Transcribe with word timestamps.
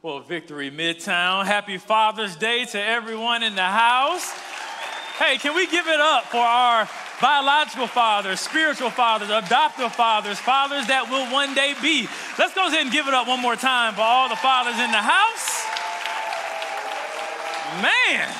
Well, 0.00 0.20
Victory 0.20 0.70
Midtown, 0.70 1.44
happy 1.44 1.76
Father's 1.76 2.36
Day 2.36 2.64
to 2.66 2.80
everyone 2.80 3.42
in 3.42 3.56
the 3.56 3.64
house. 3.64 4.30
Hey, 5.18 5.38
can 5.38 5.56
we 5.56 5.66
give 5.66 5.88
it 5.88 5.98
up 5.98 6.26
for 6.26 6.36
our 6.36 6.88
biological 7.20 7.88
fathers, 7.88 8.38
spiritual 8.38 8.90
fathers, 8.90 9.28
adoptive 9.28 9.92
fathers, 9.92 10.38
fathers 10.38 10.86
that 10.86 11.10
will 11.10 11.26
one 11.32 11.52
day 11.52 11.74
be? 11.82 12.06
Let's 12.38 12.54
go 12.54 12.68
ahead 12.68 12.82
and 12.82 12.92
give 12.92 13.08
it 13.08 13.14
up 13.14 13.26
one 13.26 13.42
more 13.42 13.56
time 13.56 13.94
for 13.94 14.02
all 14.02 14.28
the 14.28 14.36
fathers 14.36 14.78
in 14.78 14.92
the 14.92 15.02
house. 15.02 15.66
Man, 17.82 18.32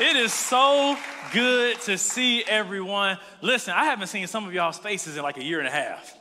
it 0.00 0.16
is 0.16 0.32
so 0.32 0.96
good 1.32 1.80
to 1.82 1.96
see 1.98 2.42
everyone. 2.42 3.18
Listen, 3.42 3.74
I 3.74 3.84
haven't 3.84 4.08
seen 4.08 4.26
some 4.26 4.44
of 4.44 4.52
y'all's 4.52 4.78
faces 4.78 5.16
in 5.16 5.22
like 5.22 5.36
a 5.36 5.44
year 5.44 5.60
and 5.60 5.68
a 5.68 5.70
half. 5.70 6.17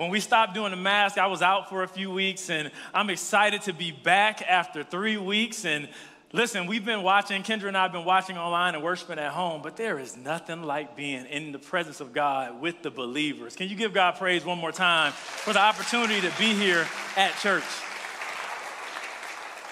When 0.00 0.08
we 0.08 0.20
stopped 0.20 0.54
doing 0.54 0.70
the 0.70 0.78
mask, 0.78 1.18
I 1.18 1.26
was 1.26 1.42
out 1.42 1.68
for 1.68 1.82
a 1.82 1.86
few 1.86 2.10
weeks, 2.10 2.48
and 2.48 2.70
I'm 2.94 3.10
excited 3.10 3.60
to 3.64 3.74
be 3.74 3.92
back 3.92 4.40
after 4.40 4.82
three 4.82 5.18
weeks. 5.18 5.66
And 5.66 5.90
listen, 6.32 6.66
we've 6.66 6.86
been 6.86 7.02
watching, 7.02 7.42
Kendra 7.42 7.68
and 7.68 7.76
I 7.76 7.82
have 7.82 7.92
been 7.92 8.06
watching 8.06 8.38
online 8.38 8.74
and 8.74 8.82
worshiping 8.82 9.18
at 9.18 9.30
home, 9.32 9.60
but 9.60 9.76
there 9.76 9.98
is 9.98 10.16
nothing 10.16 10.62
like 10.62 10.96
being 10.96 11.26
in 11.26 11.52
the 11.52 11.58
presence 11.58 12.00
of 12.00 12.14
God 12.14 12.62
with 12.62 12.80
the 12.80 12.90
believers. 12.90 13.54
Can 13.54 13.68
you 13.68 13.76
give 13.76 13.92
God 13.92 14.12
praise 14.12 14.42
one 14.42 14.56
more 14.56 14.72
time 14.72 15.12
for 15.12 15.52
the 15.52 15.60
opportunity 15.60 16.22
to 16.22 16.32
be 16.38 16.54
here 16.54 16.86
at 17.18 17.36
church? 17.40 17.64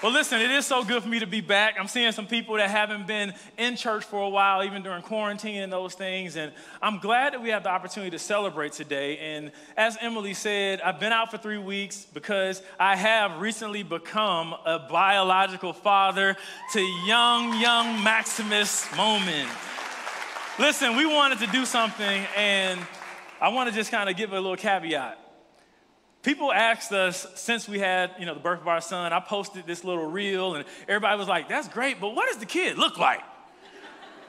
Well, 0.01 0.13
listen, 0.13 0.39
it 0.39 0.49
is 0.49 0.65
so 0.65 0.85
good 0.85 1.03
for 1.03 1.09
me 1.09 1.19
to 1.19 1.27
be 1.27 1.41
back. 1.41 1.75
I'm 1.77 1.89
seeing 1.89 2.13
some 2.13 2.25
people 2.25 2.55
that 2.55 2.69
haven't 2.69 3.05
been 3.05 3.33
in 3.57 3.75
church 3.75 4.05
for 4.05 4.21
a 4.21 4.29
while, 4.29 4.63
even 4.63 4.81
during 4.81 5.01
quarantine 5.01 5.61
and 5.61 5.73
those 5.73 5.93
things. 5.93 6.37
And 6.37 6.53
I'm 6.81 6.99
glad 6.99 7.33
that 7.33 7.41
we 7.41 7.49
have 7.49 7.63
the 7.63 7.69
opportunity 7.69 8.11
to 8.11 8.19
celebrate 8.19 8.71
today. 8.71 9.17
And 9.17 9.51
as 9.75 9.97
Emily 9.99 10.33
said, 10.33 10.79
I've 10.79 11.01
been 11.01 11.11
out 11.11 11.31
for 11.31 11.37
three 11.37 11.57
weeks 11.57 12.05
because 12.13 12.63
I 12.79 12.95
have 12.95 13.41
recently 13.41 13.83
become 13.83 14.55
a 14.65 14.79
biological 14.89 15.73
father 15.73 16.37
to 16.71 16.79
young, 17.05 17.59
young 17.59 18.01
Maximus 18.01 18.85
Moman. 18.91 19.49
Listen, 20.57 20.95
we 20.95 21.05
wanted 21.05 21.39
to 21.39 21.47
do 21.47 21.65
something, 21.65 22.25
and 22.37 22.79
I 23.41 23.49
want 23.49 23.67
to 23.67 23.75
just 23.75 23.91
kind 23.91 24.09
of 24.09 24.15
give 24.15 24.31
a 24.31 24.39
little 24.39 24.55
caveat. 24.55 25.28
People 26.21 26.51
asked 26.51 26.91
us 26.91 27.25
since 27.35 27.69
we 27.69 27.79
had, 27.79 28.11
you 28.19 28.25
know, 28.25 28.33
the 28.33 28.41
birth 28.41 28.59
of 28.59 28.67
our 28.67 28.81
son, 28.81 29.13
I 29.13 29.21
posted 29.21 29.65
this 29.65 29.85
little 29.85 30.05
reel 30.05 30.55
and 30.55 30.65
everybody 30.87 31.17
was 31.17 31.29
like, 31.29 31.47
that's 31.47 31.69
great, 31.69 32.01
but 32.01 32.13
what 32.13 32.27
does 32.27 32.37
the 32.37 32.45
kid 32.45 32.77
look 32.77 32.97
like? 32.97 33.21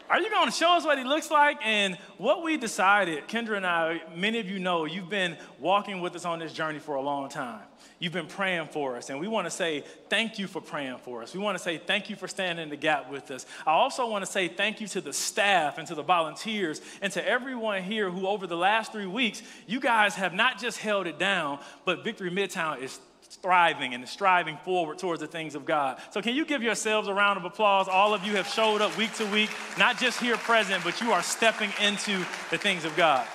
Are 0.09 0.21
you 0.21 0.31
going 0.31 0.47
to 0.47 0.53
show 0.53 0.73
us 0.73 0.85
what 0.85 0.99
he 0.99 1.05
looks 1.05 1.31
like? 1.31 1.59
And 1.65 1.97
what 2.19 2.43
we 2.43 2.57
decided, 2.57 3.29
Kendra 3.29 3.57
and 3.57 3.67
I, 3.67 4.03
many 4.15 4.41
of 4.41 4.49
you 4.49 4.59
know, 4.59 4.85
you've 4.85 5.09
been 5.09 5.37
walking 5.61 6.01
with 6.01 6.17
us 6.17 6.25
on 6.25 6.41
this 6.41 6.53
journey 6.53 6.81
for 6.81 6.97
a 6.97 7.01
long 7.01 7.29
time. 7.29 7.63
You've 8.01 8.15
been 8.15 8.27
praying 8.27 8.69
for 8.69 8.97
us, 8.97 9.11
and 9.11 9.21
we 9.21 9.29
want 9.29 9.47
to 9.47 9.51
say 9.51 9.85
thank 10.09 10.39
you 10.39 10.47
for 10.47 10.63
praying 10.63 10.97
for 11.05 11.23
us. 11.23 11.35
We 11.35 11.39
want 11.39 11.59
to 11.59 11.63
say 11.63 11.77
thank 11.77 12.09
you 12.09 12.17
for 12.17 12.29
standing 12.29 12.63
in 12.63 12.71
the 12.71 12.77
gap 12.77 13.11
with 13.11 13.31
us. 13.31 13.45
I 13.67 13.73
also 13.73 14.09
want 14.09 14.25
to 14.25 14.31
say 14.31 14.49
thank 14.49 14.81
you 14.81 14.89
to 14.89 15.03
the 15.03 15.13
staff 15.13 15.77
and 15.77 15.87
to 15.87 15.95
the 15.95 16.03
volunteers 16.03 16.81
and 17.03 17.13
to 17.13 17.29
everyone 17.29 17.83
here 17.83 18.09
who, 18.09 18.27
over 18.27 18.47
the 18.47 18.57
last 18.57 18.91
three 18.91 19.07
weeks, 19.07 19.43
you 19.67 19.81
guys 19.81 20.15
have 20.15 20.33
not 20.33 20.59
just 20.59 20.79
held 20.79 21.07
it 21.07 21.19
down, 21.19 21.59
but 21.85 22.03
Victory 22.03 22.31
Midtown 22.31 22.81
is 22.81 22.99
thriving 23.21 23.93
and 23.93 24.09
striving 24.09 24.57
forward 24.65 24.99
towards 24.99 25.21
the 25.21 25.27
things 25.27 25.55
of 25.55 25.67
God. 25.67 26.01
So, 26.11 26.23
can 26.23 26.35
you 26.35 26.47
give 26.47 26.63
yourselves 26.63 27.07
a 27.07 27.13
round 27.13 27.39
of 27.39 27.45
applause? 27.45 27.87
All 27.87 28.15
of 28.15 28.25
you 28.25 28.33
have 28.37 28.47
showed 28.47 28.81
up 28.81 28.97
week 28.97 29.13
to 29.17 29.27
week, 29.27 29.51
not 29.79 29.99
just 29.99 30.19
here 30.19 30.39
present, 30.39 30.83
but 30.85 31.03
you 31.03 31.13
are 31.13 31.23
stepping 31.23 31.71
into 31.83 32.19
the 32.51 32.57
things 32.57 32.87
of 32.87 32.97
God. 32.97 33.27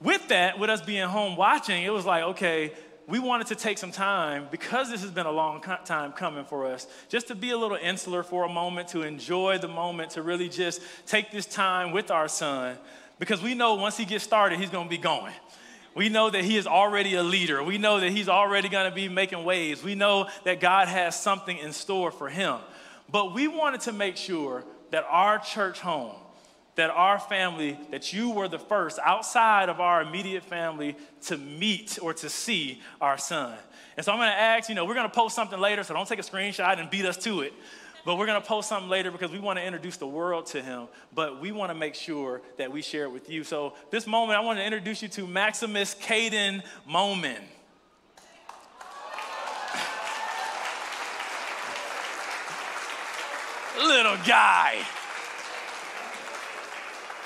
With 0.00 0.28
that, 0.28 0.60
with 0.60 0.70
us 0.70 0.80
being 0.80 1.08
home 1.08 1.36
watching, 1.36 1.82
it 1.82 1.92
was 1.92 2.06
like, 2.06 2.22
okay, 2.22 2.72
we 3.08 3.18
wanted 3.18 3.48
to 3.48 3.54
take 3.56 3.78
some 3.78 3.90
time 3.90 4.46
because 4.50 4.90
this 4.90 5.02
has 5.02 5.10
been 5.10 5.26
a 5.26 5.32
long 5.32 5.60
time 5.84 6.12
coming 6.12 6.44
for 6.44 6.66
us, 6.66 6.86
just 7.08 7.28
to 7.28 7.34
be 7.34 7.50
a 7.50 7.58
little 7.58 7.76
insular 7.76 8.22
for 8.22 8.44
a 8.44 8.48
moment, 8.48 8.88
to 8.88 9.02
enjoy 9.02 9.58
the 9.58 9.68
moment, 9.68 10.10
to 10.10 10.22
really 10.22 10.48
just 10.48 10.80
take 11.06 11.30
this 11.30 11.46
time 11.46 11.92
with 11.92 12.10
our 12.10 12.28
son, 12.28 12.76
because 13.18 13.42
we 13.42 13.54
know 13.54 13.74
once 13.74 13.96
he 13.96 14.04
gets 14.04 14.24
started, 14.24 14.58
he's 14.58 14.70
going 14.70 14.86
to 14.86 14.90
be 14.90 14.98
going. 14.98 15.32
We 15.94 16.08
know 16.08 16.30
that 16.30 16.44
he 16.44 16.56
is 16.56 16.66
already 16.66 17.16
a 17.16 17.22
leader. 17.22 17.62
We 17.62 17.76
know 17.76 18.00
that 18.00 18.10
he's 18.10 18.28
already 18.28 18.68
going 18.68 18.88
to 18.88 18.94
be 18.94 19.08
making 19.08 19.44
waves. 19.44 19.82
We 19.82 19.94
know 19.94 20.28
that 20.44 20.58
God 20.58 20.88
has 20.88 21.20
something 21.20 21.58
in 21.58 21.72
store 21.72 22.10
for 22.10 22.28
him. 22.28 22.58
But 23.10 23.34
we 23.34 23.46
wanted 23.46 23.82
to 23.82 23.92
make 23.92 24.16
sure 24.16 24.64
that 24.90 25.04
our 25.08 25.38
church 25.38 25.80
home, 25.80 26.14
that 26.74 26.90
our 26.90 27.18
family, 27.18 27.78
that 27.90 28.12
you 28.12 28.30
were 28.30 28.48
the 28.48 28.58
first 28.58 28.98
outside 29.04 29.68
of 29.68 29.80
our 29.80 30.02
immediate 30.02 30.42
family 30.44 30.96
to 31.22 31.36
meet 31.36 31.98
or 32.00 32.14
to 32.14 32.30
see 32.30 32.80
our 33.00 33.18
son. 33.18 33.56
And 33.96 34.04
so 34.04 34.12
I'm 34.12 34.18
gonna 34.18 34.30
ask, 34.30 34.68
you 34.68 34.74
know, 34.74 34.84
we're 34.86 34.94
gonna 34.94 35.08
post 35.10 35.34
something 35.34 35.60
later, 35.60 35.84
so 35.84 35.92
don't 35.92 36.08
take 36.08 36.18
a 36.18 36.22
screenshot 36.22 36.80
and 36.80 36.88
beat 36.88 37.04
us 37.04 37.18
to 37.18 37.42
it. 37.42 37.52
But 38.04 38.16
we're 38.16 38.26
gonna 38.26 38.40
post 38.40 38.68
something 38.68 38.88
later 38.90 39.10
because 39.10 39.30
we 39.30 39.38
wanna 39.38 39.60
introduce 39.60 39.98
the 39.98 40.06
world 40.06 40.46
to 40.46 40.62
him, 40.62 40.88
but 41.14 41.40
we 41.40 41.52
wanna 41.52 41.74
make 41.74 41.94
sure 41.94 42.40
that 42.56 42.72
we 42.72 42.80
share 42.80 43.04
it 43.04 43.12
with 43.12 43.28
you. 43.28 43.44
So 43.44 43.74
this 43.90 44.06
moment, 44.06 44.38
I 44.38 44.40
wanna 44.40 44.62
introduce 44.62 45.02
you 45.02 45.08
to 45.08 45.26
Maximus 45.26 45.94
Caden 45.94 46.62
Moman. 46.88 47.42
Little 53.86 54.16
guy. 54.26 54.78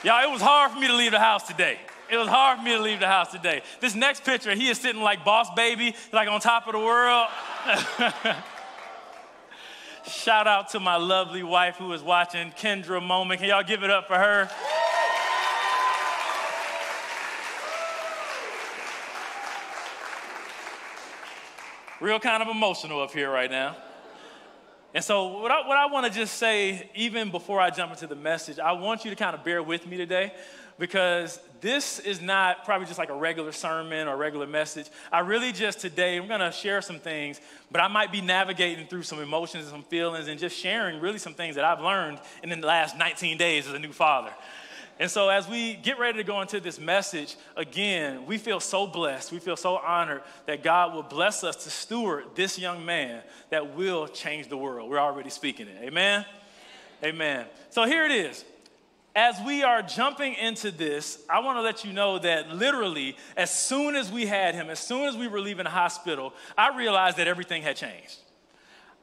Y'all, 0.05 0.23
it 0.23 0.31
was 0.31 0.43
hard 0.43 0.73
for 0.73 0.79
me 0.79 0.87
to 0.87 0.95
leave 0.95 1.13
the 1.13 1.19
house 1.19 1.47
today. 1.47 1.79
It 2.11 2.17
was 2.17 2.29
hard 2.29 2.59
for 2.59 2.65
me 2.65 2.77
to 2.77 2.83
leave 2.83 3.01
the 3.01 3.07
house 3.07 3.33
today. 3.33 3.63
This 3.81 3.95
next 3.95 4.25
picture, 4.25 4.55
he 4.55 4.69
is 4.69 4.79
sitting 4.79 5.03
like 5.03 5.25
boss 5.25 5.49
baby, 5.55 5.97
like 6.13 6.29
on 6.29 6.41
top 6.41 6.67
of 6.67 6.73
the 6.73 6.79
world. 6.79 7.27
Shout 10.07 10.47
out 10.47 10.69
to 10.71 10.81
my 10.81 10.97
lovely 10.97 11.43
wife 11.43 11.77
who 11.77 11.93
is 11.93 12.03
watching, 12.03 12.53
Kendra 12.53 13.01
Moman. 13.01 13.39
Can 13.39 13.49
y'all 13.49 13.65
give 13.65 13.83
it 13.83 13.91
up 13.91 14.07
for 14.07 14.15
her? 14.15 14.49
Real 22.01 22.21
kind 22.21 22.43
of 22.43 22.49
emotional 22.49 23.01
up 23.01 23.11
here 23.11 23.31
right 23.31 23.51
now. 23.51 23.77
And 24.97 25.05
so, 25.05 25.41
what 25.41 25.51
I, 25.51 25.69
what 25.69 25.77
I 25.77 25.85
want 25.93 26.07
to 26.07 26.19
just 26.19 26.39
say, 26.39 26.89
even 26.95 27.31
before 27.31 27.61
I 27.61 27.69
jump 27.69 27.93
into 27.93 28.07
the 28.07 28.15
message, 28.15 28.59
I 28.59 28.73
want 28.73 29.05
you 29.05 29.11
to 29.11 29.15
kind 29.15 29.37
of 29.37 29.45
bear 29.45 29.63
with 29.63 29.87
me 29.87 29.99
today 29.99 30.33
because 30.79 31.39
this 31.61 31.99
is 31.99 32.23
not 32.23 32.65
probably 32.65 32.87
just 32.87 32.99
like 32.99 33.11
a 33.11 33.15
regular 33.15 33.53
sermon 33.53 34.09
or 34.09 34.17
regular 34.17 34.47
message. 34.47 34.87
I 35.13 35.19
really 35.19 35.53
just 35.53 35.81
today, 35.81 36.17
I'm 36.17 36.27
going 36.27 36.41
to 36.41 36.51
share 36.51 36.81
some 36.81 36.99
things, 36.99 37.43
but 37.71 37.83
I 37.83 37.89
might 37.89 38.11
be 38.11 38.23
navigating 38.23 38.87
through 38.87 39.03
some 39.03 39.21
emotions 39.21 39.65
and 39.65 39.73
some 39.73 39.83
feelings 39.83 40.29
and 40.29 40.41
just 40.41 40.57
sharing 40.57 40.99
really 40.99 41.19
some 41.19 41.35
things 41.35 41.57
that 41.57 41.67
I've 41.67 41.83
learned 41.83 42.19
in 42.43 42.49
the 42.59 42.67
last 42.67 42.97
19 42.97 43.37
days 43.37 43.67
as 43.67 43.75
a 43.75 43.79
new 43.79 43.93
father. 43.93 44.33
And 44.99 45.11
so, 45.11 45.29
as 45.29 45.47
we 45.47 45.75
get 45.75 45.99
ready 45.99 46.19
to 46.19 46.25
go 46.25 46.41
into 46.41 46.59
this 46.59 46.81
message, 46.81 47.37
again, 47.55 48.25
we 48.25 48.39
feel 48.39 48.61
so 48.61 48.87
blessed. 48.87 49.31
We 49.31 49.41
feel 49.41 49.57
so 49.57 49.77
honored 49.77 50.23
that 50.47 50.63
God 50.63 50.95
will 50.95 51.03
bless 51.03 51.45
us 51.45 51.65
to 51.65 51.71
steward 51.71 52.25
this 52.35 52.59
young 52.59 52.85
man 52.87 53.23
that 53.51 53.77
will 53.77 54.09
change 54.09 54.49
the 54.49 54.57
world. 54.57 54.89
We're 54.89 54.99
already 54.99 55.29
speaking 55.29 55.69
it. 55.69 55.77
Amen? 55.83 56.25
Amen. 57.05 57.45
So, 57.69 57.85
here 57.85 58.07
it 58.07 58.13
is. 58.13 58.43
As 59.15 59.39
we 59.47 59.63
are 59.63 59.83
jumping 59.83 60.35
into 60.35 60.71
this, 60.71 61.23
I 61.29 61.41
want 61.41 61.59
to 61.59 61.63
let 61.63 61.85
you 61.85 61.93
know 61.93 62.19
that 62.19 62.51
literally, 62.51 63.17
as 63.37 63.51
soon 63.51 63.97
as 63.97 64.11
we 64.11 64.25
had 64.25 64.55
him, 64.55 64.71
as 64.71 64.79
soon 64.79 65.09
as 65.09 65.17
we 65.17 65.29
were 65.29 65.41
leaving 65.41 65.65
the 65.65 65.71
hospital, 65.71 66.33
I 66.57 66.77
realized 66.77 67.19
that 67.19 67.27
everything 67.27 67.63
had 67.63 67.77
changed. 67.77 68.17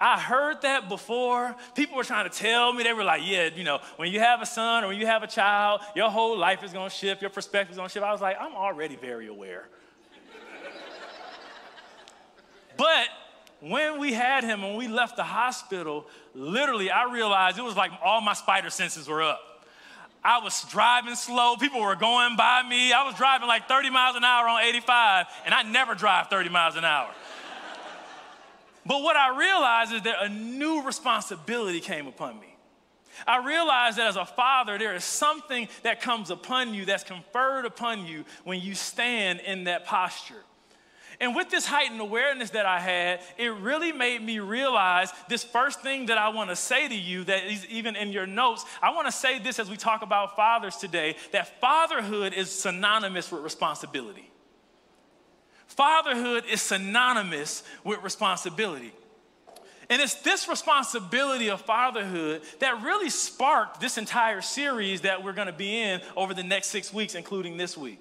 I 0.04 0.20
heard 0.20 0.64
that 0.64 0.90
before. 0.90 1.56
People 1.76 1.96
were 1.96 2.04
trying 2.04 2.30
to 2.30 2.38
tell 2.38 2.74
me, 2.74 2.84
they 2.84 2.92
were 2.92 3.06
like, 3.06 3.22
yeah, 3.24 3.50
you 3.56 3.64
know, 3.64 3.80
when 3.96 4.12
you 4.12 4.20
have 4.20 4.42
a 4.42 4.46
son 4.46 4.84
or 4.84 4.90
when 4.90 5.00
you 5.00 5.06
have 5.06 5.24
a 5.24 5.28
child, 5.28 5.80
your 5.96 6.10
whole 6.10 6.38
life 6.38 6.62
is 6.62 6.74
gonna 6.74 6.90
shift, 6.90 7.22
your 7.22 7.30
perspective 7.30 7.72
is 7.72 7.78
gonna 7.78 7.88
shift. 7.88 8.06
I 8.06 8.12
was 8.12 8.20
like, 8.20 8.36
I'm 8.38 8.54
already 8.54 8.98
very 8.98 9.28
aware. 9.28 9.64
but 12.78 13.08
when 13.62 13.98
we 13.98 14.12
had 14.12 14.44
him, 14.44 14.62
when 14.62 14.76
we 14.76 14.90
left 14.90 15.16
the 15.16 15.24
hospital, 15.24 16.06
literally, 16.36 16.92
I 16.92 17.10
realized 17.10 17.58
it 17.58 17.64
was 17.64 17.78
like 17.78 17.92
all 18.04 18.20
my 18.20 18.34
spider 18.34 18.70
senses 18.70 19.08
were 19.08 19.24
up. 19.24 19.40
I 20.22 20.40
was 20.40 20.66
driving 20.70 21.16
slow. 21.16 21.56
People 21.56 21.80
were 21.80 21.96
going 21.96 22.36
by 22.36 22.62
me. 22.68 22.92
I 22.92 23.06
was 23.06 23.16
driving 23.16 23.48
like 23.48 23.70
30 23.70 23.90
miles 23.90 24.18
an 24.18 24.26
hour 24.26 24.50
on 24.50 24.64
85, 24.64 25.28
and 25.46 25.54
I 25.54 25.64
never 25.64 25.96
drive 25.96 26.28
30 26.28 26.50
miles 26.50 26.76
an 26.76 26.84
hour. 26.84 27.10
But 28.86 29.02
what 29.02 29.16
I 29.16 29.38
realized 29.38 29.94
is 29.94 30.02
that 30.04 30.16
a 30.22 30.30
new 30.30 30.84
responsibility 30.84 31.80
came 31.80 32.08
upon 32.08 32.40
me. 32.40 32.54
I 33.28 33.46
realized 33.46 33.98
that 33.98 34.08
as 34.08 34.16
a 34.16 34.26
father, 34.26 34.78
there 34.78 34.96
is 34.96 35.04
something 35.04 35.68
that 35.84 36.02
comes 36.02 36.32
upon 36.32 36.74
you, 36.74 36.86
that's 36.86 37.04
conferred 37.04 37.66
upon 37.66 38.06
you 38.06 38.26
when 38.44 38.60
you 38.60 38.76
stand 38.76 39.40
in 39.42 39.66
that 39.66 39.86
posture. 39.86 40.44
And 41.20 41.36
with 41.36 41.50
this 41.50 41.66
heightened 41.66 42.02
awareness 42.02 42.50
that 42.50 42.66
I 42.66 42.80
had, 42.80 43.22
it 43.38 43.54
really 43.54 43.92
made 43.92 44.22
me 44.22 44.40
realize 44.40 45.12
this 45.30 45.44
first 45.44 45.82
thing 45.82 46.08
that 46.08 46.18
I 46.18 46.30
want 46.30 46.50
to 46.50 46.56
say 46.56 46.88
to 46.88 46.96
you, 46.96 47.24
that 47.26 47.46
is 47.46 47.66
even 47.68 47.96
in 47.96 48.12
your 48.12 48.26
notes. 48.26 48.66
I 48.82 48.92
want 48.92 49.08
to 49.08 49.12
say 49.12 49.40
this 49.40 49.60
as 49.60 49.70
we 49.70 49.78
talk 49.78 50.02
about 50.02 50.36
fathers 50.36 50.76
today 50.76 51.16
that 51.32 51.62
fatherhood 51.62 52.34
is 52.34 52.50
synonymous 52.52 53.32
with 53.32 53.44
responsibility. 53.44 54.33
Fatherhood 55.76 56.44
is 56.50 56.62
synonymous 56.62 57.64
with 57.84 58.04
responsibility. 58.04 58.92
And 59.90 60.02
it's 60.02 60.16
this 60.16 60.48
responsibility 60.48 61.50
of 61.50 61.62
fatherhood 61.62 62.44
that 62.60 62.84
really 62.84 63.10
sparked 63.10 63.82
this 63.82 63.98
entire 63.98 64.42
series 64.42 65.02
that 65.02 65.24
we're 65.24 65.34
to 65.34 65.52
be 65.52 65.80
in 65.80 66.02
over 66.16 66.34
the 66.34 66.44
next 66.44 66.68
six 66.68 66.94
weeks, 66.94 67.16
including 67.16 67.58
this 67.58 67.76
week. 67.78 68.00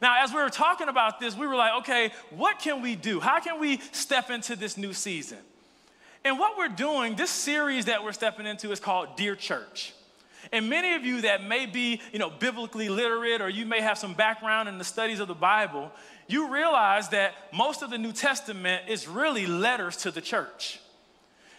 Now, 0.00 0.22
as 0.24 0.32
we 0.32 0.40
were 0.40 0.50
talking 0.50 0.88
about 0.88 1.20
this, 1.20 1.36
we 1.36 1.46
were 1.46 1.56
like, 1.56 1.72
okay, 1.82 2.12
what 2.30 2.58
can 2.58 2.82
we 2.82 2.96
do? 2.96 3.20
How 3.20 3.40
can 3.40 3.60
we 3.60 3.78
step 3.92 4.30
into 4.30 4.56
this 4.56 4.76
new 4.76 4.92
season? 4.92 5.38
And 6.24 6.38
what 6.38 6.58
we're 6.58 6.68
doing, 6.68 7.14
this 7.14 7.30
series 7.30 7.84
that 7.84 8.02
we're 8.02 8.12
stepping 8.12 8.46
into 8.46 8.72
is 8.72 8.80
called 8.80 9.16
Dear 9.16 9.36
Church. 9.36 9.92
And 10.52 10.68
many 10.68 10.94
of 10.94 11.04
you 11.04 11.22
that 11.22 11.42
may 11.42 11.66
be, 11.66 12.00
you 12.12 12.18
know, 12.18 12.30
biblically 12.30 12.88
literate 12.88 13.40
or 13.40 13.48
you 13.48 13.66
may 13.66 13.80
have 13.80 13.98
some 13.98 14.14
background 14.14 14.68
in 14.68 14.78
the 14.78 14.84
studies 14.84 15.20
of 15.20 15.28
the 15.28 15.34
Bible, 15.34 15.90
you 16.28 16.52
realize 16.52 17.08
that 17.10 17.34
most 17.52 17.82
of 17.82 17.90
the 17.90 17.98
New 17.98 18.12
Testament 18.12 18.88
is 18.88 19.06
really 19.06 19.46
letters 19.46 19.96
to 19.98 20.10
the 20.10 20.20
church. 20.20 20.80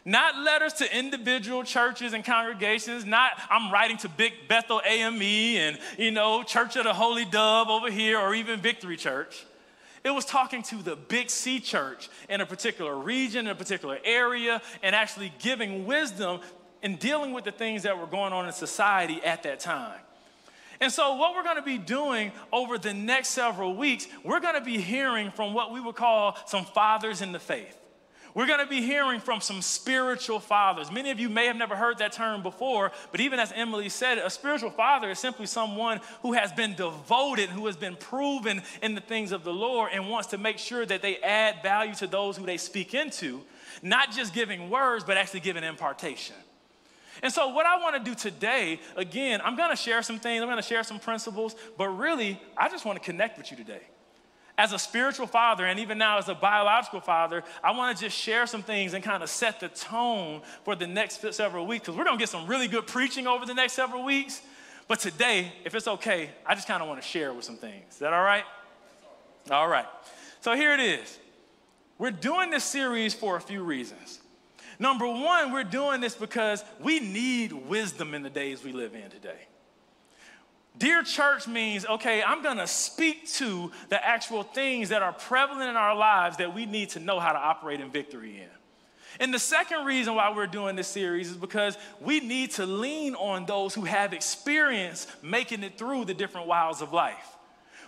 Not 0.04 0.38
letters 0.38 0.74
to 0.76 0.98
individual 0.98 1.64
churches 1.64 2.14
and 2.14 2.24
congregations, 2.24 3.06
not 3.06 3.32
I'm 3.50 3.72
writing 3.74 3.98
to 3.98 4.10
Big 4.10 4.34
Bethel 4.48 4.82
AME 4.86 5.22
and, 5.22 5.78
you 5.98 6.12
know, 6.12 6.44
Church 6.44 6.78
of 6.78 6.86
the 6.86 6.94
Holy 6.94 7.26
Dove 7.26 7.68
over 7.68 7.92
here 7.92 8.18
or 8.18 8.34
even 8.34 8.62
Victory 8.62 8.96
Church. 8.96 9.46
It 10.06 10.12
was 10.12 10.24
talking 10.24 10.64
to 10.64 10.82
the 10.82 10.96
Big 10.96 11.30
C 11.30 11.60
church 11.60 12.10
in 12.30 12.40
a 12.40 12.46
particular 12.46 12.98
region, 12.98 13.48
in 13.48 13.52
a 13.52 13.56
particular 13.56 14.00
area, 14.06 14.62
and 14.82 14.96
actually 14.96 15.34
giving 15.40 15.86
wisdom 15.86 16.40
in 16.82 16.96
dealing 16.96 17.34
with 17.34 17.44
the 17.44 17.52
things 17.52 17.84
that 17.84 18.00
were 18.00 18.08
going 18.08 18.32
on 18.32 18.46
in 18.46 18.54
society 18.54 19.22
at 19.26 19.44
that 19.44 19.60
time. 19.60 20.00
And 20.80 20.92
so, 20.92 21.16
what 21.16 21.36
we're 21.36 21.44
going 21.44 21.58
to 21.58 21.62
be 21.62 21.78
doing 21.78 22.32
over 22.52 22.78
the 22.78 22.94
next 22.94 23.30
several 23.30 23.76
weeks, 23.76 24.08
we're 24.24 24.40
going 24.40 24.56
to 24.56 24.62
be 24.62 24.78
hearing 24.78 25.32
from 25.32 25.54
what 25.54 25.72
we 25.72 25.80
would 25.80 25.96
call 25.96 26.38
some 26.46 26.66
fathers 26.66 27.22
in 27.22 27.32
the 27.32 27.40
faith. 27.40 27.78
We're 28.38 28.46
going 28.46 28.60
to 28.60 28.68
be 28.68 28.84
hearing 28.84 29.20
from 29.20 29.42
some 29.42 29.64
spiritual 29.64 30.40
fathers. 30.40 30.92
Many 30.92 31.10
of 31.10 31.20
you 31.20 31.28
may 31.28 31.48
have 31.48 31.56
never 31.56 31.76
heard 31.76 31.98
that 31.98 32.12
term 32.12 32.44
before, 32.44 32.92
but 33.12 33.20
even 33.20 33.40
as 33.40 33.52
Emily 33.52 33.90
said, 33.90 34.20
a 34.20 34.30
spiritual 34.30 34.70
father 34.70 35.10
is 35.10 35.18
simply 35.18 35.48
someone 35.48 36.02
who 36.22 36.34
has 36.34 36.52
been 36.52 36.76
devoted, 36.76 37.50
who 37.50 37.66
has 37.66 37.76
been 37.76 37.96
proven 37.96 38.62
in 38.84 38.94
the 38.94 39.02
things 39.02 39.32
of 39.32 39.44
the 39.44 39.52
Lord, 39.52 39.90
and 39.92 40.08
wants 40.08 40.28
to 40.28 40.38
make 40.38 40.60
sure 40.60 40.86
that 40.86 41.02
they 41.02 41.18
add 41.18 41.64
value 41.64 41.96
to 41.96 42.06
those 42.06 42.38
who 42.38 42.46
they 42.46 42.58
speak 42.58 42.94
into, 42.94 43.42
not 43.82 44.12
just 44.12 44.36
giving 44.36 44.70
words, 44.70 45.04
but 45.04 45.18
actually 45.18 45.40
giving 45.40 45.64
impartation. 45.64 46.36
And 47.24 47.32
so, 47.32 47.50
what 47.50 47.66
I 47.66 47.78
want 47.78 47.96
to 47.96 48.04
do 48.04 48.16
today, 48.16 48.80
again, 48.96 49.42
I'm 49.44 49.56
going 49.56 49.70
to 49.70 49.76
share 49.76 50.02
some 50.02 50.20
things, 50.20 50.42
I'm 50.42 50.48
going 50.48 50.58
to 50.58 50.68
share 50.68 50.84
some 50.84 51.00
principles, 51.00 51.56
but 51.78 51.90
really, 51.90 52.40
I 52.56 52.70
just 52.70 52.86
want 52.86 53.02
to 53.02 53.04
connect 53.04 53.38
with 53.38 53.52
you 53.52 53.58
today. 53.58 53.82
As 54.60 54.74
a 54.74 54.80
spiritual 54.80 55.28
father, 55.28 55.66
and 55.66 55.80
even 55.80 56.00
now 56.00 56.18
as 56.18 56.30
a 56.30 56.36
biological 56.36 57.00
father, 57.00 57.44
I 57.64 57.72
want 57.72 57.96
to 57.96 58.04
just 58.04 58.18
share 58.18 58.48
some 58.48 58.64
things 58.64 58.94
and 58.94 59.04
kind 59.04 59.22
of 59.22 59.30
set 59.30 59.60
the 59.60 59.68
tone 59.68 60.42
for 60.64 60.76
the 60.76 60.88
next 60.88 61.22
several 61.34 61.68
weeks, 61.68 61.86
because 61.86 61.96
we're 61.96 62.06
going 62.06 62.18
to 62.18 62.22
get 62.22 62.30
some 62.30 62.48
really 62.48 62.68
good 62.68 62.88
preaching 62.88 63.28
over 63.28 63.46
the 63.46 63.54
next 63.54 63.74
several 63.74 64.04
weeks. 64.04 64.42
But 64.88 65.00
today, 65.00 65.52
if 65.66 65.76
it's 65.76 65.88
okay, 65.88 66.32
I 66.46 66.56
just 66.56 66.68
kind 66.68 66.82
of 66.82 66.88
want 66.88 67.02
to 67.02 67.08
share 67.08 67.34
with 67.34 67.46
some 67.46 67.58
things. 67.58 67.94
Is 67.94 68.00
that 68.00 68.14
all 68.14 68.24
right? 68.24 68.46
All 69.52 69.68
right. 69.68 69.86
So 70.42 70.56
here 70.56 70.74
it 70.74 70.80
is. 70.80 71.20
We're 71.98 72.12
doing 72.12 72.50
this 72.50 72.64
series 72.64 73.14
for 73.14 73.38
a 73.38 73.42
few 73.42 73.64
reasons. 73.64 74.22
Number 74.80 75.08
one, 75.08 75.52
we're 75.52 75.64
doing 75.64 76.02
this 76.02 76.16
because 76.16 76.64
we 76.80 77.00
need 77.00 77.52
wisdom 77.52 78.14
in 78.14 78.22
the 78.22 78.30
days 78.30 78.64
we 78.64 78.72
live 78.72 78.94
in 78.94 79.10
today. 79.10 79.48
Dear 80.78 81.02
church 81.02 81.48
means, 81.48 81.86
okay, 81.86 82.22
I'm 82.22 82.44
gonna 82.44 82.68
speak 82.68 83.28
to 83.34 83.72
the 83.90 84.06
actual 84.06 84.44
things 84.44 84.90
that 84.90 85.02
are 85.02 85.14
prevalent 85.14 85.70
in 85.70 85.76
our 85.76 85.96
lives 85.96 86.38
that 86.38 86.54
we 86.54 86.68
need 86.68 86.90
to 86.90 87.00
know 87.00 87.20
how 87.20 87.32
to 87.32 87.40
operate 87.40 87.82
in 87.82 87.90
victory 87.90 88.38
in. 88.38 88.50
And 89.20 89.34
the 89.34 89.40
second 89.40 89.86
reason 89.86 90.14
why 90.14 90.32
we're 90.36 90.46
doing 90.46 90.76
this 90.76 90.88
series 90.88 91.32
is 91.32 91.38
because 91.38 91.76
we 92.00 92.20
need 92.20 92.52
to 92.52 92.68
lean 92.68 93.16
on 93.16 93.48
those 93.48 93.74
who 93.74 93.86
have 93.86 94.14
experience 94.14 95.08
making 95.24 95.64
it 95.64 95.80
through 95.80 96.06
the 96.06 96.14
different 96.14 96.46
wilds 96.46 96.84
of 96.84 96.94
life. 96.94 97.36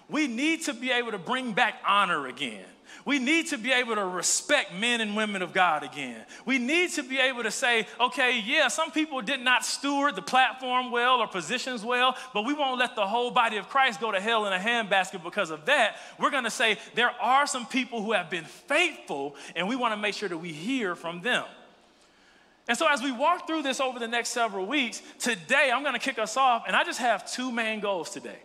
We 0.09 0.25
need 0.25 0.63
to 0.63 0.74
be 0.74 0.89
able 0.89 1.12
to 1.12 1.19
bring 1.19 1.53
back 1.53 1.75
honor 1.85 2.25
again. 2.25 2.65
We 3.09 3.17
need 3.17 3.47
to 3.47 3.57
be 3.57 3.71
able 3.71 3.95
to 3.95 4.06
respect 4.06 4.71
men 4.75 5.01
and 5.01 5.15
women 5.15 5.41
of 5.41 5.51
God 5.51 5.81
again. 5.81 6.23
We 6.45 6.59
need 6.59 6.91
to 6.91 7.01
be 7.01 7.17
able 7.17 7.41
to 7.41 7.50
say, 7.50 7.88
okay, 8.00 8.39
yeah, 8.39 8.67
some 8.67 8.91
people 8.91 9.19
did 9.23 9.39
not 9.39 9.65
steward 9.65 10.15
the 10.15 10.21
platform 10.21 10.91
well 10.91 11.19
or 11.19 11.25
positions 11.25 11.83
well, 11.83 12.15
but 12.35 12.45
we 12.45 12.53
won't 12.53 12.77
let 12.77 12.95
the 12.95 13.07
whole 13.07 13.31
body 13.31 13.57
of 13.57 13.67
Christ 13.67 14.00
go 14.00 14.11
to 14.11 14.19
hell 14.19 14.45
in 14.45 14.53
a 14.53 14.59
handbasket 14.59 15.23
because 15.23 15.50
of 15.50 15.65
that. 15.65 15.95
We're 16.19 16.29
going 16.29 16.44
to 16.44 16.51
say 16.51 16.77
there 16.94 17.09
are 17.19 17.47
some 17.47 17.65
people 17.65 18.03
who 18.03 18.11
have 18.11 18.29
been 18.29 18.45
faithful, 18.45 19.35
and 19.56 19.67
we 19.67 19.75
want 19.75 19.94
to 19.94 19.97
make 19.97 20.13
sure 20.13 20.29
that 20.29 20.38
we 20.38 20.53
hear 20.53 20.94
from 20.94 21.21
them. 21.21 21.45
And 22.67 22.77
so, 22.77 22.88
as 22.88 23.01
we 23.01 23.11
walk 23.11 23.47
through 23.47 23.63
this 23.63 23.79
over 23.79 23.97
the 23.97 24.07
next 24.07 24.29
several 24.29 24.67
weeks, 24.67 25.01
today 25.17 25.71
I'm 25.73 25.81
going 25.81 25.95
to 25.95 26.00
kick 26.00 26.19
us 26.19 26.38
off, 26.38 26.65
and 26.67 26.75
I 26.75 26.83
just 26.83 27.00
have 27.00 27.27
two 27.27 27.51
main 27.51 27.79
goals 27.79 28.11
today. 28.11 28.38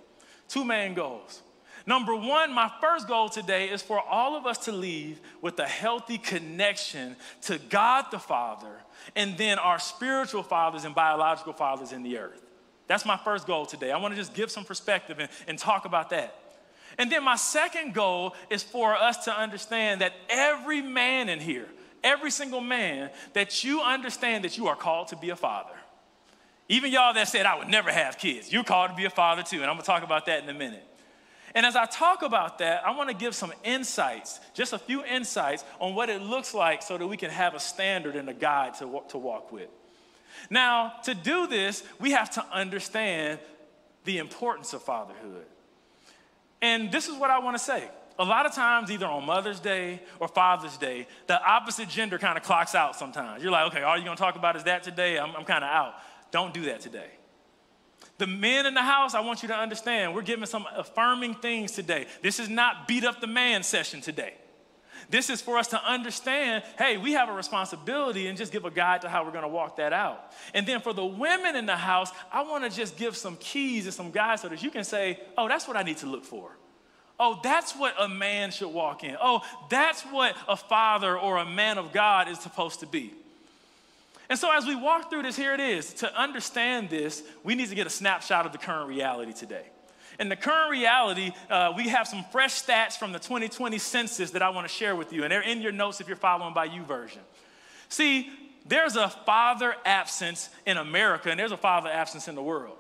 Two 0.49 0.65
main 0.65 0.95
goals. 0.95 1.43
Number 1.87 2.15
one, 2.15 2.53
my 2.53 2.71
first 2.81 3.07
goal 3.07 3.29
today 3.29 3.69
is 3.69 3.83
for 3.83 4.01
all 4.01 4.37
of 4.37 4.47
us 4.47 4.59
to 4.65 4.73
leave 4.73 5.21
with 5.43 5.59
a 5.59 5.67
healthy 5.67 6.17
connection 6.17 7.17
to 7.43 7.59
God 7.69 8.07
the 8.11 8.19
Father 8.19 8.73
and 9.15 9.37
then 9.37 9.59
our 9.59 9.79
spiritual 9.79 10.43
fathers 10.43 10.85
and 10.85 10.95
biological 10.95 11.53
fathers 11.53 11.93
in 11.93 12.03
the 12.03 12.19
earth. 12.19 12.41
That's 12.87 13.05
my 13.05 13.19
first 13.19 13.47
goal 13.47 13.67
today. 13.67 13.91
I 13.91 13.99
want 13.99 14.15
to 14.15 14.21
just 14.21 14.35
give 14.35 14.51
some 14.51 14.65
perspective 14.65 15.19
and, 15.19 15.29
and 15.47 15.59
talk 15.59 15.85
about 15.85 16.11
that. 16.11 16.39
And 16.99 17.11
then 17.13 17.23
my 17.23 17.37
second 17.37 17.93
goal 17.93 18.35
is 18.49 18.63
for 18.63 18.95
us 18.95 19.25
to 19.25 19.37
understand 19.37 20.01
that 20.01 20.13
every 20.31 20.81
man 20.81 21.29
in 21.29 21.41
here, 21.41 21.69
every 22.03 22.31
single 22.31 22.61
man, 22.61 23.11
that 23.35 23.65
you 23.65 23.83
understand 23.83 24.45
that 24.45 24.57
you 24.57 24.69
are 24.69 24.77
called 24.77 25.09
to 25.09 25.17
be 25.17 25.31
a 25.31 25.37
father. 25.37 25.75
Even 26.69 26.93
y'all 26.93 27.13
that 27.13 27.29
said, 27.29 27.45
I 27.45 27.59
would 27.59 27.69
never 27.69 27.91
have 27.91 28.17
kids, 28.17 28.51
you're 28.51 28.65
called 28.65 28.91
to 28.91 28.97
be 28.97 29.05
a 29.05 29.11
father 29.11 29.43
too. 29.43 29.57
And 29.57 29.67
I'm 29.67 29.75
gonna 29.75 29.83
talk 29.83 30.03
about 30.03 30.27
that 30.27 30.43
in 30.43 30.49
a 30.49 30.55
minute. 30.55 30.87
And 31.55 31.65
as 31.65 31.77
I 31.77 31.87
talk 31.87 32.23
about 32.23 32.59
that, 32.59 32.85
I 32.85 32.91
want 32.97 33.11
to 33.11 33.15
give 33.15 33.35
some 33.35 33.53
insights, 33.63 34.41
just 34.55 34.73
a 34.73 34.79
few 34.79 35.05
insights 35.05 35.65
on 35.81 35.95
what 35.95 36.11
it 36.11 36.21
looks 36.21 36.53
like 36.53 36.83
so 36.83 36.99
that 36.99 37.07
we 37.07 37.17
can 37.17 37.31
have 37.31 37.55
a 37.55 37.61
standard 37.61 38.17
and 38.17 38.29
a 38.29 38.35
guide 38.35 38.75
to, 38.75 39.03
to 39.11 39.19
walk 39.19 39.53
with. 39.53 39.69
Now, 40.51 40.95
to 41.05 41.15
do 41.15 41.47
this, 41.47 41.85
we 42.01 42.11
have 42.11 42.31
to 42.31 42.45
understand 42.53 43.39
the 44.05 44.19
importance 44.19 44.73
of 44.73 44.83
fatherhood. 44.83 45.47
And 46.61 46.91
this 46.91 47.09
is 47.09 47.15
what 47.15 47.31
I 47.31 47.39
want 47.39 47.57
to 47.57 47.63
say. 47.63 47.89
A 48.19 48.25
lot 48.25 48.47
of 48.47 48.53
times, 48.53 48.91
either 48.91 49.07
on 49.07 49.25
Mother's 49.25 49.61
Day 49.61 50.01
or 50.21 50.29
Father's 50.29 50.77
Day, 50.77 51.07
the 51.27 51.41
opposite 51.41 51.89
gender 51.89 52.19
kind 52.19 52.37
of 52.37 52.45
clocks 52.45 52.75
out 52.75 52.97
sometimes. 52.97 53.43
You're 53.43 53.53
like, 53.53 53.73
okay, 53.73 53.83
all 53.83 53.97
you're 53.97 54.05
going 54.05 54.17
to 54.17 54.23
talk 54.23 54.37
about 54.37 54.57
is 54.57 54.65
that 54.65 54.83
today? 54.83 55.19
I'm, 55.19 55.35
I'm 55.37 55.45
kind 55.45 55.65
of 55.65 55.71
out. 55.71 55.95
Don't 56.31 56.55
do 56.55 56.63
that 56.63 56.81
today. 56.81 57.11
The 58.19 58.27
men 58.27 58.67
in 58.67 58.75
the 58.75 58.83
house, 58.83 59.15
I 59.15 59.21
want 59.21 59.43
you 59.43 59.49
to 59.49 59.57
understand, 59.57 60.15
we're 60.15 60.23
giving 60.23 60.47
some 60.47 60.67
affirming 60.77 61.35
things 61.35 61.73
today. 61.73 62.07
This 62.23 62.39
is 62.39 62.49
not 62.49 62.87
beat 62.87 63.05
up 63.05 63.21
the 63.21 63.27
man 63.27 63.63
session 63.63 64.01
today. 64.01 64.35
This 65.11 65.31
is 65.31 65.41
for 65.43 65.59
us 65.59 65.69
to 65.69 65.85
understand 65.85 66.65
hey, 66.79 66.97
we 66.97 67.13
have 67.13 67.29
a 67.29 67.33
responsibility 67.33 68.27
and 68.27 68.39
just 68.39 68.53
give 68.53 68.65
a 68.65 68.71
guide 68.71 69.03
to 69.03 69.09
how 69.09 69.25
we're 69.25 69.33
to 69.33 69.49
walk 69.49 69.77
that 69.77 69.93
out. 69.93 70.33
And 70.55 70.67
then 70.67 70.81
for 70.81 70.93
the 70.93 71.05
women 71.05 71.57
in 71.57 71.67
the 71.67 71.77
house, 71.77 72.11
I 72.33 72.43
want 72.43 72.65
to 72.65 72.71
just 72.75 72.97
give 72.97 73.17
some 73.17 73.37
keys 73.37 73.85
and 73.85 73.95
some 73.95 74.11
guides 74.11 74.43
so 74.43 74.49
that 74.49 74.63
you 74.63 74.71
can 74.71 74.85
say, 74.85 75.21
oh, 75.37 75.49
that's 75.49 75.69
what 75.69 75.77
I 75.77 75.83
need 75.83 75.99
to 75.99 76.07
look 76.07 76.25
for. 76.25 76.57
Oh, 77.19 77.39
that's 77.43 77.77
what 77.77 77.95
a 77.99 78.09
man 78.09 78.51
should 78.51 78.73
walk 78.73 79.05
in. 79.05 79.17
Oh, 79.21 79.43
that's 79.71 80.03
what 80.03 80.37
a 80.49 80.57
father 80.57 81.19
or 81.19 81.37
a 81.39 81.45
man 81.45 81.79
of 81.79 81.93
God 81.93 82.29
is 82.29 82.41
supposed 82.41 82.81
to 82.81 82.87
be. 82.87 83.13
And 84.29 84.39
so, 84.39 84.51
as 84.51 84.67
we 84.67 84.75
walk 84.75 85.11
through 85.11 85.23
this, 85.23 85.37
here 85.37 85.55
it 85.55 85.61
is. 85.61 85.93
To 85.95 86.21
understand 86.21 86.89
this, 86.89 87.23
we 87.43 87.55
need 87.55 87.69
to 87.69 87.75
get 87.75 87.87
a 87.87 87.91
snapshot 87.91 88.47
of 88.47 88.53
the 88.53 88.59
current 88.59 88.89
reality 88.89 89.33
today. 89.33 89.67
In 90.19 90.29
the 90.29 90.37
current 90.37 90.71
reality, 90.71 91.33
uh, 91.51 91.73
we 91.77 91.89
have 91.89 92.07
some 92.07 92.25
fresh 92.31 92.63
stats 92.63 92.97
from 92.97 93.13
the 93.13 93.19
2020 93.19 93.79
census 93.79 94.31
that 94.31 94.43
I 94.43 94.51
want 94.51 94.67
to 94.67 94.73
share 94.73 94.95
with 94.95 95.13
you, 95.13 95.25
and 95.25 95.33
they're 95.33 95.43
in 95.43 95.61
your 95.61 95.73
notes 95.73 96.01
if 96.01 96.07
you're 96.07 96.17
following 96.17 96.55
by 96.55 96.69
YouVersion. 96.69 97.19
See, 97.89 98.31
there's 98.65 98.97
a 98.97 99.09
father 99.09 99.75
absence 99.85 100.51
in 100.67 100.77
America, 100.77 101.31
and 101.31 101.39
there's 101.39 101.53
a 101.53 101.57
father 101.57 101.91
absence 101.91 102.29
in 102.29 102.35
the 102.35 102.43
world. 102.43 102.79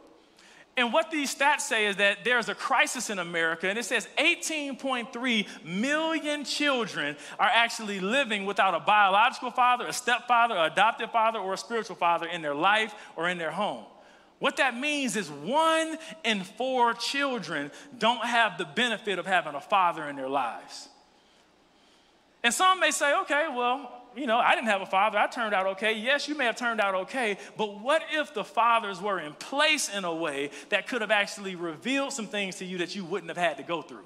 And 0.76 0.92
what 0.92 1.10
these 1.10 1.32
stats 1.32 1.60
say 1.60 1.86
is 1.86 1.96
that 1.96 2.24
there's 2.24 2.48
a 2.48 2.54
crisis 2.54 3.08
in 3.08 3.20
America, 3.20 3.68
and 3.68 3.78
it 3.78 3.84
says 3.84 4.08
18.3 4.18 5.46
million 5.64 6.44
children 6.44 7.16
are 7.38 7.50
actually 7.52 8.00
living 8.00 8.44
without 8.44 8.74
a 8.74 8.80
biological 8.80 9.52
father, 9.52 9.86
a 9.86 9.92
stepfather, 9.92 10.56
an 10.56 10.72
adoptive 10.72 11.12
father, 11.12 11.38
or 11.38 11.52
a 11.52 11.56
spiritual 11.56 11.94
father 11.94 12.26
in 12.26 12.42
their 12.42 12.56
life 12.56 12.92
or 13.14 13.28
in 13.28 13.38
their 13.38 13.52
home. 13.52 13.84
What 14.40 14.56
that 14.56 14.76
means 14.76 15.14
is 15.14 15.30
one 15.30 15.96
in 16.24 16.42
four 16.42 16.92
children 16.94 17.70
don't 17.96 18.24
have 18.24 18.58
the 18.58 18.64
benefit 18.64 19.20
of 19.20 19.26
having 19.26 19.54
a 19.54 19.60
father 19.60 20.08
in 20.08 20.16
their 20.16 20.28
lives. 20.28 20.88
And 22.42 22.52
some 22.52 22.80
may 22.80 22.90
say, 22.90 23.14
okay, 23.20 23.46
well, 23.54 24.03
you 24.16 24.26
know, 24.26 24.38
I 24.38 24.54
didn't 24.54 24.68
have 24.68 24.82
a 24.82 24.86
father. 24.86 25.18
I 25.18 25.26
turned 25.26 25.54
out 25.54 25.66
okay. 25.66 25.92
Yes, 25.92 26.28
you 26.28 26.34
may 26.34 26.44
have 26.44 26.56
turned 26.56 26.80
out 26.80 26.94
okay, 26.94 27.38
but 27.56 27.80
what 27.80 28.02
if 28.12 28.34
the 28.34 28.44
fathers 28.44 29.00
were 29.00 29.20
in 29.20 29.32
place 29.34 29.88
in 29.94 30.04
a 30.04 30.14
way 30.14 30.50
that 30.68 30.86
could 30.86 31.00
have 31.00 31.10
actually 31.10 31.56
revealed 31.56 32.12
some 32.12 32.26
things 32.26 32.56
to 32.56 32.64
you 32.64 32.78
that 32.78 32.94
you 32.94 33.04
wouldn't 33.04 33.30
have 33.30 33.36
had 33.36 33.56
to 33.58 33.62
go 33.62 33.82
through? 33.82 34.04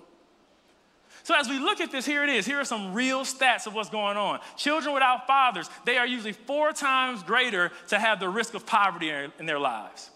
So, 1.24 1.34
as 1.34 1.48
we 1.48 1.58
look 1.58 1.80
at 1.80 1.90
this, 1.90 2.06
here 2.06 2.24
it 2.24 2.30
is. 2.30 2.46
Here 2.46 2.58
are 2.58 2.64
some 2.64 2.94
real 2.94 3.20
stats 3.20 3.66
of 3.66 3.74
what's 3.74 3.90
going 3.90 4.16
on. 4.16 4.40
Children 4.56 4.94
without 4.94 5.26
fathers, 5.26 5.68
they 5.84 5.98
are 5.98 6.06
usually 6.06 6.32
four 6.32 6.72
times 6.72 7.22
greater 7.22 7.70
to 7.88 7.98
have 7.98 8.18
the 8.18 8.28
risk 8.28 8.54
of 8.54 8.64
poverty 8.64 9.10
in 9.10 9.46
their 9.46 9.58
lives. 9.58 10.10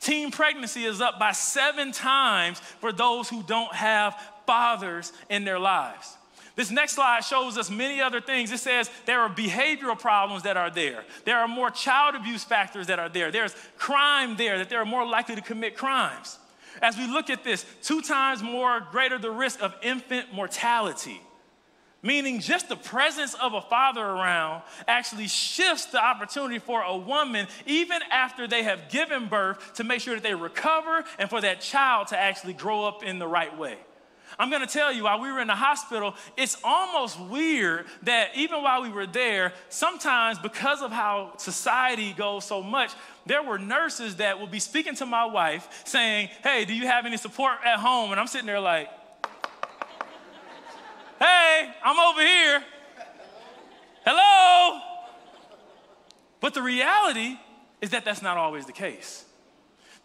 Teen 0.00 0.30
pregnancy 0.30 0.84
is 0.84 1.00
up 1.00 1.18
by 1.18 1.32
seven 1.32 1.92
times 1.92 2.58
for 2.80 2.92
those 2.92 3.28
who 3.28 3.42
don't 3.42 3.72
have 3.74 4.20
fathers 4.46 5.12
in 5.28 5.44
their 5.44 5.58
lives. 5.58 6.16
This 6.60 6.70
next 6.70 6.92
slide 6.92 7.24
shows 7.24 7.56
us 7.56 7.70
many 7.70 8.02
other 8.02 8.20
things. 8.20 8.52
It 8.52 8.58
says 8.58 8.90
there 9.06 9.20
are 9.20 9.30
behavioral 9.30 9.98
problems 9.98 10.42
that 10.42 10.58
are 10.58 10.68
there. 10.68 11.06
There 11.24 11.38
are 11.38 11.48
more 11.48 11.70
child 11.70 12.14
abuse 12.14 12.44
factors 12.44 12.88
that 12.88 12.98
are 12.98 13.08
there. 13.08 13.30
There's 13.30 13.54
crime 13.78 14.36
there, 14.36 14.58
that 14.58 14.68
they're 14.68 14.84
more 14.84 15.06
likely 15.06 15.36
to 15.36 15.40
commit 15.40 15.74
crimes. 15.74 16.38
As 16.82 16.98
we 16.98 17.06
look 17.06 17.30
at 17.30 17.44
this, 17.44 17.64
two 17.80 18.02
times 18.02 18.42
more 18.42 18.86
greater 18.90 19.16
the 19.16 19.30
risk 19.30 19.62
of 19.62 19.74
infant 19.80 20.34
mortality. 20.34 21.22
Meaning, 22.02 22.40
just 22.40 22.68
the 22.68 22.76
presence 22.76 23.32
of 23.32 23.54
a 23.54 23.62
father 23.62 24.04
around 24.04 24.62
actually 24.86 25.28
shifts 25.28 25.86
the 25.86 26.04
opportunity 26.04 26.58
for 26.58 26.82
a 26.82 26.94
woman, 26.94 27.46
even 27.64 28.02
after 28.10 28.46
they 28.46 28.64
have 28.64 28.90
given 28.90 29.28
birth, 29.28 29.72
to 29.76 29.84
make 29.84 30.02
sure 30.02 30.12
that 30.12 30.22
they 30.22 30.34
recover 30.34 31.04
and 31.18 31.30
for 31.30 31.40
that 31.40 31.62
child 31.62 32.08
to 32.08 32.18
actually 32.18 32.52
grow 32.52 32.86
up 32.86 33.02
in 33.02 33.18
the 33.18 33.26
right 33.26 33.56
way. 33.56 33.78
I'm 34.40 34.50
gonna 34.50 34.66
tell 34.66 34.90
you, 34.90 35.04
while 35.04 35.20
we 35.20 35.30
were 35.30 35.40
in 35.40 35.48
the 35.48 35.54
hospital, 35.54 36.14
it's 36.34 36.56
almost 36.64 37.20
weird 37.20 37.84
that 38.04 38.30
even 38.34 38.62
while 38.62 38.80
we 38.80 38.88
were 38.88 39.06
there, 39.06 39.52
sometimes 39.68 40.38
because 40.38 40.80
of 40.80 40.90
how 40.90 41.36
society 41.36 42.14
goes 42.14 42.46
so 42.46 42.62
much, 42.62 42.90
there 43.26 43.42
were 43.42 43.58
nurses 43.58 44.16
that 44.16 44.40
would 44.40 44.50
be 44.50 44.58
speaking 44.58 44.94
to 44.94 45.04
my 45.04 45.26
wife 45.26 45.82
saying, 45.84 46.30
Hey, 46.42 46.64
do 46.64 46.74
you 46.74 46.86
have 46.86 47.04
any 47.04 47.18
support 47.18 47.58
at 47.66 47.80
home? 47.80 48.12
And 48.12 48.18
I'm 48.18 48.26
sitting 48.26 48.46
there 48.46 48.60
like, 48.60 48.88
Hey, 51.18 51.70
I'm 51.84 51.98
over 51.98 52.22
here. 52.22 52.64
Hello. 54.06 54.80
But 56.40 56.54
the 56.54 56.62
reality 56.62 57.38
is 57.82 57.90
that 57.90 58.06
that's 58.06 58.22
not 58.22 58.38
always 58.38 58.64
the 58.64 58.72
case. 58.72 59.26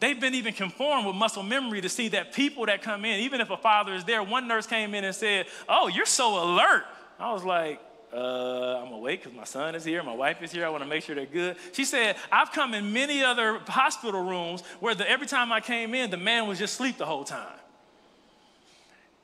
They've 0.06 0.22
been 0.22 0.36
even 0.36 0.54
conformed 0.54 1.08
with 1.08 1.16
muscle 1.16 1.42
memory 1.42 1.82
to 1.82 1.90
see 1.90 2.10
that 2.10 2.32
people 2.32 2.68
that 2.68 2.84
come 2.84 3.06
in, 3.06 3.22
even 3.22 3.42
if 3.42 3.50
a 3.50 3.58
father 3.58 3.92
is 3.96 4.04
there, 4.04 4.22
one 4.22 4.48
nurse 4.48 4.68
came 4.68 4.94
in 4.94 5.04
and 5.04 5.16
said, 5.16 5.48
Oh, 5.68 5.88
you're 5.88 6.06
so 6.06 6.44
alert. 6.44 6.86
I 7.20 7.34
was 7.34 7.44
like, 7.44 7.82
uh, 8.14 8.84
I'm 8.84 8.94
awake 8.94 9.24
because 9.24 9.36
my 9.36 9.46
son 9.46 9.74
is 9.74 9.84
here, 9.84 10.04
my 10.04 10.14
wife 10.14 10.44
is 10.44 10.52
here. 10.52 10.64
I 10.64 10.70
want 10.70 10.84
to 10.84 10.88
make 10.88 11.02
sure 11.02 11.16
they're 11.16 11.26
good. 11.26 11.58
She 11.72 11.86
said, 11.86 12.18
I've 12.32 12.52
come 12.52 12.76
in 12.76 12.94
many 12.94 13.24
other 13.24 13.58
hospital 13.68 14.24
rooms 14.24 14.62
where 14.80 14.94
the, 14.94 15.10
every 15.10 15.26
time 15.26 15.52
I 15.52 15.60
came 15.60 15.96
in, 15.96 16.12
the 16.12 16.18
man 16.18 16.48
was 16.48 16.60
just 16.60 16.76
asleep 16.76 17.00
the 17.00 17.08
whole 17.08 17.24
time. 17.24 17.58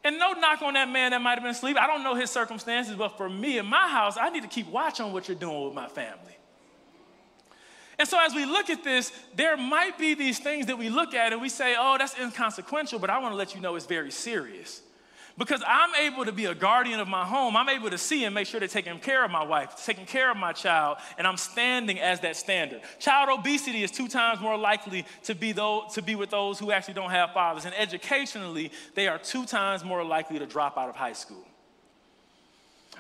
And 0.04 0.18
no 0.18 0.32
knock 0.32 0.64
on 0.64 0.74
that 0.74 0.90
man 0.90 1.12
that 1.12 1.22
might 1.22 1.34
have 1.36 1.44
been 1.44 1.52
asleep. 1.52 1.78
I 1.78 1.86
don't 1.86 2.04
know 2.04 2.16
his 2.16 2.32
circumstances, 2.32 2.96
but 2.96 3.18
for 3.18 3.30
me 3.30 3.60
in 3.60 3.68
my 3.68 3.88
house, 3.88 4.18
I 4.18 4.32
need 4.32 4.42
to 4.42 4.50
keep 4.50 4.68
watch 4.68 5.00
on 5.00 5.14
what 5.14 5.28
you're 5.28 5.38
doing 5.38 5.64
with 5.64 5.76
my 5.76 5.90
family. 5.90 6.38
And 8.02 8.10
so, 8.10 8.18
as 8.20 8.34
we 8.34 8.46
look 8.46 8.72
at 8.72 8.84
this, 8.84 9.14
there 9.36 9.56
might 9.56 9.96
be 10.00 10.16
these 10.16 10.40
things 10.40 10.66
that 10.66 10.78
we 10.80 10.90
look 10.90 11.14
at 11.14 11.34
and 11.34 11.40
we 11.40 11.50
say, 11.50 11.76
oh, 11.78 11.98
that's 12.00 12.18
inconsequential, 12.18 12.98
but 12.98 13.12
I 13.12 13.20
want 13.20 13.32
to 13.32 13.36
let 13.36 13.54
you 13.54 13.62
know 13.62 13.76
it's 13.76 13.86
very 13.86 14.10
serious. 14.10 14.82
Because 15.38 15.62
I'm 15.68 15.94
able 15.94 16.26
to 16.26 16.32
be 16.32 16.46
a 16.46 16.56
guardian 16.56 17.00
of 17.00 17.08
my 17.08 17.24
home. 17.24 17.56
I'm 17.56 17.70
able 17.70 17.92
to 17.92 18.00
see 18.00 18.24
and 18.24 18.34
make 18.34 18.48
sure 18.48 18.60
they're 18.60 18.68
taking 18.68 18.98
care 18.98 19.24
of 19.24 19.30
my 19.30 19.44
wife, 19.44 19.86
taking 19.86 20.08
care 20.08 20.32
of 20.32 20.38
my 20.38 20.52
child, 20.52 20.98
and 21.20 21.28
I'm 21.28 21.38
standing 21.38 22.00
as 22.00 22.22
that 22.22 22.36
standard. 22.38 22.82
Child 22.98 23.38
obesity 23.38 23.84
is 23.84 23.92
two 23.92 24.08
times 24.08 24.42
more 24.42 24.58
likely 24.58 25.06
to 25.26 25.36
be, 25.36 25.54
to 25.54 26.02
be 26.02 26.16
with 26.16 26.32
those 26.32 26.58
who 26.58 26.72
actually 26.72 26.96
don't 26.96 27.12
have 27.12 27.34
fathers. 27.34 27.66
And 27.66 27.76
educationally, 27.76 28.72
they 28.96 29.10
are 29.10 29.20
two 29.20 29.46
times 29.46 29.86
more 29.86 30.04
likely 30.04 30.40
to 30.40 30.48
drop 30.48 30.76
out 30.76 30.90
of 30.90 30.96
high 30.96 31.14
school. 31.14 31.46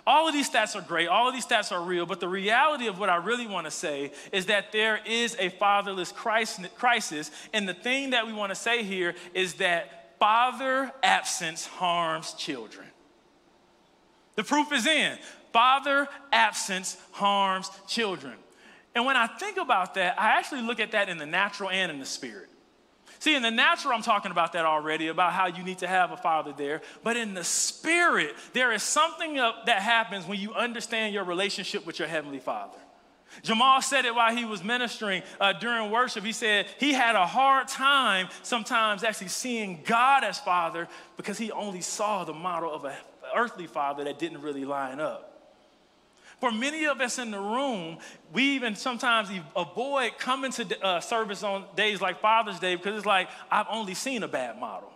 All 0.05 0.27
of 0.27 0.33
these 0.33 0.49
stats 0.49 0.75
are 0.75 0.81
great, 0.81 1.07
all 1.07 1.27
of 1.27 1.33
these 1.33 1.45
stats 1.45 1.71
are 1.71 1.81
real, 1.81 2.05
but 2.05 2.19
the 2.19 2.27
reality 2.27 2.87
of 2.87 2.97
what 2.97 3.09
I 3.09 3.17
really 3.17 3.47
want 3.47 3.65
to 3.65 3.71
say 3.71 4.11
is 4.31 4.47
that 4.47 4.71
there 4.71 4.99
is 5.05 5.35
a 5.39 5.49
fatherless 5.49 6.11
crisis. 6.11 7.31
And 7.53 7.69
the 7.69 7.73
thing 7.73 8.11
that 8.11 8.25
we 8.25 8.33
want 8.33 8.51
to 8.51 8.55
say 8.55 8.83
here 8.83 9.15
is 9.33 9.55
that 9.55 10.17
father 10.19 10.91
absence 11.03 11.65
harms 11.65 12.33
children. 12.33 12.87
The 14.35 14.43
proof 14.43 14.71
is 14.71 14.87
in 14.87 15.17
father 15.53 16.07
absence 16.31 16.97
harms 17.11 17.69
children. 17.87 18.33
And 18.95 19.05
when 19.05 19.15
I 19.15 19.27
think 19.27 19.57
about 19.57 19.95
that, 19.95 20.19
I 20.19 20.37
actually 20.37 20.61
look 20.61 20.79
at 20.79 20.91
that 20.91 21.09
in 21.09 21.17
the 21.17 21.25
natural 21.25 21.69
and 21.69 21.91
in 21.91 21.99
the 21.99 22.05
spirit. 22.05 22.49
See, 23.21 23.35
in 23.35 23.43
the 23.43 23.51
natural, 23.51 23.93
I'm 23.93 24.01
talking 24.01 24.31
about 24.31 24.53
that 24.53 24.65
already, 24.65 25.09
about 25.09 25.33
how 25.33 25.45
you 25.45 25.63
need 25.63 25.77
to 25.77 25.87
have 25.87 26.11
a 26.11 26.17
father 26.17 26.55
there. 26.57 26.81
But 27.03 27.17
in 27.17 27.35
the 27.35 27.43
spirit, 27.43 28.35
there 28.53 28.71
is 28.71 28.81
something 28.81 29.35
that 29.35 29.79
happens 29.79 30.25
when 30.25 30.39
you 30.39 30.55
understand 30.55 31.13
your 31.13 31.23
relationship 31.23 31.85
with 31.85 31.99
your 31.99 32.07
heavenly 32.07 32.39
father. 32.39 32.79
Jamal 33.43 33.79
said 33.83 34.05
it 34.05 34.15
while 34.15 34.35
he 34.35 34.43
was 34.43 34.63
ministering 34.63 35.21
uh, 35.39 35.53
during 35.53 35.91
worship. 35.91 36.23
He 36.23 36.31
said 36.31 36.65
he 36.79 36.93
had 36.93 37.15
a 37.15 37.27
hard 37.27 37.67
time 37.67 38.27
sometimes 38.41 39.03
actually 39.03 39.27
seeing 39.27 39.83
God 39.85 40.23
as 40.23 40.39
father 40.39 40.87
because 41.15 41.37
he 41.37 41.51
only 41.51 41.81
saw 41.81 42.23
the 42.23 42.33
model 42.33 42.73
of 42.73 42.85
an 42.85 42.95
earthly 43.35 43.67
father 43.67 44.03
that 44.05 44.17
didn't 44.17 44.41
really 44.41 44.65
line 44.65 44.99
up. 44.99 45.30
For 46.41 46.51
many 46.51 46.85
of 46.85 46.99
us 46.99 47.19
in 47.19 47.29
the 47.29 47.39
room, 47.39 47.99
we 48.33 48.55
even 48.55 48.75
sometimes 48.75 49.29
avoid 49.55 50.17
coming 50.17 50.51
to 50.53 50.83
uh, 50.83 50.99
service 50.99 51.43
on 51.43 51.65
days 51.75 52.01
like 52.01 52.19
Father's 52.19 52.59
Day 52.59 52.75
because 52.75 52.97
it's 52.97 53.05
like, 53.05 53.29
I've 53.51 53.67
only 53.69 53.93
seen 53.93 54.23
a 54.23 54.27
bad 54.27 54.59
model, 54.59 54.91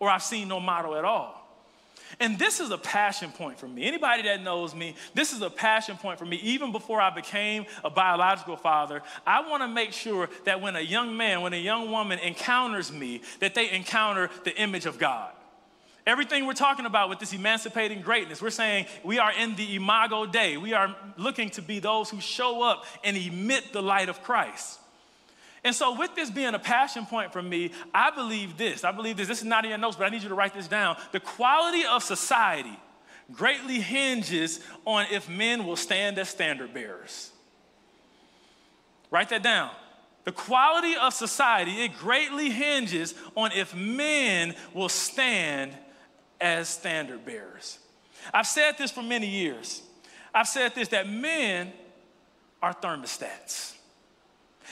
or 0.00 0.10
I've 0.10 0.24
seen 0.24 0.48
no 0.48 0.58
model 0.58 0.96
at 0.96 1.04
all. 1.04 1.36
And 2.18 2.36
this 2.40 2.58
is 2.58 2.70
a 2.70 2.78
passion 2.78 3.30
point 3.30 3.56
for 3.56 3.68
me. 3.68 3.84
Anybody 3.84 4.24
that 4.24 4.42
knows 4.42 4.74
me, 4.74 4.96
this 5.14 5.32
is 5.32 5.42
a 5.42 5.48
passion 5.48 5.96
point 5.96 6.18
for 6.18 6.24
me. 6.24 6.38
Even 6.38 6.72
before 6.72 7.00
I 7.00 7.10
became 7.10 7.66
a 7.84 7.90
biological 7.90 8.56
father, 8.56 9.00
I 9.24 9.48
want 9.48 9.62
to 9.62 9.68
make 9.68 9.92
sure 9.92 10.28
that 10.44 10.60
when 10.60 10.74
a 10.74 10.80
young 10.80 11.16
man, 11.16 11.42
when 11.42 11.52
a 11.52 11.62
young 11.62 11.92
woman 11.92 12.18
encounters 12.18 12.90
me, 12.90 13.22
that 13.38 13.54
they 13.54 13.70
encounter 13.70 14.28
the 14.42 14.56
image 14.60 14.86
of 14.86 14.98
God. 14.98 15.30
Everything 16.10 16.44
we're 16.44 16.54
talking 16.54 16.86
about 16.86 17.08
with 17.08 17.20
this 17.20 17.32
emancipating 17.32 18.00
greatness, 18.00 18.42
we're 18.42 18.50
saying 18.50 18.86
we 19.04 19.20
are 19.20 19.30
in 19.30 19.54
the 19.54 19.76
imago 19.76 20.26
Dei. 20.26 20.56
We 20.56 20.72
are 20.72 20.96
looking 21.16 21.50
to 21.50 21.62
be 21.62 21.78
those 21.78 22.10
who 22.10 22.20
show 22.20 22.64
up 22.64 22.84
and 23.04 23.16
emit 23.16 23.72
the 23.72 23.80
light 23.80 24.08
of 24.08 24.20
Christ. 24.20 24.80
And 25.62 25.72
so, 25.72 25.96
with 25.96 26.16
this 26.16 26.28
being 26.28 26.52
a 26.54 26.58
passion 26.58 27.06
point 27.06 27.32
for 27.32 27.40
me, 27.40 27.70
I 27.94 28.10
believe 28.10 28.58
this. 28.58 28.82
I 28.82 28.90
believe 28.90 29.18
this. 29.18 29.28
This 29.28 29.38
is 29.38 29.44
not 29.44 29.64
in 29.64 29.68
your 29.68 29.78
notes, 29.78 29.94
but 29.94 30.04
I 30.04 30.08
need 30.08 30.24
you 30.24 30.28
to 30.30 30.34
write 30.34 30.52
this 30.52 30.66
down. 30.66 30.96
The 31.12 31.20
quality 31.20 31.84
of 31.84 32.02
society 32.02 32.76
greatly 33.32 33.78
hinges 33.78 34.58
on 34.84 35.06
if 35.12 35.28
men 35.28 35.64
will 35.64 35.76
stand 35.76 36.18
as 36.18 36.28
standard 36.28 36.74
bearers. 36.74 37.30
Write 39.12 39.28
that 39.28 39.44
down. 39.44 39.70
The 40.24 40.32
quality 40.32 40.96
of 40.96 41.14
society, 41.14 41.84
it 41.84 41.96
greatly 41.96 42.50
hinges 42.50 43.14
on 43.36 43.52
if 43.52 43.76
men 43.76 44.56
will 44.74 44.88
stand 44.88 45.76
as 46.40 46.68
standard 46.68 47.24
bearers. 47.24 47.78
I've 48.32 48.46
said 48.46 48.78
this 48.78 48.90
for 48.90 49.02
many 49.02 49.26
years. 49.26 49.82
I've 50.34 50.48
said 50.48 50.74
this 50.74 50.88
that 50.88 51.08
men 51.08 51.72
are 52.62 52.74
thermostats. 52.74 53.74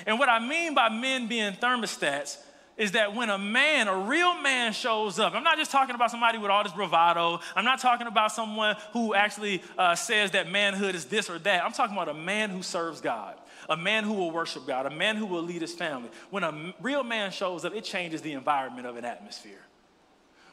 And 0.06 0.18
what 0.18 0.28
I 0.28 0.38
mean 0.38 0.74
by 0.74 0.88
men 0.88 1.26
being 1.26 1.54
thermostats 1.54 2.38
is 2.76 2.92
that 2.92 3.14
when 3.14 3.28
a 3.28 3.38
man, 3.38 3.88
a 3.88 3.98
real 3.98 4.40
man 4.40 4.72
shows 4.72 5.18
up, 5.18 5.34
I'm 5.34 5.42
not 5.42 5.58
just 5.58 5.72
talking 5.72 5.96
about 5.96 6.12
somebody 6.12 6.38
with 6.38 6.50
all 6.50 6.62
this 6.62 6.72
bravado. 6.72 7.40
I'm 7.56 7.64
not 7.64 7.80
talking 7.80 8.06
about 8.06 8.30
someone 8.30 8.76
who 8.92 9.14
actually 9.14 9.62
uh, 9.76 9.96
says 9.96 10.30
that 10.30 10.48
manhood 10.48 10.94
is 10.94 11.04
this 11.06 11.28
or 11.28 11.40
that. 11.40 11.64
I'm 11.64 11.72
talking 11.72 11.96
about 11.96 12.08
a 12.08 12.14
man 12.14 12.50
who 12.50 12.62
serves 12.62 13.00
God, 13.00 13.34
a 13.68 13.76
man 13.76 14.04
who 14.04 14.12
will 14.12 14.30
worship 14.30 14.64
God, 14.64 14.86
a 14.86 14.90
man 14.90 15.16
who 15.16 15.26
will 15.26 15.42
lead 15.42 15.60
his 15.60 15.74
family. 15.74 16.08
When 16.30 16.44
a 16.44 16.72
real 16.80 17.02
man 17.02 17.32
shows 17.32 17.64
up, 17.64 17.74
it 17.74 17.82
changes 17.82 18.22
the 18.22 18.32
environment 18.32 18.86
of 18.86 18.96
an 18.96 19.04
atmosphere. 19.04 19.58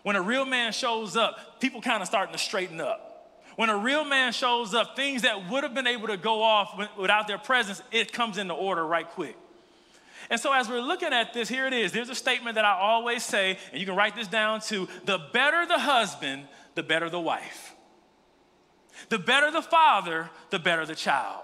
When 0.05 0.15
a 0.15 0.21
real 0.21 0.45
man 0.45 0.71
shows 0.71 1.17
up, 1.17 1.59
people 1.59 1.81
kind 1.81 1.99
of 2.03 2.07
starting 2.07 2.31
to 2.31 2.37
straighten 2.37 2.79
up. 2.79 3.27
When 3.55 3.71
a 3.71 3.75
real 3.75 4.05
man 4.05 4.33
shows 4.33 4.75
up, 4.75 4.95
things 4.95 5.23
that 5.23 5.49
would 5.49 5.63
have 5.63 5.73
been 5.73 5.87
able 5.87 6.09
to 6.09 6.17
go 6.17 6.43
off 6.43 6.79
without 6.95 7.27
their 7.27 7.39
presence, 7.39 7.81
it 7.91 8.13
comes 8.13 8.37
into 8.37 8.53
order 8.53 8.85
right 8.85 9.09
quick. 9.09 9.35
And 10.29 10.39
so, 10.39 10.53
as 10.53 10.69
we're 10.69 10.79
looking 10.79 11.11
at 11.11 11.33
this, 11.33 11.49
here 11.49 11.65
it 11.65 11.73
is. 11.73 11.91
There's 11.91 12.09
a 12.09 12.15
statement 12.15 12.53
that 12.53 12.65
I 12.65 12.73
always 12.73 13.23
say, 13.23 13.57
and 13.71 13.79
you 13.79 13.87
can 13.87 13.95
write 13.95 14.15
this 14.15 14.27
down 14.27 14.61
too 14.61 14.87
the 15.05 15.17
better 15.33 15.65
the 15.65 15.79
husband, 15.79 16.43
the 16.75 16.83
better 16.83 17.09
the 17.09 17.19
wife. 17.19 17.73
The 19.09 19.17
better 19.17 19.49
the 19.49 19.63
father, 19.63 20.29
the 20.51 20.59
better 20.59 20.85
the 20.85 20.93
child. 20.93 21.41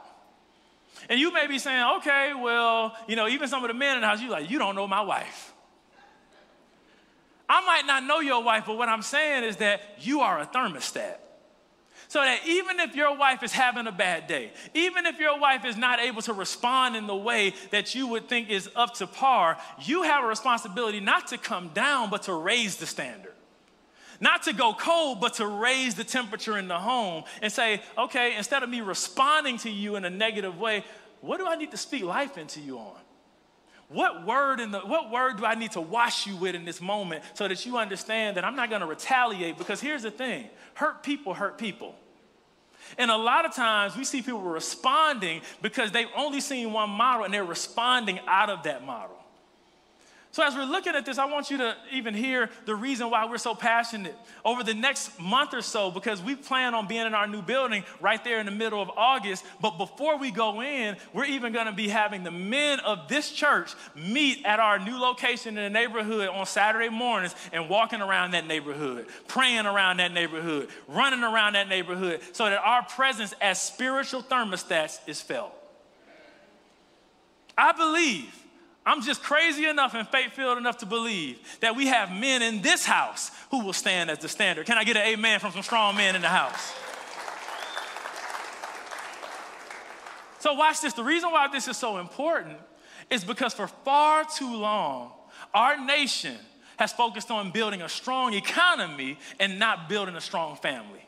And 1.09 1.19
you 1.19 1.33
may 1.33 1.47
be 1.47 1.57
saying, 1.57 1.83
okay, 1.97 2.33
well, 2.39 2.95
you 3.07 3.15
know, 3.15 3.27
even 3.27 3.47
some 3.47 3.63
of 3.63 3.69
the 3.69 3.73
men 3.73 3.95
in 3.95 4.01
the 4.01 4.07
house, 4.07 4.21
you 4.21 4.29
like, 4.29 4.51
you 4.51 4.59
don't 4.59 4.75
know 4.75 4.87
my 4.87 5.01
wife. 5.01 5.50
I 7.51 7.59
might 7.65 7.85
not 7.85 8.05
know 8.05 8.21
your 8.21 8.41
wife, 8.41 8.63
but 8.65 8.77
what 8.77 8.87
I'm 8.87 9.01
saying 9.01 9.43
is 9.43 9.57
that 9.57 9.81
you 9.99 10.21
are 10.21 10.39
a 10.39 10.45
thermostat. 10.45 11.17
So 12.07 12.21
that 12.21 12.47
even 12.47 12.79
if 12.79 12.95
your 12.95 13.17
wife 13.17 13.43
is 13.43 13.51
having 13.51 13.87
a 13.87 13.91
bad 13.91 14.27
day, 14.27 14.53
even 14.73 15.05
if 15.05 15.19
your 15.19 15.37
wife 15.37 15.65
is 15.65 15.75
not 15.75 15.99
able 15.99 16.21
to 16.21 16.33
respond 16.33 16.95
in 16.95 17.07
the 17.07 17.15
way 17.15 17.53
that 17.71 17.93
you 17.93 18.07
would 18.07 18.29
think 18.29 18.49
is 18.49 18.69
up 18.73 18.93
to 18.95 19.07
par, 19.07 19.57
you 19.81 20.03
have 20.03 20.23
a 20.23 20.27
responsibility 20.27 21.01
not 21.01 21.27
to 21.27 21.37
come 21.37 21.67
down, 21.73 22.09
but 22.09 22.23
to 22.23 22.33
raise 22.33 22.77
the 22.77 22.85
standard. 22.85 23.33
Not 24.21 24.43
to 24.43 24.53
go 24.53 24.73
cold, 24.73 25.19
but 25.19 25.33
to 25.35 25.47
raise 25.47 25.95
the 25.95 26.05
temperature 26.05 26.57
in 26.57 26.69
the 26.69 26.79
home 26.79 27.25
and 27.41 27.51
say, 27.51 27.81
okay, 27.97 28.37
instead 28.37 28.63
of 28.63 28.69
me 28.69 28.79
responding 28.79 29.57
to 29.59 29.69
you 29.69 29.97
in 29.97 30.05
a 30.05 30.09
negative 30.09 30.57
way, 30.57 30.85
what 31.19 31.37
do 31.37 31.47
I 31.47 31.55
need 31.55 31.71
to 31.71 31.77
speak 31.77 32.03
life 32.03 32.37
into 32.37 32.61
you 32.61 32.77
on? 32.77 32.95
What 33.91 34.25
word 34.25 34.59
in 34.61 34.71
the 34.71 34.79
what 34.79 35.11
word 35.11 35.37
do 35.37 35.45
I 35.45 35.55
need 35.55 35.73
to 35.73 35.81
wash 35.81 36.25
you 36.25 36.35
with 36.37 36.55
in 36.55 36.63
this 36.63 36.79
moment 36.79 37.23
so 37.33 37.47
that 37.47 37.65
you 37.65 37.77
understand 37.77 38.37
that 38.37 38.45
I'm 38.45 38.55
not 38.55 38.69
going 38.69 38.81
to 38.81 38.87
retaliate 38.87 39.57
because 39.57 39.81
here's 39.81 40.03
the 40.03 40.11
thing. 40.11 40.49
Hurt 40.75 41.03
people 41.03 41.33
hurt 41.33 41.57
people. 41.57 41.95
And 42.97 43.11
a 43.11 43.17
lot 43.17 43.45
of 43.45 43.53
times 43.53 43.95
we 43.95 44.03
see 44.03 44.21
people 44.21 44.41
responding 44.41 45.41
because 45.61 45.91
they've 45.91 46.07
only 46.15 46.41
seen 46.41 46.71
one 46.71 46.89
model 46.89 47.25
and 47.25 47.33
they're 47.33 47.43
responding 47.43 48.19
out 48.27 48.49
of 48.49 48.63
that 48.63 48.85
model. 48.85 49.20
So, 50.33 50.43
as 50.43 50.55
we're 50.55 50.63
looking 50.63 50.95
at 50.95 51.05
this, 51.05 51.17
I 51.17 51.25
want 51.25 51.51
you 51.51 51.57
to 51.57 51.75
even 51.91 52.13
hear 52.13 52.49
the 52.65 52.73
reason 52.73 53.09
why 53.09 53.25
we're 53.25 53.37
so 53.37 53.53
passionate 53.53 54.15
over 54.45 54.63
the 54.63 54.73
next 54.73 55.19
month 55.19 55.53
or 55.53 55.61
so, 55.61 55.91
because 55.91 56.21
we 56.21 56.35
plan 56.35 56.73
on 56.73 56.87
being 56.87 57.05
in 57.05 57.13
our 57.13 57.27
new 57.27 57.41
building 57.41 57.83
right 57.99 58.23
there 58.23 58.39
in 58.39 58.45
the 58.45 58.51
middle 58.51 58.81
of 58.81 58.89
August. 58.95 59.43
But 59.59 59.77
before 59.77 60.17
we 60.17 60.31
go 60.31 60.61
in, 60.61 60.95
we're 61.11 61.25
even 61.25 61.51
going 61.51 61.65
to 61.65 61.73
be 61.73 61.89
having 61.89 62.23
the 62.23 62.31
men 62.31 62.79
of 62.79 63.09
this 63.09 63.29
church 63.29 63.73
meet 63.93 64.45
at 64.45 64.61
our 64.61 64.79
new 64.79 64.97
location 64.97 65.57
in 65.57 65.63
the 65.65 65.69
neighborhood 65.69 66.29
on 66.29 66.45
Saturday 66.45 66.87
mornings 66.87 67.35
and 67.51 67.67
walking 67.67 67.99
around 67.99 68.31
that 68.31 68.47
neighborhood, 68.47 69.07
praying 69.27 69.65
around 69.65 69.97
that 69.97 70.13
neighborhood, 70.13 70.69
running 70.87 71.23
around 71.23 71.53
that 71.53 71.67
neighborhood, 71.67 72.21
so 72.31 72.45
that 72.45 72.61
our 72.63 72.83
presence 72.83 73.33
as 73.41 73.61
spiritual 73.61 74.23
thermostats 74.23 74.97
is 75.07 75.19
felt. 75.19 75.53
I 77.57 77.73
believe 77.73 78.40
I'm 78.85 79.01
just 79.01 79.21
crazy 79.21 79.65
enough 79.65 79.93
and 79.93 80.07
faith 80.07 80.33
filled 80.33 80.57
enough 80.57 80.77
to 80.79 80.87
believe 80.87 81.37
that 81.59 81.75
we 81.75 81.87
have 81.87 82.11
men 82.11 82.41
in 82.41 82.61
this 82.61 82.83
house 82.83 83.29
who 83.51 83.63
will 83.63 83.73
stand 83.73 84.09
as 84.09 84.17
the 84.19 84.27
standard. 84.27 84.65
Can 84.65 84.77
I 84.77 84.83
get 84.83 84.97
an 84.97 85.03
amen 85.03 85.39
from 85.39 85.51
some 85.51 85.61
strong 85.61 85.95
men 85.95 86.15
in 86.15 86.21
the 86.21 86.27
house? 86.27 86.73
So, 90.39 90.53
watch 90.53 90.81
this. 90.81 90.93
The 90.93 91.03
reason 91.03 91.31
why 91.31 91.47
this 91.49 91.67
is 91.67 91.77
so 91.77 91.99
important 91.99 92.57
is 93.11 93.23
because 93.23 93.53
for 93.53 93.67
far 93.67 94.25
too 94.25 94.55
long, 94.55 95.11
our 95.53 95.77
nation 95.85 96.35
has 96.77 96.91
focused 96.91 97.29
on 97.29 97.51
building 97.51 97.83
a 97.83 97.89
strong 97.89 98.33
economy 98.33 99.19
and 99.39 99.59
not 99.59 99.87
building 99.87 100.15
a 100.15 100.21
strong 100.21 100.55
family. 100.55 101.05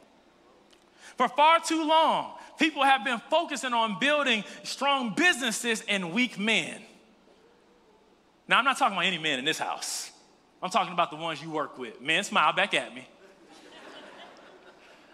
For 1.18 1.28
far 1.28 1.60
too 1.60 1.84
long, 1.88 2.34
people 2.60 2.84
have 2.84 3.04
been 3.04 3.20
focusing 3.32 3.74
on 3.74 3.98
building 4.00 4.44
strong 4.62 5.16
businesses 5.16 5.84
and 5.88 6.14
weak 6.14 6.38
men. 6.38 6.80
Now, 8.48 8.60
I'm 8.60 8.66
not 8.66 8.78
talking 8.78 8.98
about 8.98 9.06
any 9.06 9.18
men 9.18 9.40
in 9.40 9.46
this 9.46 9.60
house. 9.60 10.12
I'm 10.62 10.70
talking 10.70 10.94
about 10.94 11.12
the 11.12 11.18
ones 11.18 11.42
you 11.42 11.50
work 11.50 11.78
with. 11.78 12.02
Men, 12.02 12.24
smile 12.24 12.54
back 12.54 12.74
at 12.74 12.94
me. 12.94 13.08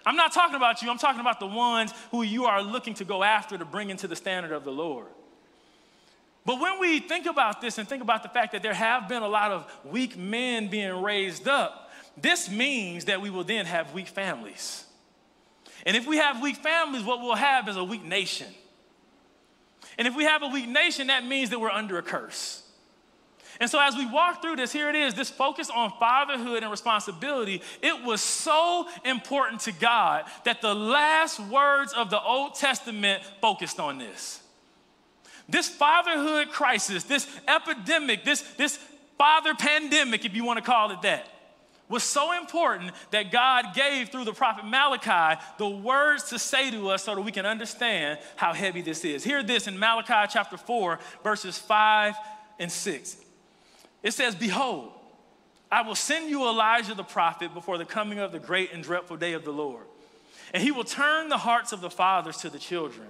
I'm 0.05 0.15
not 0.15 0.31
talking 0.31 0.55
about 0.55 0.81
you. 0.81 0.89
I'm 0.89 0.98
talking 0.98 1.21
about 1.21 1.39
the 1.39 1.48
ones 1.48 1.93
who 2.12 2.24
you 2.24 2.45
are 2.45 2.62
looking 2.63 2.93
to 2.95 3.05
go 3.05 3.24
after 3.24 3.57
to 3.57 3.65
bring 3.65 3.89
into 3.89 4.07
the 4.07 4.15
standard 4.15 4.51
of 4.51 4.63
the 4.63 4.71
Lord. 4.71 5.07
But 6.45 6.59
when 6.59 6.79
we 6.79 7.00
think 7.00 7.25
about 7.25 7.62
this 7.62 7.77
and 7.77 7.88
think 7.88 8.01
about 8.01 8.24
the 8.24 8.29
fact 8.29 8.53
that 8.53 8.63
there 8.63 8.74
have 8.74 9.07
been 9.07 9.21
a 9.21 9.27
lot 9.27 9.51
of 9.51 9.71
weak 9.83 10.17
men 10.17 10.67
being 10.67 11.01
raised 11.01 11.48
up, 11.48 11.91
this 12.17 12.50
means 12.50 13.05
that 13.05 13.21
we 13.21 13.29
will 13.29 13.43
then 13.43 13.65
have 13.65 13.93
weak 13.93 14.07
families. 14.07 14.86
And 15.86 15.95
if 15.95 16.07
we 16.07 16.17
have 16.17 16.41
weak 16.41 16.57
families, 16.57 17.03
what 17.03 17.21
we'll 17.21 17.36
have 17.36 17.67
is 17.67 17.75
a 17.75 17.83
weak 17.83 18.03
nation. 18.03 18.48
And 19.98 20.07
if 20.07 20.15
we 20.15 20.24
have 20.24 20.41
a 20.41 20.48
weak 20.48 20.67
nation, 20.67 21.07
that 21.07 21.25
means 21.25 21.50
that 21.51 21.59
we're 21.59 21.69
under 21.69 21.98
a 21.98 22.01
curse. 22.01 22.59
And 23.60 23.70
so, 23.70 23.80
as 23.80 23.96
we 23.96 24.06
walk 24.06 24.42
through 24.42 24.56
this, 24.56 24.72
here 24.72 24.89
it 24.89 24.96
is 24.96 25.13
this 25.13 25.30
focus 25.30 25.70
on 25.70 25.92
fatherhood 26.00 26.63
and 26.63 26.72
responsibility. 26.72 27.62
It 27.82 28.06
was 28.06 28.22
so 28.22 28.88
important 29.04 29.62
to 29.62 29.74
God 29.74 30.25
that 30.46 30.62
the 30.62 30.74
last 30.74 31.39
words 31.42 31.92
of 31.92 32.10
the 32.10 32.22
Old 32.22 32.56
Testament 32.56 33.22
focused 33.42 33.80
on 33.80 33.98
this. 33.98 34.42
This 35.50 35.68
fatherhood 35.68 36.51
crisis, 36.51 37.03
this 37.03 37.27
epidemic, 37.48 38.24
this, 38.24 38.42
this 38.55 38.79
father 39.18 39.53
pandemic, 39.55 40.24
if 40.24 40.36
you 40.36 40.46
want 40.46 40.57
to 40.57 40.64
call 40.64 40.92
it 40.92 41.01
that, 41.01 41.27
was 41.90 42.03
so 42.03 42.38
important 42.40 42.92
that 43.12 43.31
God 43.31 43.74
gave 43.74 44.10
through 44.10 44.25
the 44.25 44.31
prophet 44.31 44.64
Malachi 44.64 45.42
the 45.57 45.68
words 45.68 46.29
to 46.29 46.40
say 46.40 46.72
to 46.72 46.90
us 46.90 47.03
so 47.03 47.16
that 47.16 47.22
we 47.22 47.31
can 47.31 47.48
understand 47.48 48.20
how 48.36 48.53
heavy 48.53 48.81
this 48.81 49.03
is. 49.03 49.24
Hear 49.24 49.44
this 49.44 49.68
in 49.68 49.77
Malachi 49.77 50.31
chapter 50.31 50.55
4, 50.55 51.00
verses 51.24 51.57
5 51.57 52.14
and 52.60 52.72
6. 52.72 53.18
It 54.03 54.12
says, 54.12 54.35
Behold, 54.35 54.92
I 55.72 55.81
will 55.81 55.96
send 55.96 56.29
you 56.29 56.48
Elijah 56.48 56.96
the 56.96 57.03
prophet 57.03 57.53
before 57.53 57.77
the 57.77 57.85
coming 57.85 58.20
of 58.20 58.31
the 58.31 58.40
great 58.40 58.74
and 58.74 58.83
dreadful 58.83 59.18
day 59.18 59.33
of 59.33 59.44
the 59.44 59.51
Lord. 59.51 59.85
And 60.53 60.64
he 60.64 60.72
will 60.72 60.83
turn 60.83 61.29
the 61.29 61.38
hearts 61.38 61.72
of 61.74 61.81
the 61.81 61.90
fathers 61.90 62.38
to 62.38 62.50
the 62.50 62.57
children, 62.57 63.07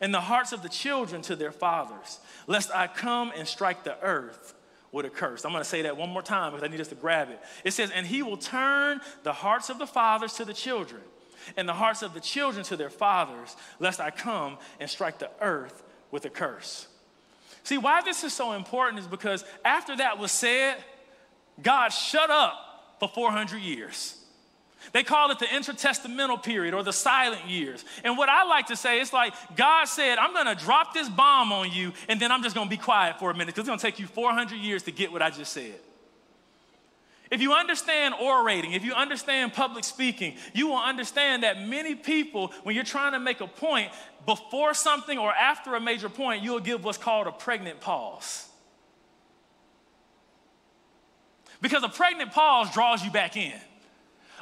and 0.00 0.12
the 0.12 0.20
hearts 0.20 0.52
of 0.52 0.62
the 0.62 0.68
children 0.68 1.22
to 1.22 1.36
their 1.36 1.52
fathers, 1.52 2.18
lest 2.46 2.74
I 2.74 2.88
come 2.88 3.32
and 3.36 3.46
strike 3.46 3.84
the 3.84 3.96
earth 4.02 4.54
with 4.92 5.06
a 5.06 5.10
curse. 5.10 5.44
I'm 5.44 5.52
gonna 5.52 5.64
say 5.64 5.82
that 5.82 5.96
one 5.96 6.10
more 6.10 6.22
time 6.22 6.52
because 6.52 6.64
I 6.64 6.70
need 6.70 6.80
us 6.80 6.88
to 6.88 6.96
grab 6.96 7.30
it. 7.30 7.40
It 7.64 7.72
says, 7.72 7.90
And 7.90 8.06
he 8.06 8.22
will 8.22 8.36
turn 8.36 9.00
the 9.22 9.32
hearts 9.32 9.70
of 9.70 9.78
the 9.78 9.86
fathers 9.86 10.32
to 10.34 10.44
the 10.44 10.54
children, 10.54 11.02
and 11.56 11.68
the 11.68 11.74
hearts 11.74 12.02
of 12.02 12.12
the 12.12 12.20
children 12.20 12.64
to 12.64 12.76
their 12.76 12.90
fathers, 12.90 13.56
lest 13.78 14.00
I 14.00 14.10
come 14.10 14.58
and 14.80 14.90
strike 14.90 15.18
the 15.18 15.30
earth 15.40 15.84
with 16.10 16.24
a 16.24 16.30
curse. 16.30 16.88
See, 17.62 17.78
why 17.78 18.02
this 18.02 18.24
is 18.24 18.32
so 18.32 18.52
important 18.52 19.00
is 19.00 19.06
because 19.06 19.44
after 19.64 19.96
that 19.96 20.18
was 20.18 20.32
said, 20.32 20.76
God 21.62 21.90
shut 21.90 22.30
up 22.30 22.96
for 22.98 23.08
400 23.08 23.58
years. 23.58 24.16
They 24.92 25.02
call 25.02 25.30
it 25.30 25.38
the 25.38 25.46
intertestamental 25.46 26.42
period 26.42 26.74
or 26.74 26.82
the 26.82 26.92
silent 26.92 27.46
years. 27.46 27.84
And 28.02 28.16
what 28.16 28.28
I 28.28 28.44
like 28.44 28.68
to 28.68 28.76
say, 28.76 29.00
it's 29.00 29.12
like 29.12 29.34
God 29.56 29.84
said, 29.84 30.18
I'm 30.18 30.32
gonna 30.32 30.54
drop 30.54 30.94
this 30.94 31.08
bomb 31.08 31.52
on 31.52 31.70
you, 31.70 31.92
and 32.08 32.18
then 32.18 32.32
I'm 32.32 32.42
just 32.42 32.54
gonna 32.54 32.70
be 32.70 32.78
quiet 32.78 33.18
for 33.18 33.30
a 33.30 33.34
minute 33.34 33.48
because 33.48 33.60
it's 33.60 33.68
gonna 33.68 33.78
take 33.78 33.98
you 33.98 34.06
400 34.06 34.56
years 34.56 34.82
to 34.84 34.90
get 34.90 35.12
what 35.12 35.22
I 35.22 35.30
just 35.30 35.52
said. 35.52 35.74
If 37.30 37.40
you 37.40 37.52
understand 37.52 38.14
orating, 38.14 38.72
if 38.72 38.84
you 38.84 38.92
understand 38.92 39.52
public 39.52 39.84
speaking, 39.84 40.34
you 40.52 40.66
will 40.66 40.78
understand 40.78 41.44
that 41.44 41.62
many 41.62 41.94
people, 41.94 42.52
when 42.64 42.74
you're 42.74 42.82
trying 42.82 43.12
to 43.12 43.20
make 43.20 43.40
a 43.40 43.46
point, 43.46 43.92
before 44.26 44.74
something 44.74 45.18
or 45.18 45.32
after 45.32 45.74
a 45.74 45.80
major 45.80 46.08
point, 46.08 46.42
you'll 46.42 46.60
give 46.60 46.84
what's 46.84 46.98
called 46.98 47.26
a 47.26 47.32
pregnant 47.32 47.80
pause. 47.80 48.48
Because 51.60 51.82
a 51.82 51.88
pregnant 51.88 52.32
pause 52.32 52.72
draws 52.72 53.04
you 53.04 53.10
back 53.10 53.36
in. 53.36 53.52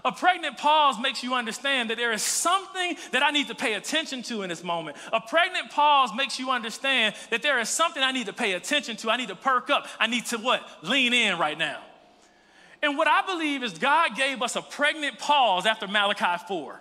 A 0.05 0.13
pregnant 0.13 0.59
pause 0.59 0.97
makes 1.01 1.25
you 1.25 1.35
understand 1.35 1.91
that 1.91 1.97
there 1.97 2.13
is 2.13 2.23
something 2.23 2.97
that 3.11 3.23
I 3.23 3.31
need 3.31 3.49
to 3.49 3.55
pay 3.55 3.75
attention 3.75 4.23
to 4.25 4.43
in 4.43 4.49
this 4.49 4.63
moment. 4.63 4.97
A 5.13 5.21
pregnant 5.21 5.71
pause 5.71 6.11
makes 6.17 6.39
you 6.39 6.51
understand 6.51 7.17
that 7.31 7.43
there 7.43 7.59
is 7.59 7.69
something 7.69 8.03
I 8.03 8.13
need 8.13 8.27
to 8.27 8.33
pay 8.33 8.53
attention 8.53 8.97
to. 8.99 9.11
I 9.11 9.17
need 9.17 9.29
to 9.29 9.37
perk 9.37 9.71
up. 9.71 9.89
I 9.99 10.07
need 10.07 10.27
to 10.27 10.39
what? 10.39 10.63
Lean 10.83 11.13
in 11.13 11.39
right 11.39 11.59
now. 11.59 11.83
And 12.81 12.97
what 12.97 13.09
I 13.09 13.23
believe 13.27 13.65
is 13.65 13.73
God 13.73 14.17
gave 14.17 14.41
us 14.41 14.55
a 14.55 14.63
pregnant 14.63 15.19
pause 15.19 15.67
after 15.67 15.89
Malachi 15.89 16.45
4. 16.47 16.81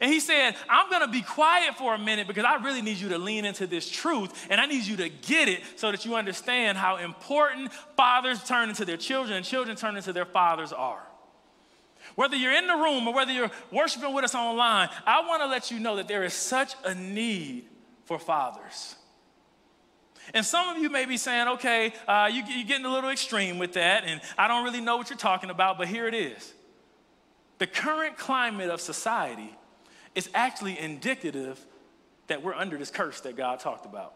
And 0.00 0.12
he 0.12 0.20
said, 0.20 0.56
I'm 0.68 0.90
gonna 0.90 1.08
be 1.08 1.22
quiet 1.22 1.74
for 1.76 1.94
a 1.94 1.98
minute 1.98 2.26
because 2.26 2.44
I 2.44 2.56
really 2.56 2.82
need 2.82 2.98
you 2.98 3.08
to 3.10 3.18
lean 3.18 3.44
into 3.44 3.66
this 3.66 3.88
truth 3.88 4.46
and 4.50 4.60
I 4.60 4.66
need 4.66 4.84
you 4.84 4.96
to 4.96 5.08
get 5.08 5.48
it 5.48 5.62
so 5.76 5.90
that 5.90 6.04
you 6.04 6.14
understand 6.14 6.78
how 6.78 6.96
important 6.96 7.72
fathers 7.96 8.42
turn 8.44 8.68
into 8.68 8.84
their 8.84 8.96
children 8.96 9.36
and 9.36 9.44
children 9.44 9.76
turn 9.76 9.96
into 9.96 10.12
their 10.12 10.24
fathers 10.24 10.72
are. 10.72 11.02
Whether 12.14 12.36
you're 12.36 12.52
in 12.52 12.66
the 12.66 12.76
room 12.76 13.08
or 13.08 13.14
whether 13.14 13.32
you're 13.32 13.50
worshiping 13.70 14.14
with 14.14 14.24
us 14.24 14.34
online, 14.34 14.88
I 15.06 15.26
wanna 15.26 15.46
let 15.46 15.70
you 15.70 15.78
know 15.78 15.96
that 15.96 16.08
there 16.08 16.24
is 16.24 16.34
such 16.34 16.74
a 16.84 16.94
need 16.94 17.66
for 18.04 18.18
fathers. 18.18 18.96
And 20.34 20.44
some 20.44 20.74
of 20.74 20.82
you 20.82 20.90
may 20.90 21.04
be 21.04 21.16
saying, 21.16 21.48
okay, 21.48 21.94
uh, 22.08 22.28
you, 22.32 22.42
you're 22.48 22.66
getting 22.66 22.86
a 22.86 22.92
little 22.92 23.10
extreme 23.10 23.58
with 23.58 23.74
that, 23.74 24.04
and 24.04 24.20
I 24.36 24.48
don't 24.48 24.64
really 24.64 24.80
know 24.80 24.96
what 24.96 25.08
you're 25.08 25.16
talking 25.16 25.50
about, 25.50 25.78
but 25.78 25.88
here 25.88 26.08
it 26.08 26.14
is. 26.14 26.52
The 27.58 27.66
current 27.66 28.18
climate 28.18 28.70
of 28.70 28.80
society 28.80 29.56
is 30.16 30.28
actually 30.34 30.76
indicative 30.78 31.64
that 32.26 32.42
we're 32.42 32.54
under 32.54 32.76
this 32.76 32.90
curse 32.90 33.20
that 33.20 33.36
God 33.36 33.60
talked 33.60 33.86
about. 33.86 34.14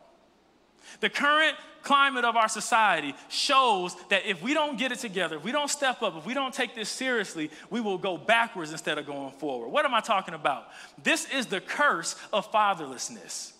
The 1.01 1.11
current 1.11 1.57
climate 1.83 2.25
of 2.25 2.37
our 2.37 2.49
society 2.49 3.15
shows 3.29 3.95
that 4.09 4.27
if 4.27 4.43
we 4.43 4.55
don't 4.55 4.79
get 4.79 4.93
it 4.93 4.99
together, 4.99 5.37
if 5.37 5.45
we 5.45 5.53
don't 5.53 5.71
step 5.71 6.03
up, 6.03 6.17
if 6.17 6.27
we 6.27 6.35
don't 6.35 6.53
take 6.53 6.75
this 6.75 6.89
seriously, 6.89 7.51
we 7.71 7.81
will 7.81 7.99
go 7.99 8.17
backwards 8.17 8.73
instead 8.73 8.99
of 8.99 9.07
going 9.07 9.31
forward. 9.33 9.69
What 9.69 9.85
am 9.85 9.95
I 9.95 10.01
talking 10.01 10.35
about? 10.35 10.69
This 11.03 11.31
is 11.33 11.47
the 11.47 11.61
curse 11.61 12.17
of 12.33 12.51
fatherlessness. 12.51 13.53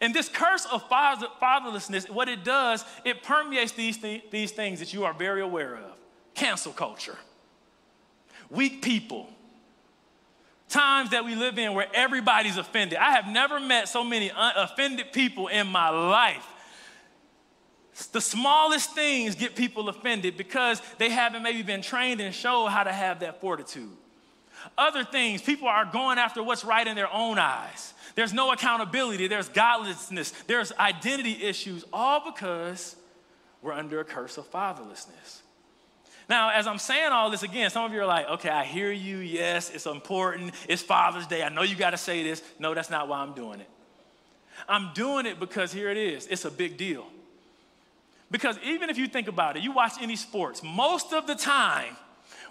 And 0.00 0.14
this 0.14 0.28
curse 0.28 0.64
of 0.66 0.88
father, 0.88 1.26
fatherlessness, 1.40 2.10
what 2.10 2.28
it 2.28 2.44
does, 2.44 2.84
it 3.04 3.22
permeates 3.22 3.72
these, 3.72 3.98
th- 3.98 4.24
these 4.30 4.50
things 4.50 4.80
that 4.80 4.92
you 4.92 5.04
are 5.04 5.12
very 5.12 5.42
aware 5.42 5.76
of 5.76 5.98
cancel 6.34 6.72
culture, 6.72 7.16
weak 8.50 8.82
people, 8.82 9.28
times 10.74 11.10
that 11.10 11.24
we 11.24 11.36
live 11.36 11.58
in 11.58 11.72
where 11.74 11.86
everybody's 11.94 12.56
offended. 12.56 12.98
I 12.98 13.12
have 13.12 13.28
never 13.28 13.60
met 13.60 13.88
so 13.88 14.02
many 14.04 14.30
offended 14.36 15.12
people 15.12 15.46
in 15.46 15.68
my 15.68 15.88
life. 15.88 16.46
The 18.10 18.20
smallest 18.20 18.92
things 18.92 19.36
get 19.36 19.54
people 19.54 19.88
offended 19.88 20.36
because 20.36 20.82
they 20.98 21.10
haven't 21.10 21.44
maybe 21.44 21.62
been 21.62 21.80
trained 21.80 22.20
and 22.20 22.34
shown 22.34 22.70
how 22.70 22.82
to 22.82 22.92
have 22.92 23.20
that 23.20 23.40
fortitude. 23.40 23.96
Other 24.76 25.04
things, 25.04 25.42
people 25.42 25.68
are 25.68 25.84
going 25.84 26.18
after 26.18 26.42
what's 26.42 26.64
right 26.64 26.86
in 26.86 26.96
their 26.96 27.12
own 27.12 27.38
eyes. 27.38 27.94
There's 28.16 28.32
no 28.32 28.50
accountability, 28.50 29.28
there's 29.28 29.48
godlessness, 29.48 30.32
there's 30.46 30.72
identity 30.72 31.44
issues, 31.44 31.84
all 31.92 32.30
because 32.32 32.96
we're 33.62 33.72
under 33.72 34.00
a 34.00 34.04
curse 34.04 34.38
of 34.38 34.50
fatherlessness. 34.50 35.42
Now, 36.28 36.50
as 36.50 36.66
I'm 36.66 36.78
saying 36.78 37.12
all 37.12 37.30
this 37.30 37.42
again, 37.42 37.68
some 37.70 37.84
of 37.84 37.92
you 37.92 38.00
are 38.00 38.06
like, 38.06 38.28
okay, 38.28 38.48
I 38.48 38.64
hear 38.64 38.90
you. 38.90 39.18
Yes, 39.18 39.70
it's 39.70 39.86
important. 39.86 40.54
It's 40.68 40.82
Father's 40.82 41.26
Day. 41.26 41.42
I 41.42 41.50
know 41.50 41.62
you 41.62 41.76
got 41.76 41.90
to 41.90 41.98
say 41.98 42.22
this. 42.22 42.42
No, 42.58 42.72
that's 42.74 42.90
not 42.90 43.08
why 43.08 43.18
I'm 43.18 43.34
doing 43.34 43.60
it. 43.60 43.68
I'm 44.68 44.92
doing 44.94 45.26
it 45.26 45.38
because 45.38 45.72
here 45.72 45.90
it 45.90 45.96
is 45.96 46.26
it's 46.26 46.44
a 46.44 46.50
big 46.50 46.76
deal. 46.76 47.06
Because 48.30 48.58
even 48.64 48.90
if 48.90 48.98
you 48.98 49.06
think 49.06 49.28
about 49.28 49.56
it, 49.56 49.62
you 49.62 49.72
watch 49.72 49.92
any 50.00 50.16
sports, 50.16 50.62
most 50.62 51.12
of 51.12 51.26
the 51.26 51.34
time, 51.34 51.96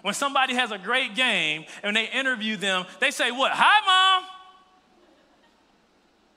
when 0.02 0.14
somebody 0.14 0.54
has 0.54 0.70
a 0.70 0.78
great 0.78 1.14
game 1.14 1.64
and 1.82 1.96
they 1.96 2.08
interview 2.08 2.56
them, 2.56 2.86
they 3.00 3.10
say, 3.10 3.30
What? 3.30 3.52
Hi, 3.54 4.20
mom. 4.20 4.28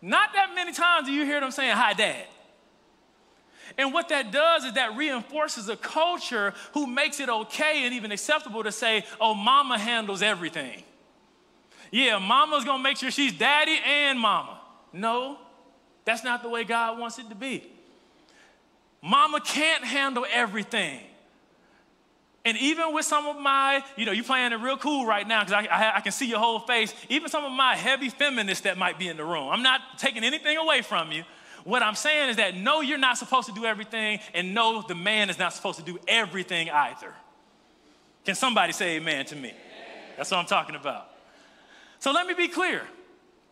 Not 0.02 0.34
that 0.34 0.54
many 0.56 0.73
times 0.73 1.08
do 1.08 1.13
you 1.13 1.26
hear 1.26 1.39
them 1.39 1.52
saying, 1.52 1.76
Hi, 1.76 1.93
dad. 1.93 2.26
And 3.78 3.94
what 3.94 4.10
that 4.10 4.32
does 4.32 4.64
is 4.64 4.74
that 4.74 4.96
reinforces 4.96 5.70
a 5.70 5.76
culture 5.76 6.54
who 6.74 6.88
makes 6.88 7.20
it 7.20 7.30
okay 7.30 7.86
and 7.86 7.94
even 7.94 8.12
acceptable 8.12 8.64
to 8.64 8.72
say, 8.72 9.06
Oh, 9.20 9.34
mama 9.34 9.78
handles 9.78 10.22
everything. 10.22 10.84
Yeah, 11.92 12.20
mama's 12.20 12.66
gonna 12.66 12.84
make 12.84 12.98
sure 12.98 13.12
she's 13.12 13.34
daddy 13.38 13.80
and 13.84 14.20
mama. 14.20 14.60
No, 14.94 15.38
that's 16.06 16.24
not 16.24 16.44
the 16.44 16.50
way 16.50 16.64
God 16.64 17.00
wants 17.00 17.20
it 17.20 17.30
to 17.30 17.36
be. 17.36 17.64
Mama 19.02 19.40
can't 19.40 19.84
handle 19.84 20.26
everything. 20.32 21.02
And 22.48 22.58
even 22.60 22.94
with 22.94 23.04
some 23.04 23.28
of 23.28 23.38
my, 23.38 23.84
you 23.98 24.06
know, 24.06 24.14
you're 24.14 24.24
playing 24.24 24.54
it 24.54 24.56
real 24.56 24.78
cool 24.78 25.06
right 25.06 25.28
now 25.28 25.44
because 25.44 25.54
I, 25.54 25.66
I, 25.66 25.98
I, 25.98 26.00
can 26.00 26.14
see 26.14 26.28
your 26.28 26.40
whole 26.40 26.60
face. 26.60 26.94
Even 27.10 27.30
some 27.30 27.44
of 27.44 27.52
my 27.52 27.76
heavy 27.76 28.10
feminists 28.10 28.64
that 28.64 28.78
might 28.78 28.98
be 28.98 29.10
in 29.10 29.18
the 29.18 29.26
room. 29.26 29.50
I'm 29.52 29.64
not 29.64 29.82
taking 29.98 30.24
anything 30.24 30.56
away 30.56 30.82
from 30.82 31.12
you. 31.12 31.26
What 31.68 31.84
I'm 31.84 31.96
saying 31.96 32.30
is 32.30 32.38
that 32.38 32.56
no, 32.56 32.80
you're 32.80 32.98
not 32.98 33.18
supposed 33.18 33.50
to 33.50 33.54
do 33.54 33.66
everything, 33.66 34.22
and 34.34 34.54
no, 34.54 34.84
the 34.88 34.96
man 34.96 35.30
is 35.30 35.38
not 35.38 35.52
supposed 35.52 35.78
to 35.80 35.84
do 35.84 36.00
everything 36.08 36.70
either. 36.70 37.14
Can 38.24 38.36
somebody 38.36 38.72
say 38.72 38.96
amen 38.96 39.26
to 39.26 39.36
me? 39.36 39.52
That's 40.16 40.32
what 40.32 40.38
I'm 40.38 40.46
talking 40.46 40.76
about. 40.76 41.12
So 42.00 42.14
let 42.14 42.26
me 42.26 42.36
be 42.36 42.48
clear 42.48 42.84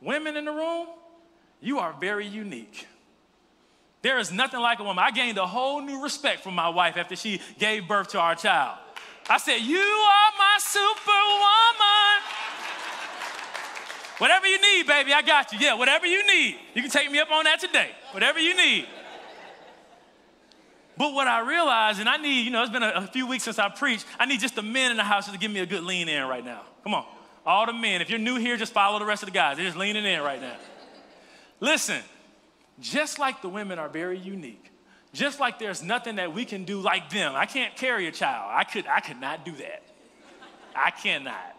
women 0.01 0.37
in 0.37 0.45
the 0.45 0.53
room, 0.53 0.87
you 1.59 1.79
are 1.79 1.91
very 1.99 2.25
unique. 2.25 2.87
There 4.01 4.17
is 4.17 4.31
nothing 4.31 4.61
like 4.61 4.79
a 4.79 4.83
woman. 4.85 5.03
I 5.05 5.11
gained 5.11 5.37
a 5.37 5.45
whole 5.45 5.81
new 5.81 6.01
respect 6.01 6.41
for 6.41 6.51
my 6.51 6.69
wife 6.69 6.95
after 6.95 7.17
she 7.17 7.41
gave 7.59 7.85
birth 7.85 8.07
to 8.11 8.19
our 8.21 8.35
child. 8.35 8.77
I 9.29 9.39
said, 9.39 9.57
You 9.57 9.77
are 9.77 10.31
my 10.37 10.57
superwoman. 10.59 12.21
Whatever 14.17 14.47
you 14.47 14.61
need, 14.61 14.87
baby, 14.87 15.13
I 15.13 15.21
got 15.21 15.51
you. 15.51 15.59
Yeah, 15.59 15.73
whatever 15.73 16.05
you 16.05 16.25
need. 16.25 16.57
You 16.73 16.81
can 16.81 16.91
take 16.91 17.11
me 17.11 17.19
up 17.19 17.31
on 17.31 17.43
that 17.43 17.59
today. 17.59 17.89
Whatever 18.11 18.39
you 18.39 18.55
need. 18.55 18.87
But 20.97 21.13
what 21.13 21.27
I 21.27 21.41
realized, 21.41 21.99
and 21.99 22.07
I 22.07 22.17
need, 22.17 22.43
you 22.43 22.51
know, 22.51 22.61
it's 22.61 22.71
been 22.71 22.83
a, 22.83 22.91
a, 22.95 23.07
few 23.07 23.27
weeks 23.27 23.43
since 23.43 23.59
I 23.59 23.67
preached, 23.67 24.05
I 24.17 24.25
need 24.25 24.39
just 24.39 24.55
the 24.55 24.61
men 24.61 24.91
in 24.91 24.97
the 24.97 25.03
house 25.03 25.29
to 25.29 25.37
give 25.37 25.51
me 25.51 25.59
a 25.59 25.65
good 25.65 25.83
lean 25.83 26.07
in 26.07 26.23
right 26.25 26.43
now. 26.43 26.61
Come 26.83 26.93
on. 26.93 27.05
All 27.45 27.65
the 27.65 27.73
men. 27.73 28.01
If 28.01 28.09
you're 28.09 28.19
new 28.19 28.37
here, 28.37 28.55
just 28.55 28.71
follow 28.71 28.97
the 28.97 29.05
rest 29.05 29.21
of 29.21 29.27
the 29.27 29.33
guys. 29.33 29.57
They're 29.57 29.65
just 29.65 29.77
leaning 29.77 30.05
in 30.05 30.21
right 30.21 30.39
now. 30.39 30.55
Listen, 31.59 32.01
just 32.79 33.19
like 33.19 33.41
the 33.41 33.49
women 33.49 33.77
are 33.77 33.89
very 33.89 34.17
unique, 34.17 34.71
just 35.13 35.39
like 35.39 35.59
there's 35.59 35.83
nothing 35.83 36.15
that 36.15 36.33
we 36.33 36.45
can 36.45 36.63
do 36.63 36.79
like 36.79 37.09
them. 37.09 37.33
I 37.35 37.45
can't 37.45 37.75
carry 37.75 38.07
a 38.07 38.11
child. 38.11 38.49
I 38.53 38.63
could, 38.63 38.87
I 38.87 39.01
could 39.01 39.19
not 39.19 39.43
do 39.43 39.51
that. 39.53 39.83
I 40.75 40.91
cannot. 40.91 41.54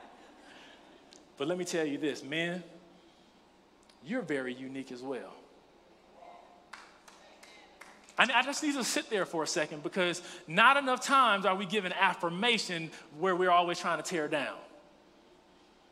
But 1.38 1.48
let 1.48 1.58
me 1.58 1.64
tell 1.64 1.86
you 1.86 1.98
this, 1.98 2.22
men, 2.22 2.62
you're 4.04 4.22
very 4.22 4.54
unique 4.54 4.92
as 4.92 5.02
well. 5.02 5.34
I, 8.18 8.42
just 8.42 8.62
need 8.62 8.74
to 8.76 8.84
sit 8.84 9.10
there 9.10 9.26
for 9.26 9.42
a 9.42 9.46
second 9.46 9.82
because 9.82 10.22
not 10.46 10.78
enough 10.78 11.04
times 11.04 11.44
are 11.44 11.54
we 11.54 11.66
given 11.66 11.92
affirmation 11.92 12.90
where 13.18 13.36
we're 13.36 13.50
always 13.50 13.78
trying 13.78 14.02
to 14.02 14.02
tear 14.02 14.26
down. 14.26 14.56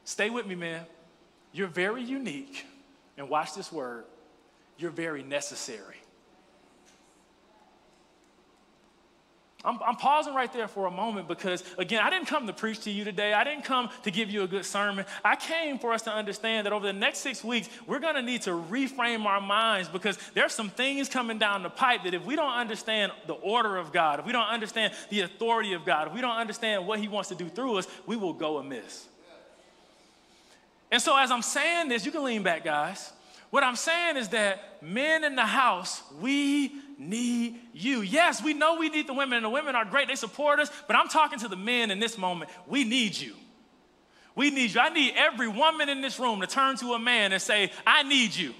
Stay 0.04 0.30
with 0.30 0.46
me, 0.46 0.54
man. 0.54 0.86
You're 1.52 1.68
very 1.68 2.02
unique. 2.02 2.64
And 3.18 3.28
watch 3.28 3.54
this 3.54 3.70
word 3.70 4.04
you're 4.78 4.90
very 4.90 5.22
necessary. 5.22 5.96
I'm, 9.64 9.78
I'm, 9.86 9.96
pausing 9.96 10.34
right 10.34 10.52
there 10.52 10.68
for 10.68 10.86
a 10.86 10.90
moment 10.90 11.26
because, 11.26 11.64
again, 11.78 12.02
I 12.04 12.10
didn't 12.10 12.28
come 12.28 12.46
to 12.46 12.52
preach 12.52 12.80
to 12.80 12.90
you 12.90 13.02
today. 13.02 13.32
I 13.32 13.44
didn't 13.44 13.64
come 13.64 13.88
to 14.02 14.10
give 14.10 14.30
you 14.30 14.42
a 14.42 14.46
good 14.46 14.66
sermon. 14.66 15.06
I 15.24 15.36
came 15.36 15.78
for 15.78 15.94
us 15.94 16.02
to 16.02 16.12
understand 16.12 16.66
that 16.66 16.72
over 16.74 16.86
the 16.86 16.92
next 16.92 17.20
six 17.20 17.42
weeks, 17.42 17.70
we're 17.86 17.98
going 17.98 18.14
to 18.14 18.22
need 18.22 18.42
to 18.42 18.50
reframe 18.50 19.24
our 19.24 19.40
minds 19.40 19.88
because 19.88 20.18
there's 20.34 20.52
some 20.52 20.68
things 20.68 21.08
coming 21.08 21.38
down 21.38 21.62
the 21.62 21.70
pipe 21.70 22.04
that 22.04 22.12
if 22.12 22.26
we 22.26 22.36
don't 22.36 22.52
understand 22.52 23.12
the 23.26 23.34
order 23.34 23.78
of 23.78 23.90
God, 23.90 24.20
if 24.20 24.26
we 24.26 24.32
don't 24.32 24.48
understand 24.48 24.92
the 25.08 25.22
authority 25.22 25.72
of 25.72 25.86
God, 25.86 26.08
if 26.08 26.14
we 26.14 26.20
don't 26.20 26.36
understand 26.36 26.86
what 26.86 26.98
He 26.98 27.08
wants 27.08 27.30
to 27.30 27.34
do 27.34 27.48
through 27.48 27.78
us, 27.78 27.86
we 28.06 28.16
will 28.16 28.34
go 28.34 28.58
amiss. 28.58 29.06
And 30.90 31.00
so, 31.00 31.16
as 31.16 31.30
I'm 31.30 31.42
saying 31.42 31.88
this, 31.88 32.04
you 32.04 32.12
can 32.12 32.22
lean 32.22 32.42
back, 32.42 32.64
guys. 32.64 33.12
What 33.48 33.64
I'm 33.64 33.76
saying 33.76 34.16
is 34.16 34.28
that 34.28 34.82
men 34.82 35.24
in 35.24 35.36
the 35.36 35.46
house, 35.46 36.02
we 36.20 36.72
need 36.98 37.58
you. 37.72 38.00
Yes, 38.02 38.42
we 38.42 38.54
know 38.54 38.76
we 38.76 38.88
need 38.88 39.06
the 39.06 39.14
women, 39.14 39.36
and 39.36 39.44
the 39.44 39.50
women 39.50 39.74
are 39.74 39.84
great, 39.84 40.08
they 40.08 40.14
support 40.14 40.60
us, 40.60 40.70
but 40.86 40.96
I'm 40.96 41.08
talking 41.08 41.38
to 41.40 41.48
the 41.48 41.56
men 41.56 41.90
in 41.90 42.00
this 42.00 42.18
moment. 42.18 42.50
We 42.66 42.84
need 42.84 43.16
you. 43.16 43.34
We 44.36 44.50
need 44.50 44.74
you. 44.74 44.80
I 44.80 44.88
need 44.88 45.14
every 45.16 45.48
woman 45.48 45.88
in 45.88 46.00
this 46.00 46.18
room 46.18 46.40
to 46.40 46.46
turn 46.46 46.76
to 46.78 46.94
a 46.94 46.98
man 46.98 47.32
and 47.32 47.40
say, 47.40 47.70
I 47.86 48.02
need 48.02 48.34
you. 48.34 48.52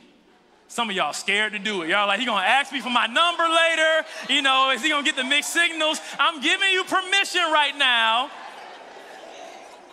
Some 0.68 0.88
of 0.88 0.96
y'all 0.96 1.12
scared 1.12 1.52
to 1.52 1.58
do 1.58 1.82
it. 1.82 1.90
Y'all 1.90 2.06
like, 2.06 2.20
he 2.20 2.26
gonna 2.26 2.44
ask 2.44 2.72
me 2.72 2.80
for 2.80 2.90
my 2.90 3.06
number 3.06 3.44
later. 3.44 4.06
You 4.28 4.42
know, 4.42 4.70
is 4.70 4.82
he 4.82 4.88
gonna 4.88 5.04
get 5.04 5.16
the 5.16 5.24
mixed 5.24 5.52
signals? 5.52 6.00
I'm 6.18 6.40
giving 6.40 6.70
you 6.70 6.84
permission 6.84 7.42
right 7.52 7.76
now. 7.76 8.30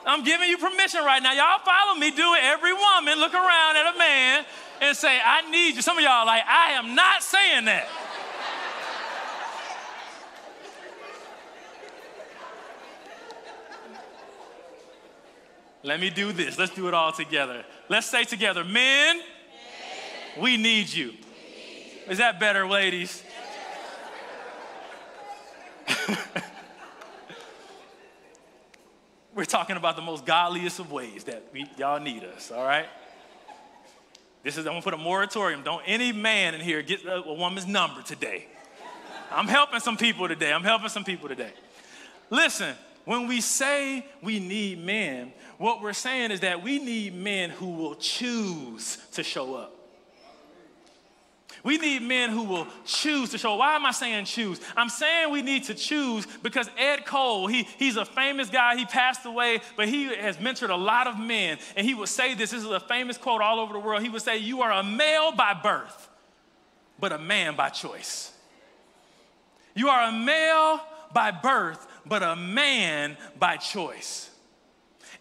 I'm 0.05 0.23
giving 0.23 0.49
you 0.49 0.57
permission 0.57 1.03
right 1.03 1.21
now. 1.21 1.33
Y'all 1.33 1.59
follow 1.63 1.99
me. 1.99 2.09
Do 2.11 2.33
it. 2.33 2.43
Every 2.43 2.73
woman 2.73 3.19
look 3.19 3.33
around 3.33 3.77
at 3.77 3.93
a 3.93 3.97
man 3.97 4.45
and 4.81 4.97
say, 4.97 5.19
I 5.23 5.49
need 5.51 5.75
you. 5.75 5.81
Some 5.81 5.97
of 5.97 6.03
y'all 6.03 6.25
like, 6.25 6.43
I 6.47 6.71
am 6.71 6.95
not 6.95 7.21
saying 7.21 7.65
that. 7.65 7.87
Let 15.83 15.99
me 15.99 16.09
do 16.09 16.31
this. 16.31 16.57
Let's 16.59 16.73
do 16.73 16.87
it 16.87 16.93
all 16.93 17.11
together. 17.11 17.65
Let's 17.89 18.07
say 18.07 18.23
together, 18.23 18.63
men, 18.63 19.17
men. 19.17 19.25
We, 20.39 20.55
need 20.57 20.93
you. 20.93 21.07
we 21.07 21.13
need 21.13 21.17
you. 22.05 22.11
Is 22.11 22.19
that 22.19 22.39
better, 22.39 22.67
ladies? 22.67 23.23
We're 29.33 29.45
talking 29.45 29.75
about 29.77 29.95
the 29.95 30.01
most 30.03 30.25
godliest 30.25 30.79
of 30.79 30.91
ways 30.91 31.23
that 31.23 31.45
we, 31.51 31.65
y'all 31.77 31.99
need 31.99 32.23
us, 32.25 32.51
all 32.51 32.63
right? 32.63 32.85
This 34.43 34.57
is, 34.57 34.65
I'm 34.65 34.73
gonna 34.73 34.81
put 34.81 34.93
a 34.93 34.97
moratorium. 34.97 35.63
Don't 35.63 35.83
any 35.85 36.11
man 36.11 36.53
in 36.53 36.61
here 36.61 36.81
get 36.81 37.05
a, 37.05 37.23
a 37.23 37.33
woman's 37.33 37.65
number 37.65 38.01
today. 38.01 38.45
I'm 39.31 39.47
helping 39.47 39.79
some 39.79 39.97
people 39.97 40.27
today. 40.27 40.51
I'm 40.51 40.63
helping 40.63 40.89
some 40.89 41.03
people 41.03 41.29
today. 41.29 41.53
Listen, 42.29 42.75
when 43.05 43.27
we 43.27 43.41
say 43.41 44.05
we 44.21 44.39
need 44.39 44.83
men, 44.83 45.33
what 45.61 45.79
we're 45.79 45.93
saying 45.93 46.31
is 46.31 46.39
that 46.39 46.63
we 46.63 46.79
need 46.79 47.13
men 47.13 47.51
who 47.51 47.69
will 47.69 47.93
choose 47.93 48.97
to 49.13 49.21
show 49.21 49.53
up. 49.53 49.77
We 51.63 51.77
need 51.77 52.01
men 52.01 52.31
who 52.31 52.45
will 52.45 52.65
choose 52.83 53.29
to 53.29 53.37
show. 53.37 53.53
Up. 53.53 53.59
Why 53.59 53.75
am 53.75 53.85
I 53.85 53.91
saying 53.91 54.25
choose? 54.25 54.59
I'm 54.75 54.89
saying 54.89 55.31
we 55.31 55.43
need 55.43 55.65
to 55.65 55.75
choose 55.75 56.25
because 56.41 56.67
Ed 56.75 57.05
Cole, 57.05 57.45
he, 57.45 57.67
he's 57.77 57.95
a 57.95 58.05
famous 58.05 58.49
guy. 58.49 58.75
He 58.75 58.85
passed 58.85 59.23
away, 59.27 59.61
but 59.77 59.87
he 59.87 60.05
has 60.05 60.37
mentored 60.37 60.71
a 60.71 60.75
lot 60.75 61.05
of 61.05 61.19
men. 61.19 61.59
And 61.75 61.85
he 61.85 61.93
would 61.93 62.09
say 62.09 62.33
this 62.33 62.49
this 62.49 62.63
is 62.63 62.69
a 62.69 62.79
famous 62.79 63.19
quote 63.19 63.41
all 63.41 63.59
over 63.59 63.73
the 63.73 63.79
world. 63.79 64.01
He 64.01 64.09
would 64.09 64.23
say, 64.23 64.39
You 64.39 64.63
are 64.63 64.71
a 64.71 64.81
male 64.81 65.31
by 65.31 65.53
birth, 65.53 66.09
but 66.99 67.11
a 67.11 67.19
man 67.19 67.55
by 67.55 67.69
choice. 67.69 68.33
You 69.75 69.89
are 69.89 70.09
a 70.09 70.11
male 70.11 70.81
by 71.13 71.29
birth, 71.29 71.85
but 72.03 72.23
a 72.23 72.35
man 72.35 73.15
by 73.37 73.57
choice. 73.57 74.30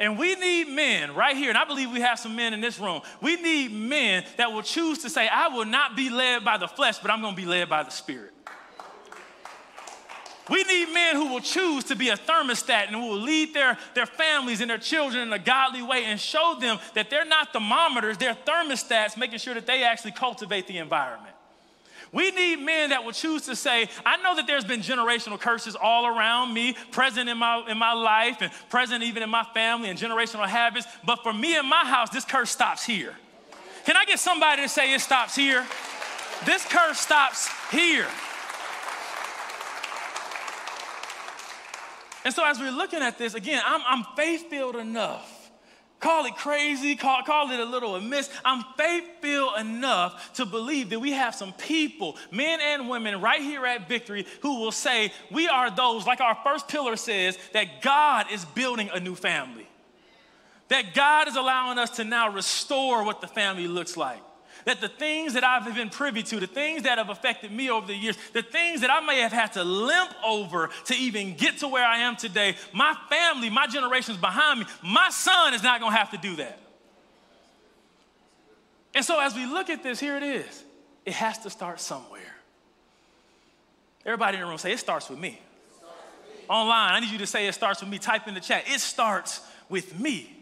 And 0.01 0.19
we 0.19 0.35
need 0.35 0.69
men 0.69 1.15
right 1.15 1.37
here, 1.37 1.51
and 1.51 1.59
I 1.59 1.67
believe 1.67 1.93
we 1.93 2.01
have 2.01 2.19
some 2.19 2.35
men 2.35 2.55
in 2.55 2.63
this 2.63 2.81
room. 2.81 3.03
We 3.21 3.37
need 3.37 3.71
men 3.71 4.25
that 4.39 4.51
will 4.51 4.63
choose 4.63 5.01
to 5.01 5.11
say, 5.11 5.29
I 5.29 5.49
will 5.49 5.67
not 5.67 5.95
be 5.95 6.09
led 6.09 6.43
by 6.43 6.57
the 6.57 6.67
flesh, 6.67 6.99
but 6.99 7.11
I'm 7.11 7.21
gonna 7.21 7.37
be 7.37 7.45
led 7.45 7.69
by 7.69 7.83
the 7.83 7.91
Spirit. 7.91 8.33
We 10.49 10.65
need 10.65 10.93
men 10.93 11.17
who 11.17 11.29
will 11.29 11.41
choose 11.41 11.85
to 11.85 11.97
be 11.97 12.09
a 12.09 12.17
thermostat 12.17 12.89
and 12.89 12.99
will 12.99 13.21
lead 13.21 13.53
their, 13.53 13.77
their 13.95 14.07
families 14.07 14.63
and 14.63 14.71
their 14.71 14.79
children 14.79 15.29
in 15.29 15.33
a 15.35 15.39
godly 15.39 15.83
way 15.83 16.07
and 16.07 16.19
show 16.19 16.57
them 16.59 16.79
that 16.95 17.11
they're 17.11 17.27
not 17.27 17.53
thermometers, 17.53 18.17
they're 18.17 18.35
thermostats, 18.35 19.19
making 19.19 19.39
sure 19.39 19.53
that 19.53 19.67
they 19.67 19.85
actually 19.85 20.13
cultivate 20.13 20.67
the 20.67 20.79
environment. 20.79 21.37
We 22.13 22.33
need 22.33 22.57
men 22.57 22.91
that 22.91 23.05
will 23.05 23.13
choose 23.13 23.43
to 23.43 23.55
say, 23.55 23.89
I 24.05 24.17
know 24.23 24.35
that 24.35 24.47
there's 24.47 24.65
been 24.65 24.81
generational 24.81 25.39
curses 25.39 25.77
all 25.81 26.07
around 26.07 26.53
me, 26.53 26.75
present 26.91 27.29
in 27.29 27.39
my, 27.39 27.65
in 27.69 27.79
my 27.79 27.93
life 27.93 28.39
and 28.41 28.51
present 28.69 29.05
even 29.05 29.23
in 29.23 29.31
my 29.31 29.45
family 29.55 29.91
and 29.91 29.99
generational 29.99 30.47
habits, 30.47 30.87
but 31.05 31.23
for 31.23 31.33
me 31.33 31.57
and 31.57 31.69
my 31.69 31.85
house, 31.85 32.11
this 32.11 32.25
curse 32.25 32.51
stops 32.51 32.85
here. 32.85 33.15
Can 33.85 33.97
I 33.97 34.05
get 34.05 34.19
somebody 34.19 34.63
to 34.63 34.69
say 34.69 34.93
it 34.93 35.01
stops 35.01 35.37
here? 35.37 35.65
This 36.45 36.65
curse 36.65 36.99
stops 36.99 37.49
here. 37.71 38.07
And 42.25 42.35
so, 42.35 42.45
as 42.45 42.59
we're 42.59 42.71
looking 42.71 43.01
at 43.01 43.17
this, 43.17 43.35
again, 43.35 43.63
I'm, 43.65 43.81
I'm 43.87 44.05
faith 44.15 44.51
filled 44.51 44.77
enough 44.77 45.40
Call 46.01 46.25
it 46.25 46.35
crazy, 46.35 46.97
call, 46.97 47.23
call 47.23 47.51
it 47.51 47.61
a 47.61 47.65
little 47.65 47.95
amiss. 47.95 48.31
I'm 48.43 48.65
faith 48.79 49.05
filled 49.21 49.61
enough 49.61 50.33
to 50.35 50.47
believe 50.47 50.89
that 50.91 50.99
we 50.99 51.13
have 51.13 51.35
some 51.35 51.53
people, 51.53 52.17
men 52.31 52.59
and 52.61 52.89
women, 52.89 53.21
right 53.21 53.43
here 53.43 53.67
at 53.67 53.87
Victory, 53.87 54.27
who 54.41 54.61
will 54.61 54.73
say, 54.73 55.13
We 55.31 55.49
are 55.49 55.71
those, 55.71 56.07
like 56.07 56.23
our 56.23 56.39
first 56.43 56.69
pillar 56.69 56.97
says, 56.97 57.39
that 57.53 57.83
God 57.83 58.27
is 58.33 58.47
building 58.47 58.89
a 58.93 58.99
new 58.99 59.15
family. 59.15 59.69
That 60.69 60.95
God 60.95 61.29
is 61.29 61.37
allowing 61.37 61.79
us 61.79 61.91
to 61.97 62.05
now 62.05 62.31
restore 62.31 63.05
what 63.05 63.21
the 63.21 63.29
family 63.29 63.69
looks 63.69 63.97
like. 63.97 64.23
That 64.67 64.81
the 64.81 64.89
things 64.89 65.35
that 65.35 65.45
I've 65.45 65.75
been 65.75 65.91
privy 65.91 66.23
to, 66.25 66.41
the 66.41 66.47
things 66.47 66.83
that 66.83 66.99
have 66.99 67.09
affected 67.09 67.53
me 67.53 67.71
over 67.71 67.87
the 67.87 67.95
years, 67.95 68.17
the 68.33 68.43
things 68.43 68.83
that 68.83 68.91
I 68.91 69.01
may 69.01 69.21
have 69.21 69.33
had 69.33 69.53
to 69.55 69.65
limp 69.65 70.11
over 70.25 70.71
to 70.87 70.95
even 70.95 71.35
get 71.37 71.59
to 71.59 71.69
where 71.69 71.85
I 71.85 71.99
am 71.99 72.17
today, 72.17 72.57
my 72.73 72.95
family, 73.09 73.51
my 73.51 73.67
generations 73.67 74.19
behind 74.19 74.61
me, 74.61 74.67
my 74.83 75.09
son 75.11 75.55
is 75.55 75.63
not 75.63 75.81
gonna 75.81 75.97
have 75.97 76.11
to 76.11 76.19
do 76.19 76.37
that. 76.37 76.59
And 78.95 79.05
so 79.05 79.21
as 79.21 79.35
we 79.35 79.47
look 79.47 79.71
at 79.71 79.83
this, 79.83 80.01
here 80.01 80.17
it 80.17 80.23
is. 80.23 80.65
It 81.05 81.15
has 81.15 81.39
to 81.39 81.51
start 81.51 81.81
somewhere. 81.81 82.35
Everybody 84.05 84.37
in 84.37 84.43
the 84.43 84.49
room 84.49 84.59
say, 84.59 84.73
It 84.73 84.79
starts 84.79 85.09
with 85.09 85.19
me. 85.19 85.41
Starts 85.77 85.95
with 86.29 86.41
me. 86.41 86.47
Online, 86.49 86.93
I 86.95 87.01
need 87.01 87.11
you 87.11 87.19
to 87.19 87.27
say, 87.27 87.47
It 87.47 87.55
starts 87.55 87.81
with 87.81 87.91
me. 87.91 87.99
Type 87.99 88.27
in 88.29 88.35
the 88.35 88.41
chat, 88.41 88.65
It 88.67 88.81
starts 88.81 89.41
with 89.69 89.99
me. 89.99 90.37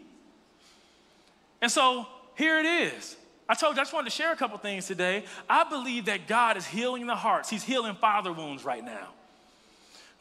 And 1.61 1.71
so 1.71 2.07
here 2.35 2.59
it 2.59 2.65
is. 2.65 3.17
I 3.49 3.55
told 3.55 3.75
you 3.75 3.81
I 3.81 3.83
just 3.83 3.93
wanted 3.93 4.11
to 4.11 4.15
share 4.15 4.31
a 4.31 4.35
couple 4.35 4.59
things 4.59 4.85
today. 4.85 5.23
I 5.49 5.63
believe 5.63 6.05
that 6.05 6.27
God 6.27 6.55
is 6.55 6.67
healing 6.67 7.07
the 7.07 7.15
hearts. 7.15 7.49
He's 7.49 7.63
healing 7.63 7.95
father 7.95 8.31
wounds 8.31 8.63
right 8.63 8.85
now. 8.85 9.07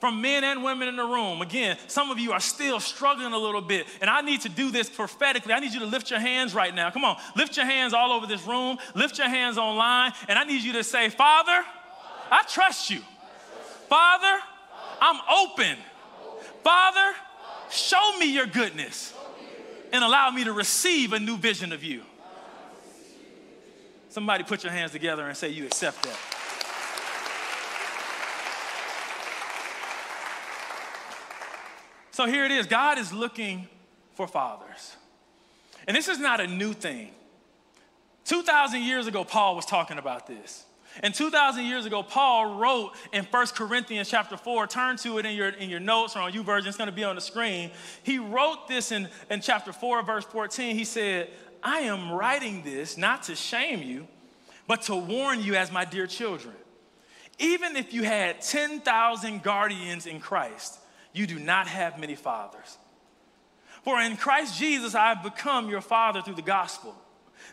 From 0.01 0.23
men 0.23 0.45
and 0.45 0.65
women 0.65 0.89
in 0.89 0.97
the 0.97 1.05
room. 1.05 1.43
Again, 1.43 1.77
some 1.89 2.11
of 2.11 2.19
you 2.19 2.33
are 2.33 2.41
still 2.41 2.81
struggling 2.81 3.35
a 3.35 3.39
little 3.39 3.61
bit, 3.61 3.87
and 4.01 4.09
I 4.09 4.23
need 4.23 4.43
to 4.43 4.49
do 4.49 4.71
this 4.71 4.89
prophetically. 4.89 5.53
I 5.53 5.59
need 5.59 5.75
you 5.75 5.81
to 5.81 5.87
lift 5.87 6.11
your 6.11 6.21
hands 6.21 6.55
right 6.55 6.75
now. 6.75 6.91
Come 6.91 7.05
on, 7.05 7.19
lift 7.37 7.57
your 7.57 7.67
hands 7.67 7.93
all 7.93 8.13
over 8.13 8.27
this 8.27 8.47
room, 8.47 8.79
lift 8.95 9.19
your 9.19 9.29
hands 9.29 9.59
online, 9.59 10.13
and 10.29 10.39
I 10.39 10.45
need 10.45 10.63
you 10.63 10.73
to 10.75 10.85
say, 10.85 11.11
Father, 11.11 11.65
I 12.31 12.45
trust 12.49 12.91
you. 12.91 13.01
Father, 13.89 14.41
I'm 15.01 15.21
open. 15.45 15.77
Father, 16.63 17.15
show 17.71 18.19
me 18.19 18.33
your 18.33 18.47
goodness 18.47 19.13
and 19.93 20.05
allow 20.05 20.31
me 20.31 20.45
to 20.45 20.53
receive 20.53 21.13
a 21.13 21.19
new 21.19 21.37
vision 21.37 21.73
of 21.73 21.83
you. 21.83 22.03
Somebody 24.09 24.45
put 24.45 24.65
your 24.65 24.73
hands 24.73 24.93
together 24.93 25.27
and 25.27 25.37
say 25.37 25.49
you 25.49 25.67
accept 25.67 26.03
that. 26.03 26.19
So 32.13 32.27
here 32.27 32.45
it 32.45 32.51
is 32.51 32.67
God 32.67 32.99
is 32.99 33.13
looking 33.13 33.69
for 34.15 34.27
fathers. 34.27 34.97
And 35.87 35.97
this 35.97 36.09
is 36.09 36.19
not 36.19 36.41
a 36.41 36.47
new 36.47 36.73
thing. 36.73 37.13
2,000 38.25 38.83
years 38.83 39.07
ago, 39.07 39.25
Paul 39.25 39.55
was 39.55 39.65
talking 39.65 39.99
about 39.99 40.27
this. 40.27 40.65
And 41.03 41.15
2,000 41.15 41.65
years 41.65 41.87
ago, 41.87 42.03
Paul 42.03 42.57
wrote 42.57 42.93
in 43.13 43.25
1 43.25 43.47
Corinthians 43.55 44.11
chapter 44.11 44.37
4, 44.37 44.67
turn 44.67 44.97
to 44.99 45.19
it 45.19 45.27
in 45.27 45.37
your, 45.37 45.51
in 45.51 45.71
your 45.71 45.81
notes 45.81 46.17
or 46.17 46.21
on 46.21 46.33
YouVersion, 46.33 46.67
it's 46.67 46.77
gonna 46.77 46.91
be 46.91 47.05
on 47.05 47.15
the 47.15 47.21
screen. 47.21 47.71
He 48.03 48.19
wrote 48.19 48.69
this 48.69 48.91
in, 48.91 49.09
in 49.31 49.41
chapter 49.41 49.73
4, 49.73 50.03
verse 50.03 50.25
14. 50.25 50.75
He 50.75 50.85
said, 50.85 51.31
I 51.63 51.81
am 51.81 52.13
writing 52.13 52.63
this 52.63 52.97
not 52.97 53.25
to 53.25 53.35
shame 53.35 53.83
you, 53.83 54.07
but 54.67 54.83
to 54.83 54.97
warn 54.97 55.43
you 55.43 55.55
as 55.55 55.73
my 55.73 55.85
dear 55.85 56.07
children. 56.07 56.55
Even 57.39 57.77
if 57.77 57.93
you 57.93 58.03
had 58.03 58.41
10,000 58.41 59.43
guardians 59.43 60.07
in 60.07 60.21
Christ, 60.21 60.79
you 61.13 61.27
do 61.27 61.39
not 61.39 61.69
have 61.69 61.99
many 61.99 62.15
fathers. 62.15 62.79
For 63.83 64.01
in 64.01 64.17
Christ 64.17 64.59
Jesus, 64.59 64.95
I 64.95 65.09
have 65.09 65.23
become 65.23 65.71
your 65.71 65.81
father 65.81 66.21
through 66.21 66.35
the 66.35 66.43
gospel. 66.43 66.95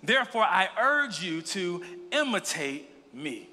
Therefore, 0.03 0.43
I 0.43 0.69
urge 0.79 1.21
you 1.23 1.41
to 1.41 1.83
imitate 2.11 2.89
me. 3.13 3.49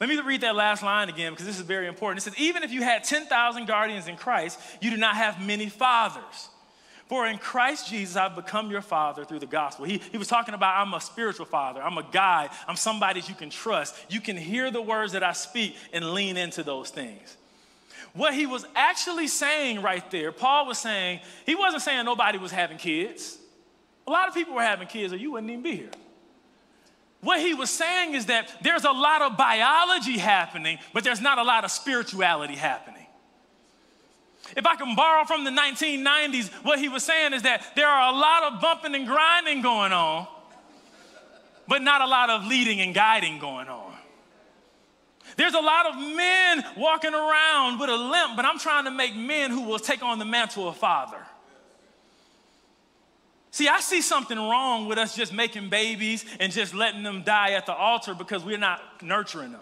Let 0.00 0.08
me 0.08 0.20
read 0.20 0.40
that 0.40 0.56
last 0.56 0.82
line 0.82 1.08
again 1.08 1.32
because 1.32 1.46
this 1.46 1.60
is 1.60 1.64
very 1.64 1.86
important. 1.86 2.18
It 2.18 2.30
says, 2.30 2.38
Even 2.38 2.64
if 2.64 2.72
you 2.72 2.82
had 2.82 3.04
10,000 3.04 3.66
guardians 3.66 4.08
in 4.08 4.16
Christ, 4.16 4.58
you 4.80 4.90
do 4.90 4.96
not 4.96 5.14
have 5.14 5.40
many 5.40 5.68
fathers. 5.68 6.48
For 7.08 7.26
in 7.26 7.38
Christ 7.38 7.88
Jesus, 7.88 8.16
I've 8.16 8.36
become 8.36 8.70
your 8.70 8.80
father 8.80 9.24
through 9.24 9.40
the 9.40 9.46
gospel. 9.46 9.84
He, 9.84 10.00
he 10.10 10.18
was 10.18 10.28
talking 10.28 10.54
about, 10.54 10.76
I'm 10.76 10.94
a 10.94 11.00
spiritual 11.00 11.46
father, 11.46 11.82
I'm 11.82 11.98
a 11.98 12.06
guide, 12.10 12.50
I'm 12.66 12.76
somebody 12.76 13.22
you 13.26 13.34
can 13.34 13.50
trust. 13.50 13.94
You 14.08 14.20
can 14.20 14.36
hear 14.36 14.70
the 14.70 14.80
words 14.80 15.12
that 15.12 15.22
I 15.22 15.32
speak 15.32 15.76
and 15.92 16.14
lean 16.14 16.36
into 16.36 16.62
those 16.62 16.90
things. 16.90 17.36
What 18.14 18.34
he 18.34 18.46
was 18.46 18.66
actually 18.74 19.26
saying 19.26 19.82
right 19.82 20.08
there, 20.10 20.32
Paul 20.32 20.66
was 20.66 20.78
saying, 20.78 21.20
he 21.46 21.54
wasn't 21.54 21.82
saying 21.82 22.04
nobody 22.04 22.38
was 22.38 22.52
having 22.52 22.76
kids. 22.76 23.38
A 24.06 24.10
lot 24.10 24.28
of 24.28 24.34
people 24.34 24.54
were 24.54 24.62
having 24.62 24.88
kids, 24.88 25.12
or 25.12 25.16
you 25.16 25.32
wouldn't 25.32 25.50
even 25.50 25.62
be 25.62 25.76
here. 25.76 25.90
What 27.20 27.40
he 27.40 27.54
was 27.54 27.70
saying 27.70 28.14
is 28.14 28.26
that 28.26 28.52
there's 28.62 28.84
a 28.84 28.90
lot 28.90 29.22
of 29.22 29.36
biology 29.36 30.18
happening, 30.18 30.78
but 30.92 31.04
there's 31.04 31.20
not 31.20 31.38
a 31.38 31.42
lot 31.42 31.64
of 31.64 31.70
spirituality 31.70 32.56
happening. 32.56 33.01
If 34.56 34.66
I 34.66 34.76
can 34.76 34.94
borrow 34.94 35.24
from 35.24 35.44
the 35.44 35.50
1990s, 35.50 36.48
what 36.64 36.78
he 36.78 36.88
was 36.88 37.02
saying 37.02 37.32
is 37.32 37.42
that 37.42 37.64
there 37.74 37.88
are 37.88 38.12
a 38.12 38.16
lot 38.16 38.52
of 38.52 38.60
bumping 38.60 38.94
and 38.94 39.06
grinding 39.06 39.62
going 39.62 39.92
on, 39.92 40.26
but 41.66 41.82
not 41.82 42.00
a 42.00 42.06
lot 42.06 42.30
of 42.30 42.46
leading 42.46 42.80
and 42.80 42.94
guiding 42.94 43.38
going 43.38 43.68
on. 43.68 43.92
There's 45.36 45.54
a 45.54 45.60
lot 45.60 45.86
of 45.86 45.96
men 45.96 46.64
walking 46.76 47.14
around 47.14 47.78
with 47.78 47.88
a 47.88 47.96
limp, 47.96 48.36
but 48.36 48.44
I'm 48.44 48.58
trying 48.58 48.84
to 48.84 48.90
make 48.90 49.16
men 49.16 49.50
who 49.50 49.62
will 49.62 49.78
take 49.78 50.02
on 50.02 50.18
the 50.18 50.24
mantle 50.24 50.68
of 50.68 50.76
father. 50.76 51.18
See, 53.50 53.68
I 53.68 53.80
see 53.80 54.00
something 54.00 54.36
wrong 54.36 54.88
with 54.88 54.98
us 54.98 55.14
just 55.14 55.32
making 55.32 55.68
babies 55.68 56.24
and 56.40 56.52
just 56.52 56.74
letting 56.74 57.02
them 57.02 57.22
die 57.22 57.52
at 57.52 57.66
the 57.66 57.74
altar 57.74 58.14
because 58.14 58.44
we're 58.44 58.58
not 58.58 58.80
nurturing 59.02 59.52
them. 59.52 59.60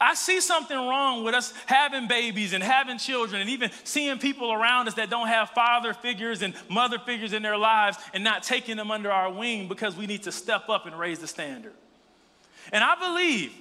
I 0.00 0.14
see 0.14 0.40
something 0.40 0.76
wrong 0.76 1.24
with 1.24 1.34
us 1.34 1.52
having 1.66 2.08
babies 2.08 2.52
and 2.52 2.62
having 2.62 2.98
children 2.98 3.40
and 3.40 3.50
even 3.50 3.70
seeing 3.84 4.18
people 4.18 4.52
around 4.52 4.88
us 4.88 4.94
that 4.94 5.10
don't 5.10 5.28
have 5.28 5.50
father 5.50 5.94
figures 5.94 6.42
and 6.42 6.54
mother 6.68 6.98
figures 6.98 7.32
in 7.32 7.42
their 7.42 7.56
lives 7.56 7.98
and 8.12 8.24
not 8.24 8.42
taking 8.42 8.76
them 8.76 8.90
under 8.90 9.10
our 9.10 9.32
wing 9.32 9.68
because 9.68 9.96
we 9.96 10.06
need 10.06 10.24
to 10.24 10.32
step 10.32 10.68
up 10.68 10.86
and 10.86 10.98
raise 10.98 11.18
the 11.18 11.26
standard. 11.26 11.74
And 12.72 12.82
I 12.82 12.96
believe 12.96 13.52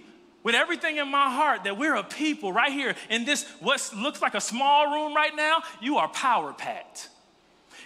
with 0.44 0.56
everything 0.56 0.98
in 0.98 1.10
my 1.10 1.30
heart 1.30 1.64
that 1.64 1.78
we're 1.78 1.96
a 1.96 2.04
people 2.04 2.54
right 2.54 2.72
here 2.72 2.96
in 3.10 3.26
this, 3.26 3.46
what 3.60 3.92
looks 3.96 4.22
like 4.22 4.36
a 4.36 4.42
small 4.42 4.92
room 4.92 5.16
right 5.16 5.36
now, 5.36 5.64
you 5.82 5.98
are 5.98 6.08
power 6.08 6.54
packed. 6.54 7.10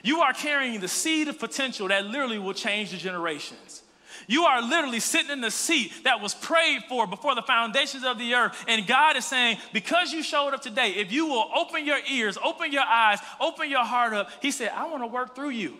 You 0.03 0.21
are 0.21 0.33
carrying 0.33 0.79
the 0.79 0.87
seed 0.87 1.27
of 1.27 1.39
potential 1.39 1.87
that 1.89 2.05
literally 2.05 2.39
will 2.39 2.53
change 2.53 2.91
the 2.91 2.97
generations. 2.97 3.83
You 4.29 4.43
are 4.43 4.61
literally 4.61 4.99
sitting 4.99 5.31
in 5.31 5.41
the 5.41 5.49
seat 5.49 5.91
that 6.03 6.21
was 6.21 6.35
prayed 6.35 6.83
for 6.87 7.07
before 7.07 7.33
the 7.33 7.41
foundations 7.41 8.03
of 8.03 8.19
the 8.19 8.35
earth. 8.35 8.63
And 8.67 8.85
God 8.85 9.17
is 9.17 9.25
saying, 9.25 9.57
because 9.73 10.13
you 10.13 10.21
showed 10.21 10.53
up 10.53 10.61
today, 10.61 10.91
if 10.91 11.11
you 11.11 11.25
will 11.25 11.49
open 11.55 11.83
your 11.83 11.97
ears, 12.07 12.37
open 12.43 12.71
your 12.71 12.83
eyes, 12.83 13.17
open 13.41 13.71
your 13.71 13.83
heart 13.83 14.13
up, 14.13 14.29
He 14.39 14.51
said, 14.51 14.71
I 14.75 14.87
want 14.87 15.01
to 15.01 15.07
work 15.07 15.35
through 15.35 15.49
you. 15.49 15.77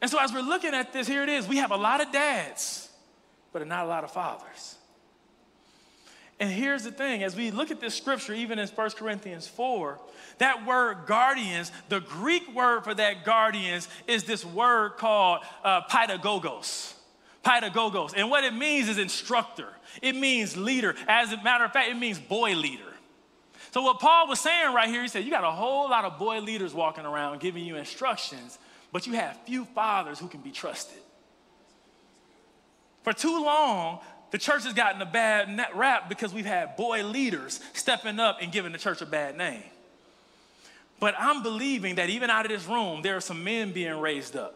And 0.00 0.08
so 0.08 0.20
as 0.20 0.32
we're 0.32 0.42
looking 0.42 0.74
at 0.74 0.92
this, 0.92 1.08
here 1.08 1.24
it 1.24 1.28
is. 1.28 1.48
We 1.48 1.56
have 1.56 1.72
a 1.72 1.76
lot 1.76 2.00
of 2.00 2.12
dads, 2.12 2.88
but 3.52 3.66
not 3.66 3.84
a 3.84 3.88
lot 3.88 4.04
of 4.04 4.12
fathers. 4.12 4.76
And 6.38 6.50
here's 6.50 6.84
the 6.84 6.92
thing 6.92 7.24
as 7.24 7.34
we 7.34 7.50
look 7.50 7.72
at 7.72 7.80
this 7.80 7.96
scripture, 7.96 8.32
even 8.32 8.60
in 8.60 8.68
1 8.68 8.90
Corinthians 8.90 9.48
4, 9.48 9.98
that 10.38 10.66
word 10.66 11.06
guardians, 11.06 11.72
the 11.88 12.00
Greek 12.00 12.54
word 12.54 12.84
for 12.84 12.94
that 12.94 13.24
guardians 13.24 13.88
is 14.06 14.24
this 14.24 14.44
word 14.44 14.96
called 14.98 15.40
uh, 15.64 15.82
pedagogos. 15.82 16.94
Pedagogos. 17.44 18.12
And 18.16 18.28
what 18.30 18.44
it 18.44 18.54
means 18.54 18.88
is 18.88 18.98
instructor, 18.98 19.68
it 20.02 20.14
means 20.14 20.56
leader. 20.56 20.94
As 21.06 21.32
a 21.32 21.42
matter 21.42 21.64
of 21.64 21.72
fact, 21.72 21.90
it 21.90 21.96
means 21.96 22.18
boy 22.18 22.54
leader. 22.54 22.82
So, 23.70 23.82
what 23.82 24.00
Paul 24.00 24.28
was 24.28 24.40
saying 24.40 24.74
right 24.74 24.88
here, 24.88 25.02
he 25.02 25.08
said, 25.08 25.24
You 25.24 25.30
got 25.30 25.44
a 25.44 25.50
whole 25.50 25.88
lot 25.88 26.04
of 26.04 26.18
boy 26.18 26.40
leaders 26.40 26.74
walking 26.74 27.04
around 27.04 27.40
giving 27.40 27.64
you 27.64 27.76
instructions, 27.76 28.58
but 28.92 29.06
you 29.06 29.14
have 29.14 29.38
few 29.46 29.64
fathers 29.66 30.18
who 30.18 30.28
can 30.28 30.40
be 30.40 30.50
trusted. 30.50 30.98
For 33.02 33.12
too 33.12 33.44
long, 33.44 34.00
the 34.30 34.38
church 34.38 34.64
has 34.64 34.72
gotten 34.72 35.00
a 35.00 35.06
bad 35.06 35.60
rap 35.74 36.08
because 36.08 36.34
we've 36.34 36.46
had 36.46 36.76
boy 36.76 37.04
leaders 37.04 37.60
stepping 37.72 38.18
up 38.18 38.38
and 38.40 38.50
giving 38.50 38.72
the 38.72 38.78
church 38.78 39.00
a 39.00 39.06
bad 39.06 39.36
name. 39.36 39.62
But 40.98 41.14
I'm 41.18 41.42
believing 41.42 41.96
that 41.96 42.08
even 42.08 42.30
out 42.30 42.46
of 42.46 42.50
this 42.50 42.66
room, 42.66 43.02
there 43.02 43.16
are 43.16 43.20
some 43.20 43.44
men 43.44 43.72
being 43.72 44.00
raised 44.00 44.36
up. 44.36 44.54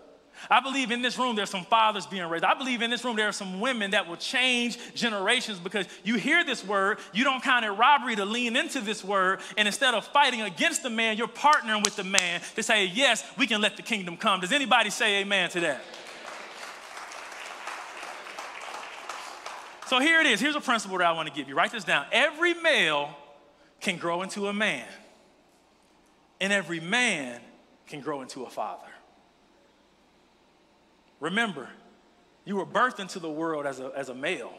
I 0.49 0.61
believe 0.61 0.91
in 0.91 1.03
this 1.03 1.19
room 1.19 1.37
there's 1.37 1.51
some 1.51 1.65
fathers 1.65 2.07
being 2.07 2.27
raised. 2.27 2.45
I 2.45 2.55
believe 2.55 2.81
in 2.81 2.89
this 2.89 3.05
room 3.05 3.17
there 3.17 3.29
are 3.29 3.33
some 3.33 3.61
women 3.61 3.91
that 3.91 4.09
will 4.09 4.17
change 4.17 4.79
generations 4.95 5.59
because 5.59 5.87
you 6.03 6.15
hear 6.15 6.45
this 6.45 6.65
word, 6.65 6.99
you 7.13 7.25
don't 7.25 7.43
count 7.43 7.65
it 7.65 7.71
robbery 7.71 8.17
to 8.17 8.25
lean 8.25 8.57
into 8.57 8.81
this 8.81 9.05
word, 9.05 9.41
and 9.59 9.69
instead 9.69 9.95
of 9.95 10.07
fighting 10.07 10.41
against 10.41 10.83
the 10.83 10.91
man, 10.91 11.19
you're 11.19 11.29
partnering 11.29 11.85
with 11.85 11.97
the 11.97 12.05
man 12.05 12.41
to 12.55 12.63
say, 12.63 12.87
Yes, 12.87 13.25
we 13.37 13.47
can 13.47 13.61
let 13.61 13.77
the 13.77 13.83
kingdom 13.83 14.17
come. 14.17 14.41
Does 14.41 14.53
anybody 14.53 14.89
say 14.91 15.21
amen 15.21 15.51
to 15.51 15.61
that? 15.61 15.83
So 19.89 19.99
here 19.99 20.21
it 20.21 20.27
is. 20.27 20.41
Here's 20.41 20.55
a 20.55 20.61
principle 20.61 20.99
that 20.99 21.07
I 21.09 21.13
want 21.13 21.29
to 21.29 21.35
give 21.35 21.49
you. 21.49 21.57
Write 21.57 21.73
this 21.73 21.83
down. 21.83 22.07
Every 22.13 22.55
male 22.55 23.11
can 23.81 23.97
grow 23.97 24.23
into 24.23 24.47
a 24.47 24.53
man, 24.53 24.87
and 26.41 26.53
every 26.53 26.81
man 26.81 27.41
can 27.87 28.01
grow 28.01 28.23
into 28.23 28.45
a 28.45 28.51
father. 28.51 28.87
Remember, 31.21 31.69
you 32.45 32.57
were 32.57 32.67
birthed 32.67 32.99
into 32.99 33.19
the 33.19 33.31
world 33.31 33.67
as 33.67 33.81
a, 33.81 33.93
as 33.95 34.09
a 34.09 34.15
male, 34.15 34.53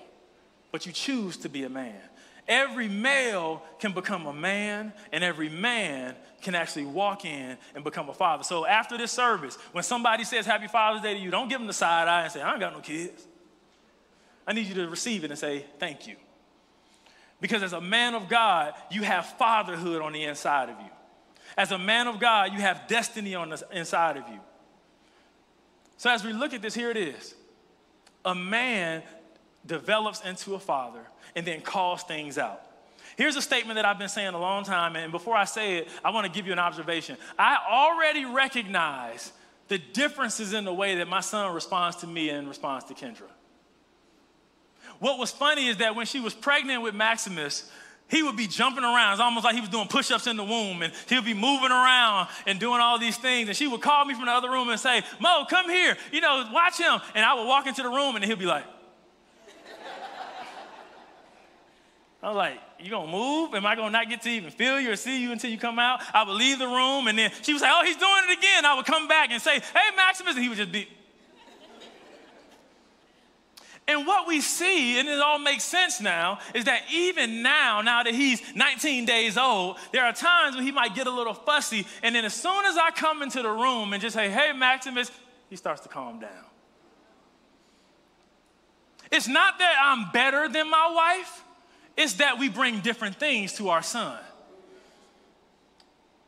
but 0.71 0.85
you 0.85 0.91
choose 0.91 1.37
to 1.37 1.49
be 1.49 1.63
a 1.63 1.69
man. 1.69 1.99
Every 2.47 2.87
male 2.87 3.63
can 3.79 3.93
become 3.93 4.25
a 4.25 4.33
man, 4.33 4.93
and 5.11 5.23
every 5.23 5.49
man 5.49 6.15
can 6.41 6.55
actually 6.55 6.85
walk 6.85 7.23
in 7.23 7.57
and 7.75 7.83
become 7.83 8.09
a 8.09 8.13
father. 8.13 8.43
So 8.43 8.65
after 8.65 8.97
this 8.97 9.11
service, 9.11 9.55
when 9.71 9.83
somebody 9.83 10.23
says 10.23 10.45
Happy 10.45 10.67
Father's 10.67 11.01
Day 11.01 11.13
to 11.13 11.19
you, 11.19 11.31
don't 11.31 11.49
give 11.49 11.59
them 11.59 11.67
the 11.67 11.73
side 11.73 12.07
eye 12.07 12.23
and 12.23 12.31
say, 12.31 12.41
I 12.41 12.51
ain't 12.51 12.59
got 12.59 12.73
no 12.73 12.79
kids. 12.79 13.27
I 14.45 14.53
need 14.53 14.67
you 14.67 14.75
to 14.75 14.89
receive 14.89 15.23
it 15.23 15.31
and 15.31 15.39
say, 15.39 15.65
Thank 15.79 16.07
you. 16.07 16.15
Because 17.39 17.63
as 17.63 17.73
a 17.73 17.81
man 17.81 18.13
of 18.13 18.29
God, 18.29 18.73
you 18.91 19.01
have 19.03 19.25
fatherhood 19.37 20.01
on 20.01 20.13
the 20.13 20.23
inside 20.23 20.69
of 20.69 20.79
you. 20.79 20.91
As 21.57 21.71
a 21.71 21.77
man 21.77 22.07
of 22.07 22.19
God, 22.19 22.53
you 22.53 22.59
have 22.59 22.87
destiny 22.87 23.35
on 23.35 23.49
the 23.49 23.63
inside 23.71 24.17
of 24.17 24.27
you. 24.27 24.39
So 25.97 26.09
as 26.09 26.23
we 26.23 26.33
look 26.33 26.53
at 26.53 26.61
this, 26.61 26.73
here 26.73 26.89
it 26.89 26.97
is. 26.97 27.35
A 28.25 28.33
man 28.33 29.03
develops 29.65 30.21
into 30.21 30.55
a 30.55 30.59
father 30.59 31.01
and 31.35 31.45
then 31.45 31.61
calls 31.61 32.03
things 32.03 32.37
out. 32.37 32.61
Here's 33.17 33.35
a 33.35 33.41
statement 33.41 33.75
that 33.75 33.85
I've 33.85 33.99
been 33.99 34.09
saying 34.09 34.33
a 34.33 34.39
long 34.39 34.63
time, 34.63 34.95
and 34.95 35.11
before 35.11 35.35
I 35.35 35.43
say 35.43 35.77
it, 35.77 35.89
I 36.03 36.11
want 36.11 36.25
to 36.25 36.31
give 36.31 36.47
you 36.47 36.53
an 36.53 36.59
observation. 36.59 37.17
I 37.37 37.57
already 37.69 38.25
recognize 38.25 39.31
the 39.67 39.77
differences 39.77 40.53
in 40.53 40.65
the 40.65 40.73
way 40.73 40.95
that 40.95 41.07
my 41.07 41.19
son 41.19 41.53
responds 41.53 41.97
to 41.97 42.07
me 42.07 42.29
and 42.29 42.47
responds 42.47 42.85
to 42.85 42.93
Kendra. 42.93 43.29
What 44.99 45.17
was 45.17 45.31
funny 45.31 45.67
is 45.67 45.77
that 45.77 45.95
when 45.95 46.05
she 46.05 46.19
was 46.19 46.33
pregnant 46.33 46.83
with 46.83 46.93
Maximus, 46.93 47.69
he 48.11 48.21
would 48.21 48.35
be 48.35 48.45
jumping 48.45 48.83
around. 48.83 49.13
It's 49.13 49.21
almost 49.21 49.45
like 49.45 49.55
he 49.55 49.61
was 49.61 49.69
doing 49.69 49.87
push 49.87 50.11
ups 50.11 50.27
in 50.27 50.35
the 50.35 50.43
womb, 50.43 50.81
and 50.81 50.93
he 51.07 51.15
would 51.15 51.25
be 51.25 51.33
moving 51.33 51.71
around 51.71 52.27
and 52.45 52.59
doing 52.59 52.81
all 52.81 52.99
these 52.99 53.17
things. 53.17 53.47
And 53.47 53.57
she 53.57 53.67
would 53.67 53.81
call 53.81 54.03
me 54.03 54.13
from 54.13 54.25
the 54.25 54.31
other 54.31 54.49
room 54.49 54.69
and 54.69 54.79
say, 54.79 55.01
Mo, 55.19 55.45
come 55.49 55.69
here, 55.69 55.97
you 56.11 56.19
know, 56.19 56.47
watch 56.51 56.77
him. 56.77 56.99
And 57.15 57.25
I 57.25 57.33
would 57.33 57.47
walk 57.47 57.67
into 57.67 57.81
the 57.81 57.89
room, 57.89 58.17
and 58.17 58.25
he'd 58.25 58.37
be 58.37 58.45
like, 58.45 58.65
I 62.21 62.27
was 62.27 62.35
like, 62.35 62.59
you 62.79 62.91
gonna 62.91 63.11
move? 63.11 63.55
Am 63.55 63.65
I 63.65 63.75
gonna 63.75 63.89
not 63.89 64.07
get 64.07 64.21
to 64.23 64.29
even 64.29 64.51
feel 64.51 64.79
you 64.79 64.91
or 64.91 64.95
see 64.95 65.21
you 65.21 65.31
until 65.31 65.49
you 65.49 65.57
come 65.57 65.79
out? 65.79 66.01
I 66.13 66.23
would 66.23 66.33
leave 66.33 66.59
the 66.59 66.67
room, 66.67 67.07
and 67.07 67.17
then 67.17 67.31
she 67.41 67.53
was 67.53 67.63
like, 67.63 67.71
oh, 67.73 67.83
he's 67.83 67.95
doing 67.95 68.23
it 68.29 68.37
again. 68.37 68.65
I 68.65 68.75
would 68.75 68.85
come 68.85 69.07
back 69.07 69.31
and 69.31 69.41
say, 69.41 69.59
hey, 69.59 69.95
Maximus, 69.95 70.35
and 70.35 70.43
he 70.43 70.49
would 70.49 70.57
just 70.57 70.71
be, 70.71 70.87
and 73.91 74.07
what 74.07 74.27
we 74.27 74.41
see, 74.41 74.99
and 74.99 75.07
it 75.09 75.19
all 75.19 75.37
makes 75.37 75.63
sense 75.63 75.99
now, 75.99 76.39
is 76.55 76.65
that 76.65 76.83
even 76.91 77.43
now, 77.43 77.81
now 77.81 78.03
that 78.03 78.13
he's 78.13 78.41
19 78.55 79.05
days 79.05 79.37
old, 79.37 79.77
there 79.91 80.05
are 80.05 80.13
times 80.13 80.55
when 80.55 80.63
he 80.63 80.71
might 80.71 80.95
get 80.95 81.07
a 81.07 81.11
little 81.11 81.33
fussy. 81.33 81.85
And 82.01 82.15
then 82.15 82.25
as 82.25 82.33
soon 82.33 82.65
as 82.65 82.77
I 82.77 82.91
come 82.91 83.21
into 83.21 83.41
the 83.41 83.51
room 83.51 83.93
and 83.93 84.01
just 84.01 84.15
say, 84.15 84.29
hey, 84.29 84.53
Maximus, 84.53 85.11
he 85.49 85.55
starts 85.55 85.81
to 85.81 85.89
calm 85.89 86.19
down. 86.19 86.45
It's 89.11 89.27
not 89.27 89.59
that 89.59 89.75
I'm 89.81 90.09
better 90.11 90.47
than 90.47 90.69
my 90.69 90.91
wife, 90.95 91.43
it's 91.97 92.13
that 92.13 92.39
we 92.39 92.47
bring 92.47 92.79
different 92.79 93.17
things 93.17 93.53
to 93.53 93.69
our 93.69 93.83
son. 93.83 94.17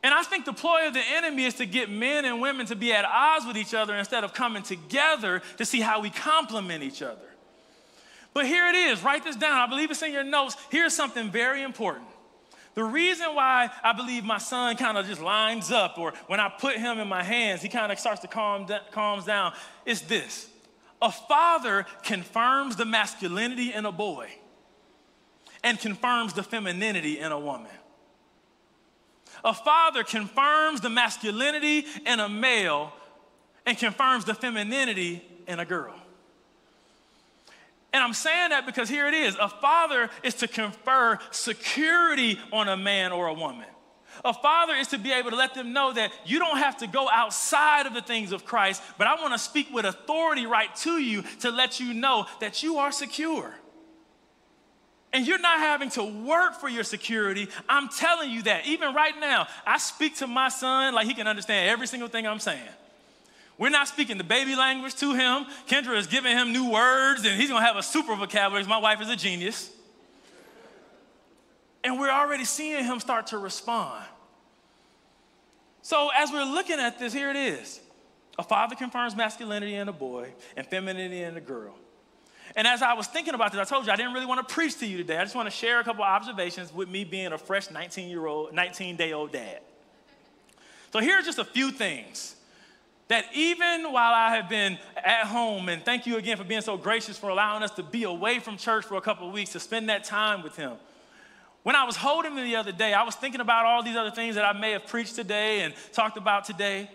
And 0.02 0.12
I 0.12 0.22
think 0.22 0.44
the 0.44 0.52
ploy 0.52 0.86
of 0.86 0.92
the 0.92 1.02
enemy 1.14 1.46
is 1.46 1.54
to 1.54 1.64
get 1.64 1.88
men 1.88 2.26
and 2.26 2.42
women 2.42 2.66
to 2.66 2.76
be 2.76 2.92
at 2.92 3.06
odds 3.06 3.46
with 3.46 3.56
each 3.56 3.72
other 3.72 3.94
instead 3.94 4.22
of 4.22 4.34
coming 4.34 4.62
together 4.62 5.40
to 5.56 5.64
see 5.64 5.80
how 5.80 6.00
we 6.00 6.10
complement 6.10 6.82
each 6.82 7.00
other. 7.00 7.33
But 8.34 8.46
here 8.46 8.66
it 8.66 8.74
is. 8.74 9.02
Write 9.02 9.24
this 9.24 9.36
down. 9.36 9.60
I 9.60 9.66
believe 9.66 9.90
it's 9.90 10.02
in 10.02 10.12
your 10.12 10.24
notes. 10.24 10.56
Here's 10.68 10.94
something 10.94 11.30
very 11.30 11.62
important. 11.62 12.08
The 12.74 12.82
reason 12.82 13.34
why 13.34 13.70
I 13.84 13.92
believe 13.92 14.24
my 14.24 14.38
son 14.38 14.76
kind 14.76 14.98
of 14.98 15.06
just 15.06 15.22
lines 15.22 15.70
up, 15.70 15.96
or 15.96 16.12
when 16.26 16.40
I 16.40 16.48
put 16.48 16.76
him 16.76 16.98
in 16.98 17.06
my 17.06 17.22
hands, 17.22 17.62
he 17.62 17.68
kind 17.68 17.92
of 17.92 17.98
starts 18.00 18.20
to 18.22 18.28
calm 18.28 18.66
calms 18.90 19.24
down, 19.24 19.52
is 19.86 20.02
this. 20.02 20.48
A 21.00 21.12
father 21.12 21.86
confirms 22.02 22.74
the 22.74 22.84
masculinity 22.84 23.72
in 23.72 23.86
a 23.86 23.92
boy 23.92 24.28
and 25.62 25.78
confirms 25.78 26.32
the 26.32 26.42
femininity 26.42 27.20
in 27.20 27.30
a 27.30 27.38
woman. 27.38 27.70
A 29.44 29.54
father 29.54 30.02
confirms 30.02 30.80
the 30.80 30.90
masculinity 30.90 31.84
in 32.06 32.18
a 32.18 32.28
male 32.28 32.92
and 33.66 33.78
confirms 33.78 34.24
the 34.24 34.34
femininity 34.34 35.22
in 35.46 35.60
a 35.60 35.64
girl. 35.64 35.94
And 37.94 38.02
I'm 38.02 38.12
saying 38.12 38.50
that 38.50 38.66
because 38.66 38.88
here 38.88 39.06
it 39.06 39.14
is 39.14 39.36
a 39.40 39.48
father 39.48 40.10
is 40.24 40.34
to 40.34 40.48
confer 40.48 41.16
security 41.30 42.40
on 42.52 42.68
a 42.68 42.76
man 42.76 43.12
or 43.12 43.28
a 43.28 43.32
woman. 43.32 43.68
A 44.24 44.34
father 44.34 44.74
is 44.74 44.88
to 44.88 44.98
be 44.98 45.12
able 45.12 45.30
to 45.30 45.36
let 45.36 45.54
them 45.54 45.72
know 45.72 45.92
that 45.92 46.10
you 46.26 46.40
don't 46.40 46.58
have 46.58 46.76
to 46.78 46.88
go 46.88 47.08
outside 47.08 47.86
of 47.86 47.94
the 47.94 48.02
things 48.02 48.32
of 48.32 48.44
Christ, 48.44 48.82
but 48.98 49.06
I 49.06 49.14
want 49.14 49.32
to 49.32 49.38
speak 49.38 49.72
with 49.72 49.84
authority 49.84 50.44
right 50.44 50.74
to 50.78 51.00
you 51.00 51.22
to 51.40 51.52
let 51.52 51.78
you 51.78 51.94
know 51.94 52.26
that 52.40 52.64
you 52.64 52.78
are 52.78 52.90
secure. 52.90 53.54
And 55.12 55.24
you're 55.24 55.38
not 55.38 55.60
having 55.60 55.90
to 55.90 56.02
work 56.02 56.54
for 56.54 56.68
your 56.68 56.82
security. 56.82 57.46
I'm 57.68 57.88
telling 57.88 58.28
you 58.28 58.42
that. 58.42 58.66
Even 58.66 58.92
right 58.92 59.14
now, 59.20 59.46
I 59.64 59.78
speak 59.78 60.16
to 60.16 60.26
my 60.26 60.48
son 60.48 60.94
like 60.94 61.06
he 61.06 61.14
can 61.14 61.28
understand 61.28 61.70
every 61.70 61.86
single 61.86 62.08
thing 62.08 62.26
I'm 62.26 62.40
saying. 62.40 62.60
We're 63.56 63.70
not 63.70 63.86
speaking 63.86 64.18
the 64.18 64.24
baby 64.24 64.56
language 64.56 64.96
to 64.96 65.14
him. 65.14 65.46
Kendra 65.68 65.96
is 65.96 66.06
giving 66.06 66.36
him 66.36 66.52
new 66.52 66.70
words, 66.70 67.24
and 67.24 67.40
he's 67.40 67.50
gonna 67.50 67.64
have 67.64 67.76
a 67.76 67.82
super 67.82 68.16
vocabulary. 68.16 68.64
My 68.66 68.78
wife 68.78 69.00
is 69.00 69.08
a 69.08 69.16
genius. 69.16 69.70
And 71.84 72.00
we're 72.00 72.10
already 72.10 72.44
seeing 72.44 72.84
him 72.84 72.98
start 72.98 73.28
to 73.28 73.38
respond. 73.38 74.04
So, 75.82 76.10
as 76.16 76.32
we're 76.32 76.44
looking 76.44 76.80
at 76.80 76.98
this, 76.98 77.12
here 77.12 77.30
it 77.30 77.36
is 77.36 77.80
a 78.38 78.42
father 78.42 78.74
confirms 78.74 79.14
masculinity 79.14 79.76
in 79.76 79.88
a 79.88 79.92
boy 79.92 80.32
and 80.56 80.66
femininity 80.66 81.22
in 81.22 81.36
a 81.36 81.40
girl. 81.40 81.76
And 82.56 82.66
as 82.66 82.82
I 82.82 82.94
was 82.94 83.06
thinking 83.06 83.34
about 83.34 83.52
this, 83.52 83.60
I 83.60 83.64
told 83.64 83.86
you 83.86 83.92
I 83.92 83.96
didn't 83.96 84.12
really 84.12 84.26
want 84.26 84.46
to 84.46 84.54
preach 84.54 84.78
to 84.78 84.86
you 84.86 84.96
today. 84.98 85.18
I 85.18 85.24
just 85.24 85.34
want 85.34 85.46
to 85.46 85.54
share 85.54 85.80
a 85.80 85.84
couple 85.84 86.02
observations 86.04 86.72
with 86.72 86.88
me 86.88 87.04
being 87.04 87.32
a 87.32 87.38
fresh 87.38 87.70
19 87.70 88.08
year 88.08 88.26
old, 88.26 88.52
19 88.52 88.96
day 88.96 89.12
old 89.12 89.30
dad. 89.30 89.60
So, 90.92 91.00
here 91.00 91.18
are 91.18 91.22
just 91.22 91.38
a 91.38 91.44
few 91.44 91.70
things 91.70 92.33
that 93.08 93.26
even 93.34 93.92
while 93.92 94.14
I 94.14 94.36
have 94.36 94.48
been 94.48 94.78
at 94.96 95.26
home, 95.26 95.68
and 95.68 95.84
thank 95.84 96.06
you 96.06 96.16
again 96.16 96.36
for 96.36 96.44
being 96.44 96.62
so 96.62 96.76
gracious 96.76 97.18
for 97.18 97.28
allowing 97.28 97.62
us 97.62 97.70
to 97.72 97.82
be 97.82 98.04
away 98.04 98.38
from 98.38 98.56
church 98.56 98.84
for 98.84 98.96
a 98.96 99.00
couple 99.00 99.26
of 99.28 99.34
weeks 99.34 99.52
to 99.52 99.60
spend 99.60 99.88
that 99.88 100.04
time 100.04 100.42
with 100.42 100.56
Him. 100.56 100.72
When 101.64 101.74
I 101.74 101.84
was 101.84 101.96
holding 101.96 102.36
him 102.36 102.44
the 102.44 102.56
other 102.56 102.72
day, 102.72 102.92
I 102.92 103.04
was 103.04 103.14
thinking 103.14 103.40
about 103.40 103.64
all 103.64 103.82
these 103.82 103.96
other 103.96 104.10
things 104.10 104.34
that 104.34 104.44
I 104.44 104.52
may 104.52 104.72
have 104.72 104.86
preached 104.86 105.14
today 105.14 105.62
and 105.62 105.72
talked 105.92 106.18
about 106.18 106.44
today. 106.44 106.90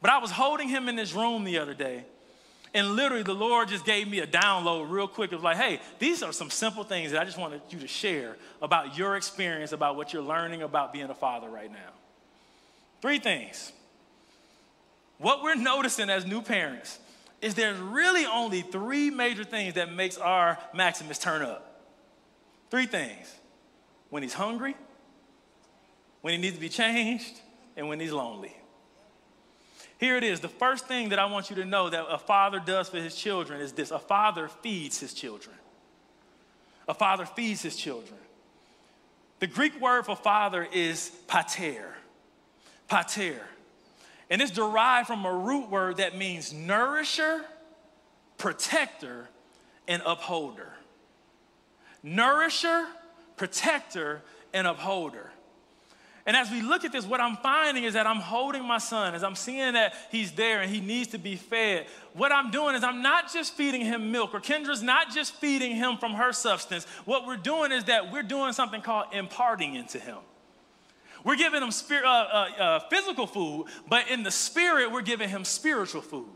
But 0.00 0.10
I 0.10 0.16
was 0.16 0.30
holding 0.30 0.68
him 0.68 0.88
in 0.88 0.96
this 0.96 1.12
room 1.12 1.44
the 1.44 1.58
other 1.58 1.74
day. 1.74 2.04
And 2.72 2.96
literally, 2.96 3.22
the 3.22 3.34
Lord 3.34 3.68
just 3.68 3.84
gave 3.84 4.08
me 4.08 4.20
a 4.20 4.26
download 4.26 4.90
real 4.90 5.08
quick 5.08 5.32
of 5.32 5.42
like, 5.42 5.58
hey, 5.58 5.80
these 5.98 6.22
are 6.22 6.32
some 6.32 6.48
simple 6.48 6.84
things 6.84 7.12
that 7.12 7.20
I 7.20 7.24
just 7.24 7.38
wanted 7.38 7.60
you 7.68 7.80
to 7.80 7.86
share 7.86 8.36
about 8.62 8.96
your 8.96 9.16
experience, 9.16 9.72
about 9.72 9.96
what 9.96 10.14
you're 10.14 10.22
learning 10.22 10.62
about 10.62 10.92
being 10.92 11.10
a 11.10 11.14
father 11.14 11.48
right 11.50 11.70
now. 11.70 11.90
Three 13.02 13.18
things 13.18 13.72
what 15.18 15.42
we're 15.42 15.56
noticing 15.56 16.10
as 16.10 16.24
new 16.24 16.42
parents 16.42 16.98
is 17.40 17.54
there's 17.54 17.78
really 17.78 18.26
only 18.26 18.62
three 18.62 19.10
major 19.10 19.44
things 19.44 19.74
that 19.74 19.92
makes 19.92 20.16
our 20.16 20.58
Maximus 20.74 21.18
turn 21.18 21.42
up. 21.42 21.84
Three 22.70 22.86
things. 22.86 23.34
When 24.10 24.22
he's 24.22 24.34
hungry, 24.34 24.76
when 26.22 26.34
he 26.34 26.40
needs 26.40 26.54
to 26.54 26.60
be 26.60 26.68
changed, 26.68 27.40
and 27.76 27.88
when 27.88 28.00
he's 28.00 28.12
lonely. 28.12 28.54
Here 29.98 30.16
it 30.16 30.24
is. 30.24 30.40
The 30.40 30.48
first 30.48 30.86
thing 30.86 31.10
that 31.10 31.18
I 31.18 31.26
want 31.26 31.50
you 31.50 31.56
to 31.56 31.64
know 31.64 31.90
that 31.90 32.06
a 32.08 32.18
father 32.18 32.60
does 32.64 32.88
for 32.88 32.98
his 32.98 33.14
children 33.14 33.60
is 33.60 33.72
this 33.72 33.90
a 33.90 33.98
father 33.98 34.48
feeds 34.48 34.98
his 35.00 35.14
children. 35.14 35.54
A 36.88 36.94
father 36.94 37.26
feeds 37.26 37.62
his 37.62 37.76
children. 37.76 38.18
The 39.40 39.46
Greek 39.46 39.80
word 39.80 40.06
for 40.06 40.16
father 40.16 40.66
is 40.72 41.10
pater. 41.28 41.94
Pater. 42.88 43.40
And 44.30 44.42
it's 44.42 44.50
derived 44.50 45.06
from 45.06 45.24
a 45.24 45.32
root 45.32 45.70
word 45.70 45.98
that 45.98 46.16
means 46.16 46.52
nourisher, 46.52 47.44
protector, 48.36 49.28
and 49.86 50.02
upholder. 50.04 50.72
Nourisher, 52.02 52.86
protector, 53.36 54.22
and 54.52 54.66
upholder. 54.66 55.30
And 56.26 56.36
as 56.36 56.50
we 56.50 56.60
look 56.60 56.84
at 56.84 56.92
this, 56.92 57.06
what 57.06 57.22
I'm 57.22 57.38
finding 57.38 57.84
is 57.84 57.94
that 57.94 58.06
I'm 58.06 58.18
holding 58.18 58.62
my 58.62 58.76
son, 58.76 59.14
as 59.14 59.24
I'm 59.24 59.34
seeing 59.34 59.72
that 59.72 59.94
he's 60.10 60.32
there 60.32 60.60
and 60.60 60.70
he 60.70 60.78
needs 60.78 61.08
to 61.12 61.18
be 61.18 61.36
fed. 61.36 61.86
What 62.12 62.32
I'm 62.32 62.50
doing 62.50 62.74
is 62.74 62.84
I'm 62.84 63.00
not 63.00 63.32
just 63.32 63.54
feeding 63.54 63.80
him 63.80 64.12
milk, 64.12 64.34
or 64.34 64.40
Kendra's 64.40 64.82
not 64.82 65.10
just 65.10 65.36
feeding 65.36 65.74
him 65.74 65.96
from 65.96 66.12
her 66.12 66.34
substance. 66.34 66.84
What 67.06 67.26
we're 67.26 67.38
doing 67.38 67.72
is 67.72 67.84
that 67.84 68.12
we're 68.12 68.22
doing 68.22 68.52
something 68.52 68.82
called 68.82 69.06
imparting 69.14 69.74
into 69.74 69.98
him. 69.98 70.18
We're 71.24 71.36
giving 71.36 71.62
him 71.62 71.70
spirit, 71.70 72.04
uh, 72.04 72.08
uh, 72.08 72.62
uh, 72.62 72.80
physical 72.88 73.26
food, 73.26 73.66
but 73.88 74.08
in 74.08 74.22
the 74.22 74.30
spirit, 74.30 74.92
we're 74.92 75.02
giving 75.02 75.28
him 75.28 75.44
spiritual 75.44 76.02
food. 76.02 76.28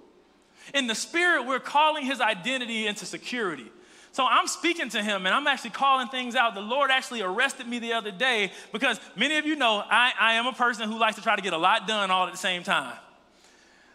In 0.74 0.86
the 0.86 0.94
spirit, 0.94 1.46
we're 1.46 1.60
calling 1.60 2.04
his 2.04 2.20
identity 2.20 2.86
into 2.86 3.06
security. 3.06 3.70
So 4.12 4.26
I'm 4.26 4.46
speaking 4.46 4.90
to 4.90 5.02
him 5.02 5.24
and 5.24 5.34
I'm 5.34 5.46
actually 5.46 5.70
calling 5.70 6.08
things 6.08 6.36
out. 6.36 6.54
The 6.54 6.60
Lord 6.60 6.90
actually 6.90 7.22
arrested 7.22 7.66
me 7.66 7.78
the 7.78 7.94
other 7.94 8.10
day 8.10 8.52
because 8.70 9.00
many 9.16 9.38
of 9.38 9.46
you 9.46 9.56
know 9.56 9.82
I, 9.88 10.12
I 10.18 10.34
am 10.34 10.46
a 10.46 10.52
person 10.52 10.88
who 10.88 10.98
likes 10.98 11.16
to 11.16 11.22
try 11.22 11.34
to 11.34 11.42
get 11.42 11.54
a 11.54 11.58
lot 11.58 11.88
done 11.88 12.10
all 12.10 12.26
at 12.26 12.32
the 12.32 12.38
same 12.38 12.62
time. 12.62 12.94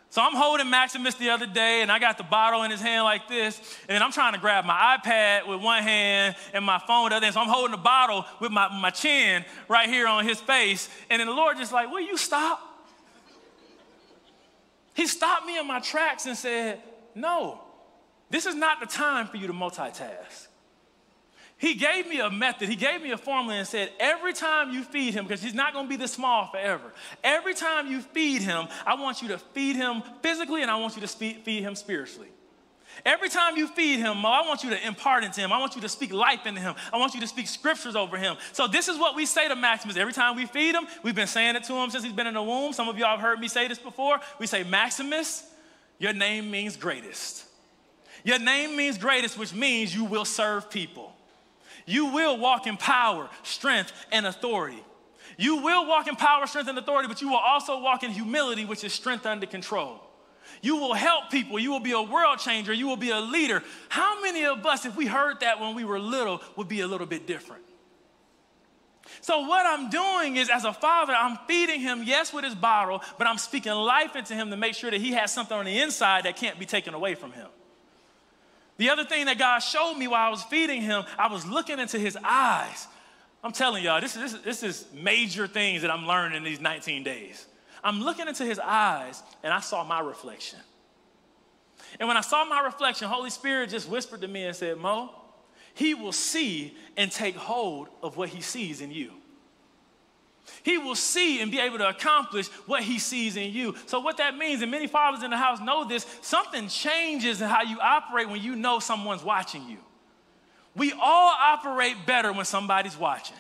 So 0.09 0.21
I'm 0.21 0.35
holding 0.35 0.69
Maximus 0.69 1.15
the 1.15 1.29
other 1.31 1.45
day, 1.45 1.81
and 1.81 1.91
I 1.91 1.99
got 1.99 2.17
the 2.17 2.23
bottle 2.23 2.63
in 2.63 2.71
his 2.71 2.81
hand 2.81 3.03
like 3.03 3.27
this, 3.27 3.59
and 3.87 3.95
then 3.95 4.01
I'm 4.01 4.11
trying 4.11 4.33
to 4.33 4.39
grab 4.39 4.63
my 4.63 4.97
iPad 4.97 5.47
with 5.47 5.61
one 5.61 5.83
hand 5.83 6.35
and 6.53 6.63
my 6.63 6.79
phone 6.79 7.03
with 7.03 7.11
the 7.11 7.17
other 7.17 7.25
hand. 7.25 7.33
So 7.33 7.41
I'm 7.41 7.49
holding 7.49 7.71
the 7.71 7.77
bottle 7.77 8.25
with 8.39 8.51
my, 8.51 8.69
my 8.79 8.89
chin 8.89 9.43
right 9.67 9.89
here 9.89 10.07
on 10.07 10.25
his 10.25 10.39
face, 10.39 10.89
and 11.09 11.19
then 11.19 11.27
the 11.27 11.33
Lord 11.33 11.57
just 11.57 11.73
like, 11.73 11.91
will 11.91 12.01
you 12.01 12.17
stop? 12.17 12.61
He 14.93 15.07
stopped 15.07 15.45
me 15.45 15.59
in 15.59 15.67
my 15.67 15.79
tracks 15.79 16.25
and 16.25 16.37
said, 16.37 16.81
no, 17.13 17.61
this 18.29 18.45
is 18.45 18.55
not 18.55 18.79
the 18.79 18.87
time 18.87 19.27
for 19.27 19.37
you 19.37 19.47
to 19.47 19.53
multitask. 19.53 20.46
He 21.59 21.73
gave 21.73 22.07
me 22.07 22.19
a 22.19 22.29
method, 22.29 22.69
he 22.69 22.75
gave 22.75 23.01
me 23.01 23.11
a 23.11 23.17
formula 23.17 23.55
and 23.57 23.67
said, 23.67 23.91
every 23.99 24.33
time 24.33 24.71
you 24.71 24.83
feed 24.83 25.15
him, 25.15 25.25
because 25.25 25.41
he's 25.41 25.55
not 25.55 25.73
gonna 25.73 25.87
be 25.87 25.95
this 25.95 26.13
small 26.13 26.47
forever, 26.51 26.93
every 27.23 27.55
time 27.55 27.87
you 27.87 28.01
feed 28.01 28.43
him, 28.43 28.67
I 28.85 28.93
want 28.93 29.23
you 29.23 29.29
to 29.29 29.39
feed 29.39 29.75
him 29.75 30.03
physically 30.21 30.61
and 30.61 30.69
I 30.69 30.75
want 30.75 30.95
you 30.95 31.01
to 31.01 31.07
feed 31.07 31.63
him 31.63 31.73
spiritually. 31.73 32.29
Every 33.05 33.29
time 33.29 33.57
you 33.57 33.67
feed 33.67 33.99
him, 33.99 34.25
I 34.25 34.41
want 34.47 34.63
you 34.63 34.69
to 34.71 34.87
impart 34.87 35.23
into 35.23 35.41
him. 35.41 35.51
I 35.51 35.59
want 35.59 35.75
you 35.75 35.81
to 35.81 35.89
speak 35.89 36.11
life 36.11 36.45
into 36.45 36.61
him. 36.61 36.75
I 36.91 36.97
want 36.97 37.13
you 37.13 37.21
to 37.21 37.27
speak 37.27 37.47
scriptures 37.47 37.95
over 37.95 38.17
him. 38.17 38.37
So, 38.53 38.67
this 38.67 38.87
is 38.87 38.97
what 38.97 39.15
we 39.15 39.25
say 39.25 39.47
to 39.47 39.55
Maximus. 39.55 39.97
Every 39.97 40.13
time 40.13 40.35
we 40.35 40.45
feed 40.45 40.73
him, 40.73 40.87
we've 41.03 41.13
been 41.15 41.27
saying 41.27 41.55
it 41.55 41.63
to 41.65 41.73
him 41.73 41.89
since 41.89 42.03
he's 42.03 42.13
been 42.13 42.27
in 42.27 42.33
the 42.33 42.41
womb. 42.41 42.73
Some 42.73 42.89
of 42.89 42.97
y'all 42.97 43.11
have 43.11 43.19
heard 43.19 43.39
me 43.39 43.47
say 43.47 43.67
this 43.67 43.77
before. 43.77 44.19
We 44.39 44.47
say, 44.47 44.63
Maximus, 44.63 45.47
your 45.99 46.13
name 46.13 46.49
means 46.49 46.75
greatest. 46.75 47.45
Your 48.23 48.39
name 48.39 48.75
means 48.75 48.97
greatest, 48.97 49.37
which 49.37 49.53
means 49.53 49.93
you 49.93 50.03
will 50.03 50.25
serve 50.25 50.69
people. 50.69 51.13
You 51.87 52.07
will 52.07 52.37
walk 52.37 52.67
in 52.67 52.77
power, 52.77 53.29
strength, 53.43 53.93
and 54.11 54.27
authority. 54.27 54.83
You 55.37 55.57
will 55.57 55.87
walk 55.87 56.07
in 56.07 56.15
power, 56.15 56.45
strength, 56.45 56.67
and 56.67 56.77
authority, 56.77 57.07
but 57.07 57.21
you 57.21 57.29
will 57.29 57.37
also 57.37 57.79
walk 57.79 58.03
in 58.03 58.11
humility, 58.11 58.65
which 58.65 58.83
is 58.83 58.93
strength 58.93 59.25
under 59.25 59.45
control. 59.45 60.03
You 60.61 60.75
will 60.75 60.93
help 60.93 61.29
people. 61.31 61.59
You 61.59 61.71
will 61.71 61.79
be 61.79 61.93
a 61.93 62.01
world 62.01 62.39
changer. 62.39 62.73
You 62.73 62.87
will 62.87 62.97
be 62.97 63.11
a 63.11 63.19
leader. 63.19 63.63
How 63.87 64.21
many 64.21 64.45
of 64.45 64.65
us, 64.65 64.85
if 64.85 64.97
we 64.97 65.05
heard 65.05 65.39
that 65.39 65.61
when 65.61 65.75
we 65.75 65.85
were 65.85 65.99
little, 65.99 66.41
would 66.57 66.67
be 66.67 66.81
a 66.81 66.87
little 66.87 67.07
bit 67.07 67.25
different? 67.25 67.63
So, 69.21 69.47
what 69.47 69.65
I'm 69.65 69.89
doing 69.89 70.35
is, 70.35 70.49
as 70.49 70.65
a 70.65 70.73
father, 70.73 71.13
I'm 71.13 71.37
feeding 71.47 71.79
him, 71.79 72.03
yes, 72.03 72.33
with 72.33 72.43
his 72.43 72.55
bottle, 72.55 73.01
but 73.17 73.27
I'm 73.27 73.37
speaking 73.37 73.71
life 73.71 74.15
into 74.17 74.33
him 74.33 74.49
to 74.49 74.57
make 74.57 74.73
sure 74.73 74.91
that 74.91 74.99
he 74.99 75.13
has 75.13 75.31
something 75.31 75.57
on 75.57 75.65
the 75.65 75.79
inside 75.79 76.25
that 76.25 76.35
can't 76.35 76.59
be 76.59 76.65
taken 76.65 76.93
away 76.93 77.15
from 77.15 77.31
him. 77.31 77.47
The 78.77 78.89
other 78.89 79.03
thing 79.03 79.25
that 79.25 79.37
God 79.37 79.59
showed 79.59 79.95
me 79.95 80.07
while 80.07 80.27
I 80.27 80.29
was 80.29 80.43
feeding 80.43 80.81
him, 80.81 81.03
I 81.17 81.31
was 81.31 81.45
looking 81.45 81.79
into 81.79 81.97
his 81.97 82.17
eyes. 82.23 82.87
I'm 83.43 83.51
telling 83.51 83.83
y'all, 83.83 84.01
this 84.01 84.15
is, 84.15 84.41
this, 84.41 84.63
is 84.63 84.85
major 84.93 85.47
things 85.47 85.81
that 85.81 85.91
I'm 85.91 86.05
learning 86.05 86.37
in 86.37 86.43
these 86.43 86.59
19 86.59 87.03
days. 87.03 87.45
I'm 87.83 88.01
looking 88.01 88.27
into 88.27 88.43
his 88.43 88.59
eyes 88.59 89.21
and 89.43 89.53
I 89.53 89.59
saw 89.59 89.83
my 89.83 89.99
reflection. 89.99 90.59
And 91.99 92.07
when 92.07 92.17
I 92.17 92.21
saw 92.21 92.45
my 92.45 92.61
reflection, 92.61 93.07
Holy 93.07 93.29
Spirit 93.29 93.69
just 93.69 93.87
whispered 93.87 94.21
to 94.21 94.27
me 94.27 94.43
and 94.45 94.55
said, 94.55 94.77
Mo, 94.77 95.11
he 95.73 95.93
will 95.93 96.11
see 96.11 96.75
and 96.97 97.11
take 97.11 97.35
hold 97.35 97.87
of 98.01 98.17
what 98.17 98.29
he 98.29 98.41
sees 98.41 98.81
in 98.81 98.91
you. 98.91 99.11
He 100.63 100.77
will 100.77 100.95
see 100.95 101.41
and 101.41 101.51
be 101.51 101.59
able 101.59 101.77
to 101.77 101.89
accomplish 101.89 102.47
what 102.65 102.83
he 102.83 102.99
sees 102.99 103.37
in 103.37 103.51
you. 103.51 103.75
So, 103.85 103.99
what 103.99 104.17
that 104.17 104.37
means, 104.37 104.61
and 104.61 104.71
many 104.71 104.87
fathers 104.87 105.23
in 105.23 105.31
the 105.31 105.37
house 105.37 105.59
know 105.59 105.87
this, 105.87 106.05
something 106.21 106.67
changes 106.67 107.41
in 107.41 107.47
how 107.47 107.63
you 107.63 107.79
operate 107.79 108.29
when 108.29 108.41
you 108.41 108.55
know 108.55 108.79
someone's 108.79 109.23
watching 109.23 109.67
you. 109.69 109.77
We 110.75 110.91
all 110.93 111.35
operate 111.39 112.05
better 112.05 112.31
when 112.31 112.45
somebody's 112.45 112.97
watching. 112.97 113.37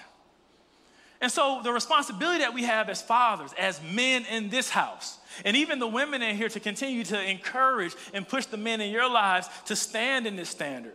And 1.19 1.31
so, 1.31 1.61
the 1.63 1.71
responsibility 1.71 2.39
that 2.39 2.53
we 2.53 2.63
have 2.63 2.89
as 2.89 3.01
fathers, 3.01 3.51
as 3.57 3.81
men 3.81 4.25
in 4.25 4.49
this 4.49 4.69
house, 4.69 5.17
and 5.43 5.57
even 5.57 5.79
the 5.79 5.87
women 5.87 6.21
in 6.21 6.35
here 6.35 6.49
to 6.49 6.59
continue 6.59 7.03
to 7.05 7.29
encourage 7.29 7.95
and 8.13 8.27
push 8.27 8.45
the 8.45 8.57
men 8.57 8.81
in 8.81 8.91
your 8.91 9.09
lives 9.09 9.49
to 9.65 9.75
stand 9.75 10.27
in 10.27 10.35
this 10.35 10.49
standard 10.49 10.93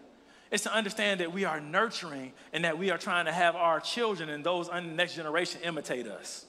is 0.52 0.62
to 0.62 0.72
understand 0.72 1.20
that 1.20 1.32
we 1.32 1.44
are 1.44 1.60
nurturing 1.60 2.32
and 2.52 2.64
that 2.64 2.78
we 2.78 2.90
are 2.90 2.98
trying 2.98 3.24
to 3.24 3.32
have 3.32 3.56
our 3.56 3.80
children 3.80 4.28
and 4.28 4.44
those 4.44 4.68
the 4.68 4.80
next 4.82 5.16
generation 5.16 5.60
imitate 5.64 6.06
us. 6.06 6.44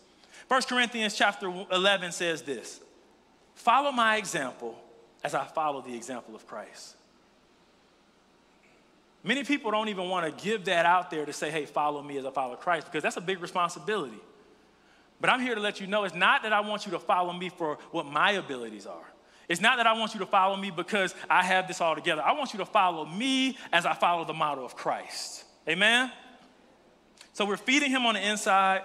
1 0.50 0.62
Corinthians 0.64 1.16
chapter 1.16 1.52
11 1.72 2.12
says 2.12 2.44
this 2.44 2.82
Follow 3.56 3.92
my 3.92 4.18
example 4.18 4.78
as 5.24 5.34
I 5.34 5.46
follow 5.46 5.82
the 5.82 5.96
example 5.96 6.36
of 6.36 6.46
Christ. 6.46 6.96
Many 9.24 9.46
people 9.46 9.72
don't 9.72 9.88
even 9.88 10.10
want 10.10 10.26
to 10.26 10.44
give 10.44 10.66
that 10.66 10.86
out 10.86 11.10
there 11.10 11.26
to 11.26 11.32
say, 11.32 11.50
hey, 11.50 11.66
follow 11.66 12.04
me 12.04 12.18
as 12.18 12.26
I 12.26 12.32
follow 12.32 12.58
Christ, 12.58 12.88
because 12.88 13.02
that's 13.02 13.16
a 13.16 13.22
big 13.22 13.42
responsibility. 13.42 14.20
But 15.22 15.30
I'm 15.30 15.40
here 15.40 15.56
to 15.56 15.62
let 15.62 15.80
you 15.80 15.88
know 15.88 16.04
it's 16.04 16.14
not 16.14 16.44
that 16.44 16.52
I 16.52 16.60
want 16.60 16.86
you 16.86 16.92
to 16.92 17.00
follow 17.00 17.32
me 17.32 17.48
for 17.48 17.78
what 17.92 18.06
my 18.06 18.32
abilities 18.32 18.86
are. 18.86 19.13
It's 19.50 19.62
not 19.62 19.78
that 19.78 19.88
I 19.88 19.94
want 19.94 20.14
you 20.14 20.20
to 20.22 20.26
follow 20.26 20.56
me 20.56 20.72
because 20.72 21.14
I 21.30 21.44
have 21.44 21.68
this 21.68 21.82
all 21.82 21.96
together. 21.96 22.22
I 22.22 22.34
want 22.34 22.54
you 22.54 22.60
to 22.60 22.66
follow 22.66 23.06
me 23.06 23.58
as 23.72 23.86
I 23.86 23.94
follow 23.94 24.26
the 24.26 24.34
model 24.34 24.66
of 24.66 24.76
Christ. 24.76 25.44
Amen? 25.68 26.12
So 27.34 27.46
we're 27.46 27.58
feeding 27.58 27.90
him 27.90 28.06
on 28.06 28.14
the 28.14 28.30
inside 28.30 28.84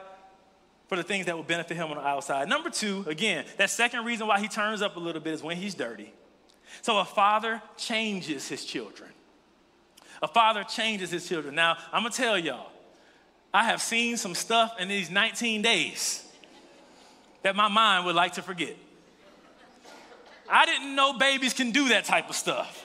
for 0.88 0.96
the 0.96 1.02
things 1.02 1.26
that 1.26 1.36
will 1.36 1.44
benefit 1.44 1.76
him 1.76 1.90
on 1.90 1.96
the 1.96 2.06
outside. 2.06 2.48
Number 2.48 2.70
two, 2.70 3.04
again, 3.06 3.44
that 3.58 3.70
second 3.70 4.04
reason 4.04 4.26
why 4.26 4.40
he 4.40 4.48
turns 4.48 4.82
up 4.82 4.96
a 4.96 5.00
little 5.00 5.20
bit 5.20 5.34
is 5.34 5.42
when 5.42 5.56
he's 5.56 5.74
dirty. 5.74 6.12
So 6.82 6.98
a 6.98 7.04
father 7.04 7.62
changes 7.76 8.48
his 8.48 8.64
children. 8.64 9.10
A 10.22 10.28
father 10.28 10.64
changes 10.64 11.10
his 11.10 11.28
children. 11.28 11.54
Now, 11.54 11.76
I'm 11.92 12.02
gonna 12.02 12.14
tell 12.14 12.38
y'all, 12.38 12.70
I 13.52 13.64
have 13.64 13.80
seen 13.80 14.16
some 14.16 14.34
stuff 14.34 14.74
in 14.80 14.88
these 14.88 15.10
19 15.10 15.62
days 15.62 16.24
that 17.42 17.54
my 17.54 17.68
mind 17.68 18.04
would 18.06 18.14
like 18.14 18.32
to 18.34 18.42
forget. 18.42 18.76
I 20.50 20.66
didn't 20.66 20.94
know 20.94 21.12
babies 21.12 21.52
can 21.52 21.70
do 21.70 21.88
that 21.90 22.04
type 22.04 22.28
of 22.28 22.36
stuff. 22.36 22.84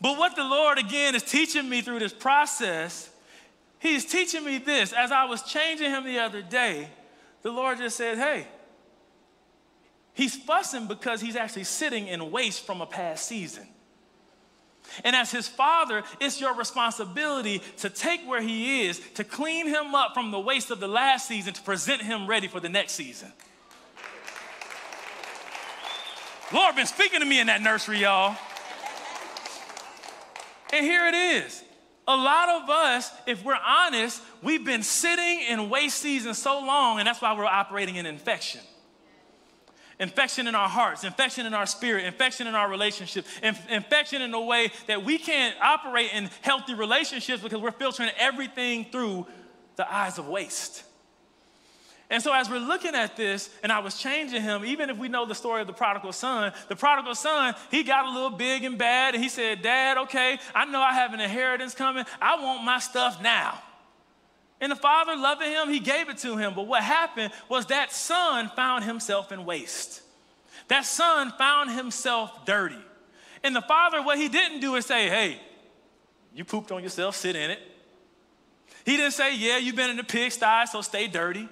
But 0.00 0.18
what 0.18 0.36
the 0.36 0.44
Lord, 0.44 0.78
again, 0.78 1.14
is 1.14 1.22
teaching 1.22 1.68
me 1.68 1.80
through 1.80 2.00
this 2.00 2.12
process, 2.12 3.10
He's 3.84 4.06
teaching 4.06 4.42
me 4.42 4.56
this. 4.56 4.94
As 4.94 5.12
I 5.12 5.26
was 5.26 5.42
changing 5.42 5.90
him 5.90 6.04
the 6.04 6.18
other 6.18 6.40
day, 6.40 6.88
the 7.42 7.50
Lord 7.50 7.76
just 7.76 7.98
said, 7.98 8.16
Hey, 8.16 8.46
he's 10.14 10.34
fussing 10.34 10.86
because 10.86 11.20
he's 11.20 11.36
actually 11.36 11.64
sitting 11.64 12.06
in 12.08 12.30
waste 12.30 12.64
from 12.64 12.80
a 12.80 12.86
past 12.86 13.26
season. 13.28 13.68
And 15.04 15.14
as 15.14 15.30
his 15.30 15.48
father, 15.48 16.02
it's 16.18 16.40
your 16.40 16.54
responsibility 16.54 17.60
to 17.78 17.90
take 17.90 18.22
where 18.26 18.40
he 18.40 18.86
is, 18.86 19.02
to 19.16 19.24
clean 19.24 19.66
him 19.66 19.94
up 19.94 20.14
from 20.14 20.30
the 20.30 20.40
waste 20.40 20.70
of 20.70 20.80
the 20.80 20.88
last 20.88 21.28
season, 21.28 21.52
to 21.52 21.62
present 21.62 22.00
him 22.00 22.26
ready 22.26 22.48
for 22.48 22.60
the 22.60 22.70
next 22.70 22.92
season. 22.92 23.32
Lord 26.54 26.76
been 26.76 26.86
speaking 26.86 27.18
to 27.18 27.26
me 27.26 27.40
in 27.40 27.48
that 27.48 27.62
nursery, 27.62 27.98
y'all. 27.98 28.36
And 30.72 30.86
here 30.86 31.08
it 31.08 31.14
is. 31.14 31.64
A 32.06 32.16
lot 32.16 32.48
of 32.48 32.70
us, 32.70 33.10
if 33.26 33.44
we're 33.44 33.58
honest, 33.66 34.22
we've 34.40 34.64
been 34.64 34.84
sitting 34.84 35.40
in 35.48 35.68
waste 35.68 35.98
season 35.98 36.32
so 36.32 36.60
long, 36.60 37.00
and 37.00 37.08
that's 37.08 37.20
why 37.20 37.36
we're 37.36 37.44
operating 37.44 37.96
in 37.96 38.06
infection. 38.06 38.60
Infection 39.98 40.46
in 40.46 40.54
our 40.54 40.68
hearts, 40.68 41.02
infection 41.02 41.44
in 41.44 41.54
our 41.54 41.66
spirit, 41.66 42.04
infection 42.04 42.46
in 42.46 42.54
our 42.54 42.70
relationship, 42.70 43.26
inf- 43.42 43.68
infection 43.68 44.22
in 44.22 44.32
a 44.32 44.40
way 44.40 44.70
that 44.86 45.04
we 45.04 45.18
can't 45.18 45.56
operate 45.60 46.10
in 46.14 46.30
healthy 46.42 46.74
relationships 46.74 47.42
because 47.42 47.60
we're 47.60 47.72
filtering 47.72 48.10
everything 48.16 48.84
through 48.92 49.26
the 49.74 49.92
eyes 49.92 50.18
of 50.18 50.28
waste. 50.28 50.84
And 52.10 52.22
so, 52.22 52.32
as 52.34 52.50
we're 52.50 52.58
looking 52.58 52.94
at 52.94 53.16
this, 53.16 53.48
and 53.62 53.72
I 53.72 53.78
was 53.78 53.98
changing 53.98 54.42
him, 54.42 54.64
even 54.64 54.90
if 54.90 54.98
we 54.98 55.08
know 55.08 55.24
the 55.24 55.34
story 55.34 55.62
of 55.62 55.66
the 55.66 55.72
prodigal 55.72 56.12
son, 56.12 56.52
the 56.68 56.76
prodigal 56.76 57.14
son, 57.14 57.54
he 57.70 57.82
got 57.82 58.04
a 58.04 58.10
little 58.10 58.30
big 58.30 58.64
and 58.64 58.76
bad, 58.76 59.14
and 59.14 59.22
he 59.22 59.30
said, 59.30 59.62
Dad, 59.62 59.96
okay, 59.98 60.38
I 60.54 60.66
know 60.66 60.80
I 60.80 60.92
have 60.92 61.14
an 61.14 61.20
inheritance 61.20 61.74
coming. 61.74 62.04
I 62.20 62.42
want 62.42 62.62
my 62.62 62.78
stuff 62.78 63.22
now. 63.22 63.58
And 64.60 64.70
the 64.70 64.76
father, 64.76 65.16
loving 65.16 65.50
him, 65.50 65.68
he 65.68 65.80
gave 65.80 66.08
it 66.08 66.18
to 66.18 66.36
him. 66.36 66.54
But 66.54 66.66
what 66.66 66.82
happened 66.82 67.32
was 67.48 67.66
that 67.66 67.92
son 67.92 68.50
found 68.54 68.84
himself 68.84 69.32
in 69.32 69.44
waste. 69.44 70.02
That 70.68 70.84
son 70.84 71.32
found 71.36 71.70
himself 71.70 72.46
dirty. 72.46 72.82
And 73.42 73.54
the 73.54 73.62
father, 73.62 74.02
what 74.02 74.18
he 74.18 74.28
didn't 74.28 74.60
do 74.60 74.74
is 74.76 74.86
say, 74.86 75.08
Hey, 75.08 75.40
you 76.34 76.44
pooped 76.44 76.72
on 76.72 76.82
yourself, 76.82 77.16
sit 77.16 77.36
in 77.36 77.50
it. 77.50 77.60
He 78.86 78.96
didn't 78.96 79.12
say, 79.12 79.36
Yeah, 79.36 79.58
you've 79.58 79.76
been 79.76 79.90
in 79.90 79.96
the 79.96 80.04
pigsty, 80.04 80.66
so 80.70 80.80
stay 80.80 81.08
dirty. 81.08 81.48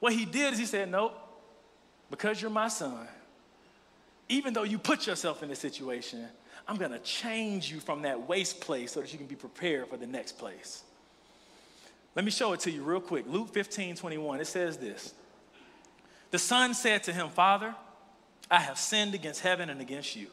What 0.00 0.12
he 0.12 0.24
did 0.24 0.52
is 0.52 0.58
he 0.58 0.66
said, 0.66 0.90
Nope, 0.90 1.16
because 2.10 2.40
you're 2.40 2.50
my 2.50 2.68
son, 2.68 3.08
even 4.28 4.52
though 4.52 4.62
you 4.62 4.78
put 4.78 5.06
yourself 5.06 5.42
in 5.42 5.48
this 5.48 5.58
situation, 5.58 6.26
I'm 6.66 6.76
gonna 6.76 6.98
change 6.98 7.70
you 7.70 7.80
from 7.80 8.02
that 8.02 8.28
waste 8.28 8.60
place 8.60 8.92
so 8.92 9.00
that 9.00 9.12
you 9.12 9.18
can 9.18 9.26
be 9.26 9.34
prepared 9.34 9.88
for 9.88 9.96
the 9.96 10.06
next 10.06 10.38
place. 10.38 10.82
Let 12.14 12.24
me 12.24 12.30
show 12.30 12.52
it 12.52 12.60
to 12.60 12.70
you 12.70 12.82
real 12.82 13.00
quick. 13.00 13.26
Luke 13.26 13.52
15, 13.52 13.96
21, 13.96 14.40
it 14.40 14.46
says 14.46 14.76
this 14.76 15.14
The 16.30 16.38
son 16.38 16.74
said 16.74 17.02
to 17.04 17.12
him, 17.12 17.28
Father, 17.28 17.74
I 18.50 18.60
have 18.60 18.78
sinned 18.78 19.14
against 19.14 19.40
heaven 19.40 19.70
and 19.70 19.80
against 19.80 20.16
you. 20.16 20.28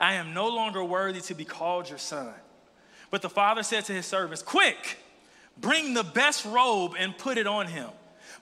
I 0.00 0.14
am 0.14 0.34
no 0.34 0.48
longer 0.48 0.84
worthy 0.84 1.20
to 1.22 1.34
be 1.34 1.44
called 1.44 1.88
your 1.88 1.98
son. 1.98 2.32
But 3.10 3.22
the 3.22 3.30
father 3.30 3.62
said 3.62 3.84
to 3.86 3.92
his 3.92 4.06
servants, 4.06 4.42
Quick, 4.42 4.98
bring 5.56 5.94
the 5.94 6.04
best 6.04 6.44
robe 6.44 6.94
and 6.98 7.16
put 7.16 7.38
it 7.38 7.46
on 7.46 7.66
him. 7.66 7.88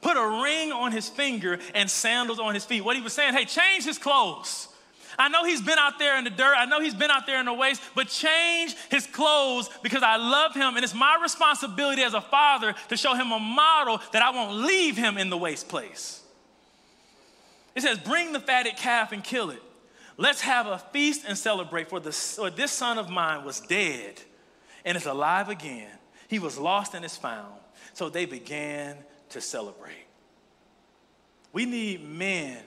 Put 0.01 0.16
a 0.16 0.42
ring 0.42 0.72
on 0.72 0.92
his 0.92 1.09
finger 1.09 1.59
and 1.74 1.90
sandals 1.90 2.38
on 2.38 2.55
his 2.55 2.64
feet. 2.64 2.84
What 2.84 2.97
he 2.97 3.03
was 3.03 3.12
saying, 3.12 3.34
hey, 3.34 3.44
change 3.44 3.84
his 3.84 3.99
clothes. 3.99 4.68
I 5.18 5.28
know 5.28 5.44
he's 5.44 5.62
been 5.62 5.78
out 5.78 5.99
there 5.99 6.18
in 6.18 6.24
the 6.24 6.30
dirt. 6.30 6.55
I 6.57 6.66
know 6.66 6.80
he's 6.80 6.94
been 6.94 7.11
out 7.11 7.26
there 7.26 7.40
in 7.40 7.47
the 7.47 7.53
waste, 7.53 7.80
but 7.94 8.09
change 8.09 8.74
his 8.90 9.07
clothes 9.07 9.70
because 9.82 10.03
I 10.03 10.16
love 10.16 10.55
him. 10.55 10.76
And 10.76 10.84
it's 10.84 10.94
my 10.94 11.18
responsibility 11.22 12.03
as 12.03 12.14
a 12.14 12.20
father 12.20 12.74
to 12.88 12.97
show 12.97 13.14
him 13.14 13.32
a 13.32 13.38
model 13.38 14.01
that 14.12 14.22
I 14.22 14.30
won't 14.30 14.57
leave 14.57 14.97
him 14.97 15.16
in 15.16 15.30
the 15.30 15.38
waste 15.38 15.68
place. 15.68 16.22
It 17.74 17.82
says, 17.82 17.99
Bring 17.99 18.32
the 18.32 18.40
fatted 18.40 18.76
calf 18.76 19.12
and 19.12 19.24
kill 19.24 19.51
it. 19.51 19.62
Let's 20.18 20.40
have 20.40 20.66
a 20.66 20.78
feast 20.78 21.24
and 21.26 21.36
celebrate, 21.36 21.88
for, 21.90 22.01
this 22.01 22.72
son 22.72 22.99
of 22.99 23.11
mine 23.11 23.44
was 23.44 23.61
dead 23.61 24.20
and 24.84 24.97
is 24.97 25.07
alive 25.07 25.49
again. 25.49 25.90
He 26.28 26.38
was 26.38 26.59
lost 26.59 26.94
and 26.94 27.05
is 27.05 27.16
found. 27.16 27.55
So 27.92 28.09
they 28.09 28.24
began 28.24 28.97
to 29.30 29.40
celebrate. 29.40 30.06
We 31.52 31.64
need 31.64 32.06
men, 32.06 32.58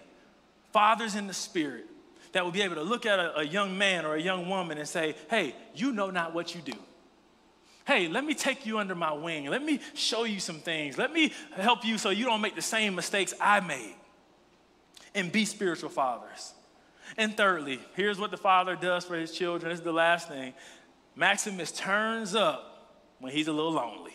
fathers 0.72 1.16
in 1.16 1.28
the 1.28 1.34
spirit, 1.34 1.86
that 2.32 2.44
will 2.44 2.52
be 2.52 2.62
able 2.62 2.76
to 2.76 2.84
look 2.84 3.06
at 3.06 3.20
a, 3.20 3.40
a 3.40 3.44
young 3.44 3.78
man 3.78 4.06
or 4.06 4.16
a 4.16 4.22
young 4.22 4.50
woman 4.50 4.78
and 4.78 4.88
say, 4.88 5.16
Hey, 5.30 5.56
you 5.74 5.92
know 5.92 6.10
not 6.12 6.34
what 6.34 6.54
you 6.54 6.62
do 6.62 6.78
hey, 7.90 8.08
let 8.08 8.24
me 8.24 8.36
take 8.36 8.68
you 8.68 8.78
under 8.78 8.94
my 8.94 9.12
wing. 9.12 9.48
Let 9.48 9.64
me 9.64 9.80
show 9.96 10.24
you 10.24 10.40
some 10.40 10.60
things. 10.60 10.96
Let 10.96 11.12
me 11.12 11.34
help 11.54 11.84
you 11.84 11.98
so 11.98 12.12
you 12.12 12.24
don't 12.24 12.40
make 12.40 12.56
the 12.56 12.62
same 12.62 12.94
mistakes 12.94 13.34
I 13.42 13.62
made. 13.62 13.96
And 15.16 15.32
be 15.32 15.44
spiritual 15.44 15.90
fathers. 15.90 16.54
And 17.18 17.36
thirdly, 17.36 17.80
here's 17.96 18.20
what 18.20 18.30
the 18.30 18.38
father 18.38 18.76
does 18.76 19.06
for 19.06 19.16
his 19.16 19.32
children. 19.32 19.72
This 19.72 19.80
is 19.80 19.84
the 19.84 19.92
last 19.92 20.28
thing. 20.28 20.54
Maximus 21.16 21.72
turns 21.72 22.36
up 22.36 22.96
when 23.20 23.34
he's 23.34 23.48
a 23.48 23.52
little 23.52 23.72
lonely. 23.72 24.14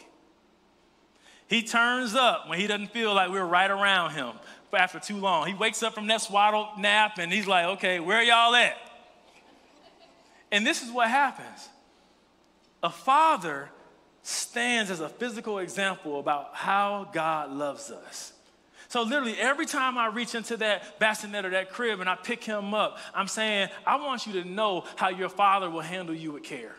He 1.49 1.63
turns 1.63 2.15
up 2.15 2.49
when 2.49 2.59
he 2.59 2.67
doesn't 2.67 2.93
feel 2.93 3.15
like 3.15 3.31
we're 3.31 3.45
right 3.45 3.71
around 3.71 4.13
him 4.13 4.33
after 4.73 4.99
too 4.99 5.17
long. 5.17 5.47
He 5.47 5.55
wakes 5.55 5.83
up 5.83 5.95
from 5.95 6.07
that 6.09 6.21
swaddle 6.21 6.69
nap 6.79 7.19
and 7.19 7.33
he's 7.33 7.47
like, 7.47 7.67
okay, 7.77 8.01
where 8.01 8.23
y'all 8.23 8.55
at? 8.55 8.77
And 10.51 10.67
this 10.67 10.83
is 10.83 10.91
what 10.91 11.09
happens. 11.09 11.69
A 12.83 12.91
father 12.91 13.71
stands 14.23 14.91
as 14.91 15.01
a 15.01 15.09
physical 15.09 15.59
example 15.59 16.19
about 16.19 16.55
how 16.55 17.09
God 17.13 17.53
loves 17.53 17.91
us. 17.91 18.33
So 18.89 19.03
literally 19.03 19.37
every 19.39 19.67
time 19.67 19.99
I 19.99 20.07
reach 20.07 20.35
into 20.35 20.57
that 20.59 20.99
bassinet 20.99 21.45
or 21.45 21.51
that 21.51 21.71
crib 21.71 22.01
and 22.01 22.09
I 22.09 22.15
pick 22.15 22.45
him 22.45 22.75
up, 22.75 22.99
I'm 23.15 23.29
saying, 23.29 23.69
I 23.87 23.97
want 23.97 24.27
you 24.27 24.35
to 24.43 24.49
know 24.49 24.85
how 24.97 25.09
your 25.09 25.29
father 25.29 25.69
will 25.69 25.81
handle 25.81 26.15
you 26.15 26.33
with 26.33 26.45
care. 26.45 26.77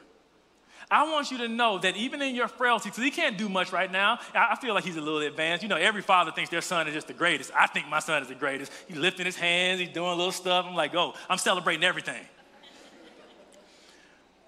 I 0.89 1.11
want 1.11 1.31
you 1.31 1.39
to 1.39 1.47
know 1.47 1.79
that 1.79 1.97
even 1.97 2.21
in 2.21 2.35
your 2.35 2.47
frailty, 2.47 2.89
because 2.89 3.03
he 3.03 3.11
can't 3.11 3.37
do 3.37 3.49
much 3.49 3.71
right 3.71 3.91
now, 3.91 4.19
I 4.33 4.55
feel 4.55 4.73
like 4.73 4.83
he's 4.83 4.97
a 4.97 5.01
little 5.01 5.19
advanced. 5.19 5.63
You 5.63 5.69
know, 5.69 5.77
every 5.77 6.01
father 6.01 6.31
thinks 6.31 6.51
their 6.51 6.61
son 6.61 6.87
is 6.87 6.93
just 6.93 7.07
the 7.07 7.13
greatest. 7.13 7.51
I 7.55 7.67
think 7.67 7.87
my 7.87 7.99
son 7.99 8.21
is 8.21 8.27
the 8.27 8.35
greatest. 8.35 8.71
He's 8.87 8.97
lifting 8.97 9.25
his 9.25 9.35
hands, 9.35 9.79
he's 9.79 9.89
doing 9.89 10.15
little 10.17 10.31
stuff. 10.31 10.65
I'm 10.67 10.75
like, 10.75 10.93
oh, 10.95 11.13
I'm 11.29 11.39
celebrating 11.39 11.83
everything. 11.83 12.23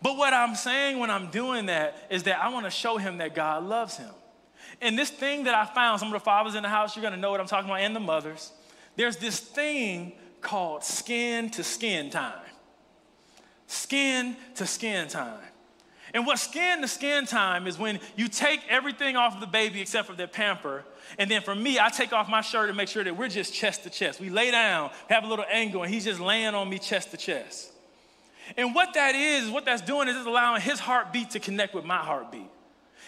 but 0.02 0.16
what 0.16 0.34
I'm 0.34 0.56
saying 0.56 1.00
when 1.00 1.10
I'm 1.10 1.32
doing 1.32 1.68
that 1.68 2.08
is 2.12 2.24
that 2.24 2.40
I 2.40 2.50
want 2.50 2.66
to 2.66 2.72
show 2.72 2.98
him 2.98 3.18
that 3.18 3.34
God 3.34 3.64
loves 3.64 3.98
him. 3.98 4.12
And 4.82 4.98
this 4.98 5.10
thing 5.10 5.46
that 5.46 5.56
I 5.56 5.66
found, 5.66 6.00
some 6.00 6.10
of 6.10 6.14
the 6.14 6.20
fathers 6.20 6.54
in 6.54 6.62
the 6.62 6.70
house, 6.70 6.96
you're 6.96 7.04
gonna 7.04 7.18
know 7.18 7.32
what 7.32 7.40
I'm 7.40 7.48
talking 7.48 7.70
about, 7.70 7.82
and 7.82 7.96
the 7.96 8.00
mothers. 8.00 8.52
There's 8.96 9.18
this 9.18 9.40
thing 9.40 10.14
called 10.42 10.84
skin 10.84 11.50
to 11.52 11.64
skin 11.64 12.10
time. 12.10 12.34
Skin 13.66 14.36
to 14.56 14.68
skin 14.68 15.08
time. 15.08 15.40
And 16.14 16.26
what 16.26 16.40
skin 16.40 16.82
to 16.82 16.88
skin 16.88 17.26
time 17.26 17.68
is 17.68 17.78
when 17.78 18.00
you 18.16 18.28
take 18.28 18.62
everything 18.70 19.16
off 19.16 19.36
of 19.36 19.42
the 19.42 19.48
baby 19.48 19.82
except 19.82 20.08
for 20.08 20.16
their 20.16 20.28
pamper. 20.28 20.84
And 21.18 21.30
then 21.30 21.42
for 21.42 21.54
me, 21.54 21.80
I 21.80 21.90
take 21.90 22.14
off 22.14 22.30
my 22.30 22.42
shirt 22.42 22.70
and 22.70 22.78
make 22.78 22.88
sure 22.88 23.04
that 23.04 23.16
we're 23.16 23.28
just 23.28 23.54
chest 23.54 23.84
to 23.84 23.90
chest. 23.90 24.20
We 24.20 24.30
lay 24.30 24.52
down, 24.52 24.92
have 25.10 25.24
a 25.24 25.28
little 25.28 25.46
angle, 25.52 25.84
and 25.84 25.94
he's 25.94 26.06
just 26.06 26.20
laying 26.20 26.56
on 26.56 26.70
me 26.70 26.80
chest 26.80 27.12
to 27.12 27.18
chest. 27.18 27.72
And 28.56 28.74
what 28.74 28.94
that 28.94 29.16
is, 29.16 29.50
what 29.50 29.66
that's 29.66 29.82
doing 29.82 30.08
is 30.08 30.16
it's 30.16 30.26
allowing 30.26 30.62
his 30.62 30.80
heartbeat 30.80 31.32
to 31.32 31.40
connect 31.40 31.74
with 31.76 31.84
my 31.84 31.98
heartbeat. 31.98 32.50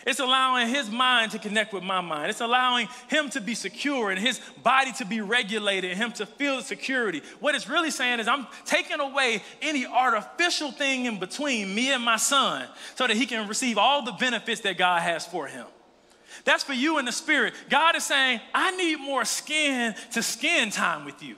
It's 0.06 0.20
allowing 0.20 0.70
his 0.70 0.89
mind 0.89 1.32
to 1.32 1.39
connect 1.39 1.74
with 1.74 1.84
my 1.84 2.02
mind. 2.02 2.30
It's 2.30 2.41
allowing 2.41 2.88
him 3.08 3.30
to 3.32 3.41
be 3.41 3.56
secure 3.56 4.12
and 4.12 4.20
his 4.20 4.39
body 4.64 4.91
to 4.93 5.06
be 5.06 5.22
regulated 5.22 5.91
and 5.91 6.00
him 6.00 6.12
to 6.14 6.26
feel 6.26 6.62
security. 6.62 7.22
What 7.39 7.56
it's 7.56 7.68
really 7.68 7.91
saying 7.91 8.20
is, 8.20 8.28
I'm 8.28 8.47
taking 8.66 9.00
away 9.00 9.43
any 9.62 9.86
artificial 9.86 10.72
thing 10.72 11.06
in 11.06 11.20
between 11.20 11.74
me 11.74 11.91
and 11.91 12.04
my 12.04 12.18
son 12.18 12.68
so 12.95 13.08
that 13.08 13.18
he 13.18 13.26
can 13.26 13.47
receive 13.47 13.78
all 13.78 14.04
the 14.04 14.14
benefits 14.14 14.62
that 14.62 14.78
God 14.78 15.02
has 15.02 15.26
for 15.26 15.47
him. 15.47 15.66
That's 16.45 16.64
for 16.64 16.74
you 16.74 17.00
in 17.00 17.06
the 17.06 17.12
spirit. 17.12 17.54
God 17.70 17.95
is 17.95 18.04
saying, 18.06 18.39
I 18.54 18.76
need 18.76 18.97
more 18.97 19.26
skin 19.26 19.95
to 20.14 20.24
skin 20.24 20.70
time 20.70 21.06
with 21.06 21.22
you. 21.22 21.36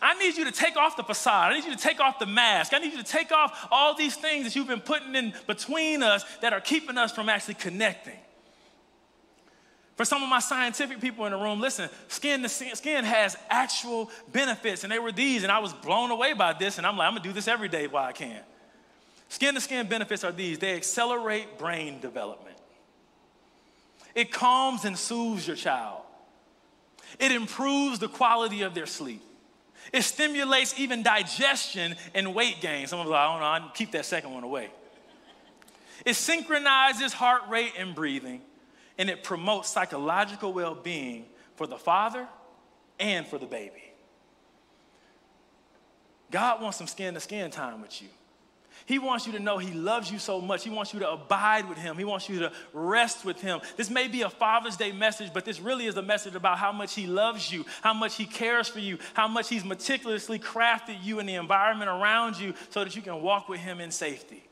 I 0.00 0.14
need 0.18 0.36
you 0.36 0.44
to 0.44 0.52
take 0.52 0.76
off 0.76 0.96
the 0.96 1.04
facade. 1.04 1.52
I 1.52 1.56
need 1.56 1.64
you 1.64 1.74
to 1.74 1.82
take 1.82 2.00
off 2.00 2.18
the 2.18 2.26
mask. 2.26 2.72
I 2.74 2.78
need 2.78 2.92
you 2.92 2.98
to 2.98 3.04
take 3.04 3.32
off 3.32 3.68
all 3.70 3.94
these 3.94 4.16
things 4.16 4.44
that 4.44 4.56
you've 4.56 4.68
been 4.68 4.80
putting 4.80 5.14
in 5.14 5.32
between 5.46 6.02
us 6.02 6.24
that 6.40 6.52
are 6.52 6.60
keeping 6.60 6.98
us 6.98 7.12
from 7.12 7.28
actually 7.28 7.54
connecting. 7.54 8.18
For 9.96 10.04
some 10.04 10.22
of 10.22 10.28
my 10.28 10.40
scientific 10.40 11.00
people 11.00 11.24
in 11.24 11.32
the 11.32 11.38
room, 11.38 11.60
listen, 11.60 11.88
skin 12.08 12.42
to 12.42 12.48
skin 12.48 13.04
has 13.04 13.36
actual 13.48 14.10
benefits, 14.32 14.82
and 14.82 14.92
they 14.92 14.98
were 14.98 15.12
these, 15.12 15.44
and 15.44 15.52
I 15.52 15.60
was 15.60 15.72
blown 15.72 16.10
away 16.10 16.32
by 16.32 16.52
this, 16.52 16.78
and 16.78 16.86
I'm 16.86 16.96
like, 16.96 17.06
I'm 17.06 17.14
gonna 17.14 17.22
do 17.22 17.32
this 17.32 17.46
every 17.46 17.68
day 17.68 17.86
while 17.86 18.04
I 18.04 18.12
can. 18.12 18.40
Skin 19.28 19.54
to 19.54 19.60
skin 19.60 19.86
benefits 19.86 20.24
are 20.24 20.32
these 20.32 20.58
they 20.58 20.74
accelerate 20.74 21.58
brain 21.58 22.00
development, 22.00 22.56
it 24.16 24.32
calms 24.32 24.84
and 24.84 24.98
soothes 24.98 25.46
your 25.46 25.56
child, 25.56 26.02
it 27.20 27.30
improves 27.30 28.00
the 28.00 28.08
quality 28.08 28.62
of 28.62 28.74
their 28.74 28.86
sleep. 28.86 29.22
It 29.94 30.02
stimulates 30.02 30.76
even 30.76 31.04
digestion 31.04 31.94
and 32.16 32.34
weight 32.34 32.60
gain. 32.60 32.88
Some 32.88 32.98
of 32.98 33.06
us 33.06 33.10
like, 33.12 33.20
I 33.20 33.30
don't 33.30 33.40
know, 33.40 33.68
I 33.68 33.72
keep 33.74 33.92
that 33.92 34.04
second 34.04 34.34
one 34.34 34.42
away. 34.42 34.68
It 36.04 36.14
synchronizes 36.14 37.12
heart 37.12 37.42
rate 37.48 37.74
and 37.78 37.94
breathing, 37.94 38.42
and 38.98 39.08
it 39.08 39.22
promotes 39.22 39.70
psychological 39.70 40.52
well 40.52 40.74
being 40.74 41.26
for 41.54 41.68
the 41.68 41.78
father 41.78 42.26
and 42.98 43.24
for 43.24 43.38
the 43.38 43.46
baby. 43.46 43.92
God 46.32 46.60
wants 46.60 46.76
some 46.76 46.88
skin 46.88 47.14
to 47.14 47.20
skin 47.20 47.52
time 47.52 47.80
with 47.80 48.02
you. 48.02 48.08
He 48.86 48.98
wants 48.98 49.26
you 49.26 49.32
to 49.32 49.38
know 49.38 49.56
He 49.56 49.72
loves 49.72 50.10
you 50.10 50.18
so 50.18 50.40
much. 50.40 50.64
He 50.64 50.70
wants 50.70 50.92
you 50.92 51.00
to 51.00 51.10
abide 51.10 51.68
with 51.68 51.78
Him. 51.78 51.96
He 51.96 52.04
wants 52.04 52.28
you 52.28 52.40
to 52.40 52.52
rest 52.72 53.24
with 53.24 53.40
Him. 53.40 53.60
This 53.76 53.88
may 53.88 54.08
be 54.08 54.22
a 54.22 54.28
Father's 54.28 54.76
Day 54.76 54.92
message, 54.92 55.32
but 55.32 55.44
this 55.44 55.58
really 55.58 55.86
is 55.86 55.96
a 55.96 56.02
message 56.02 56.34
about 56.34 56.58
how 56.58 56.70
much 56.70 56.94
He 56.94 57.06
loves 57.06 57.50
you, 57.50 57.64
how 57.82 57.94
much 57.94 58.16
He 58.16 58.26
cares 58.26 58.68
for 58.68 58.80
you, 58.80 58.98
how 59.14 59.26
much 59.26 59.48
He's 59.48 59.64
meticulously 59.64 60.38
crafted 60.38 61.02
you 61.02 61.18
and 61.18 61.28
the 61.28 61.34
environment 61.34 61.90
around 61.90 62.38
you 62.38 62.54
so 62.68 62.84
that 62.84 62.94
you 62.94 63.00
can 63.00 63.22
walk 63.22 63.48
with 63.48 63.60
Him 63.60 63.80
in 63.80 63.90
safety. 63.90 64.44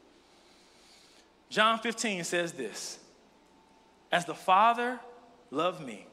John 1.51 1.79
15 1.79 2.25
says 2.25 2.53
this 2.53 2.99
As 4.11 4.25
the 4.25 4.35
Father 4.35 4.99
loved 5.51 5.85
me, 5.85 6.07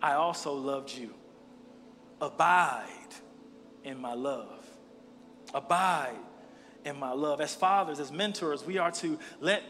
I 0.00 0.14
also 0.14 0.54
loved 0.54 0.90
you. 0.90 1.12
Abide 2.20 2.86
in 3.84 4.00
my 4.00 4.14
love. 4.14 4.66
Abide 5.52 6.16
in 6.88 6.98
my 6.98 7.12
love. 7.12 7.40
As 7.40 7.54
fathers, 7.54 8.00
as 8.00 8.10
mentors, 8.10 8.66
we 8.66 8.78
are 8.78 8.90
to 8.92 9.18
let 9.40 9.62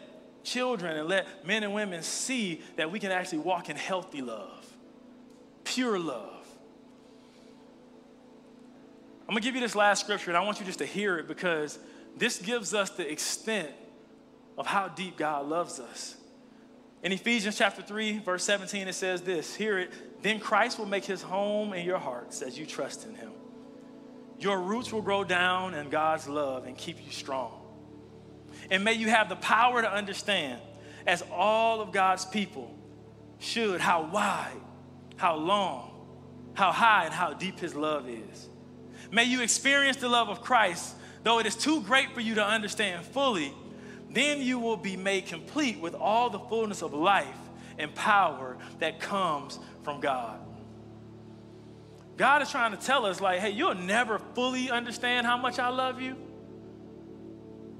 children 0.43 0.97
and 0.97 1.07
let 1.07 1.45
men 1.45 1.63
and 1.63 1.73
women 1.73 2.01
see 2.01 2.61
that 2.75 2.91
we 2.91 2.99
can 2.99 3.11
actually 3.11 3.39
walk 3.39 3.69
in 3.69 3.75
healthy 3.75 4.21
love, 4.21 4.65
pure 5.63 5.99
love. 5.99 6.47
I'm 9.27 9.35
gonna 9.35 9.41
give 9.41 9.53
you 9.53 9.61
this 9.61 9.75
last 9.75 9.99
scripture, 10.01 10.31
and 10.31 10.37
I 10.37 10.41
want 10.41 10.59
you 10.59 10.65
just 10.65 10.79
to 10.79 10.85
hear 10.85 11.19
it 11.19 11.27
because 11.27 11.77
this 12.17 12.39
gives 12.39 12.73
us 12.73 12.89
the 12.89 13.09
extent 13.09 13.69
of 14.57 14.65
how 14.65 14.87
deep 14.87 15.17
God 15.17 15.47
loves 15.47 15.79
us. 15.79 16.15
In 17.03 17.11
Ephesians 17.11 17.57
chapter 17.57 17.81
3, 17.81 18.19
verse 18.19 18.43
17, 18.43 18.87
it 18.87 18.93
says 18.93 19.21
this 19.21 19.55
Hear 19.55 19.77
it, 19.79 19.91
then 20.21 20.39
Christ 20.39 20.79
will 20.79 20.85
make 20.85 21.05
his 21.05 21.21
home 21.21 21.73
in 21.73 21.85
your 21.85 21.99
hearts 21.99 22.41
as 22.41 22.57
you 22.57 22.65
trust 22.65 23.05
in 23.05 23.15
him. 23.15 23.31
Your 24.39 24.59
roots 24.61 24.91
will 24.91 25.01
grow 25.01 25.23
down 25.23 25.73
in 25.73 25.89
God's 25.89 26.27
love 26.27 26.65
and 26.65 26.77
keep 26.77 27.05
you 27.05 27.11
strong. 27.11 27.51
And 28.71 28.83
may 28.83 28.93
you 28.93 29.09
have 29.09 29.29
the 29.29 29.35
power 29.35 29.81
to 29.81 29.91
understand, 29.91 30.61
as 31.05 31.23
all 31.31 31.81
of 31.81 31.91
God's 31.91 32.25
people, 32.25 32.73
should 33.39 33.81
how 33.81 34.03
wide, 34.03 34.61
how 35.17 35.35
long, 35.35 35.91
how 36.53 36.71
high, 36.71 37.05
and 37.05 37.13
how 37.13 37.33
deep 37.33 37.59
his 37.59 37.75
love 37.75 38.07
is. 38.07 38.47
May 39.11 39.25
you 39.25 39.41
experience 39.41 39.97
the 39.97 40.09
love 40.09 40.29
of 40.29 40.41
Christ, 40.41 40.95
though 41.23 41.39
it 41.39 41.45
is 41.45 41.55
too 41.55 41.81
great 41.81 42.11
for 42.13 42.21
you 42.21 42.35
to 42.35 42.45
understand 42.45 43.05
fully. 43.05 43.53
Then 44.09 44.41
you 44.41 44.59
will 44.59 44.77
be 44.77 44.95
made 44.97 45.27
complete 45.27 45.79
with 45.79 45.95
all 45.95 46.29
the 46.29 46.39
fullness 46.39 46.81
of 46.81 46.93
life 46.93 47.27
and 47.77 47.93
power 47.93 48.57
that 48.79 48.99
comes 48.99 49.59
from 49.83 49.99
God. 49.99 50.39
God 52.19 52.41
is 52.41 52.51
trying 52.51 52.71
to 52.71 52.77
tell 52.77 53.05
us, 53.05 53.21
like, 53.21 53.39
hey, 53.39 53.51
you'll 53.51 53.75
never 53.75 54.19
fully 54.19 54.69
understand 54.69 55.25
how 55.25 55.37
much 55.37 55.57
I 55.57 55.69
love 55.69 56.01
you. 56.01 56.17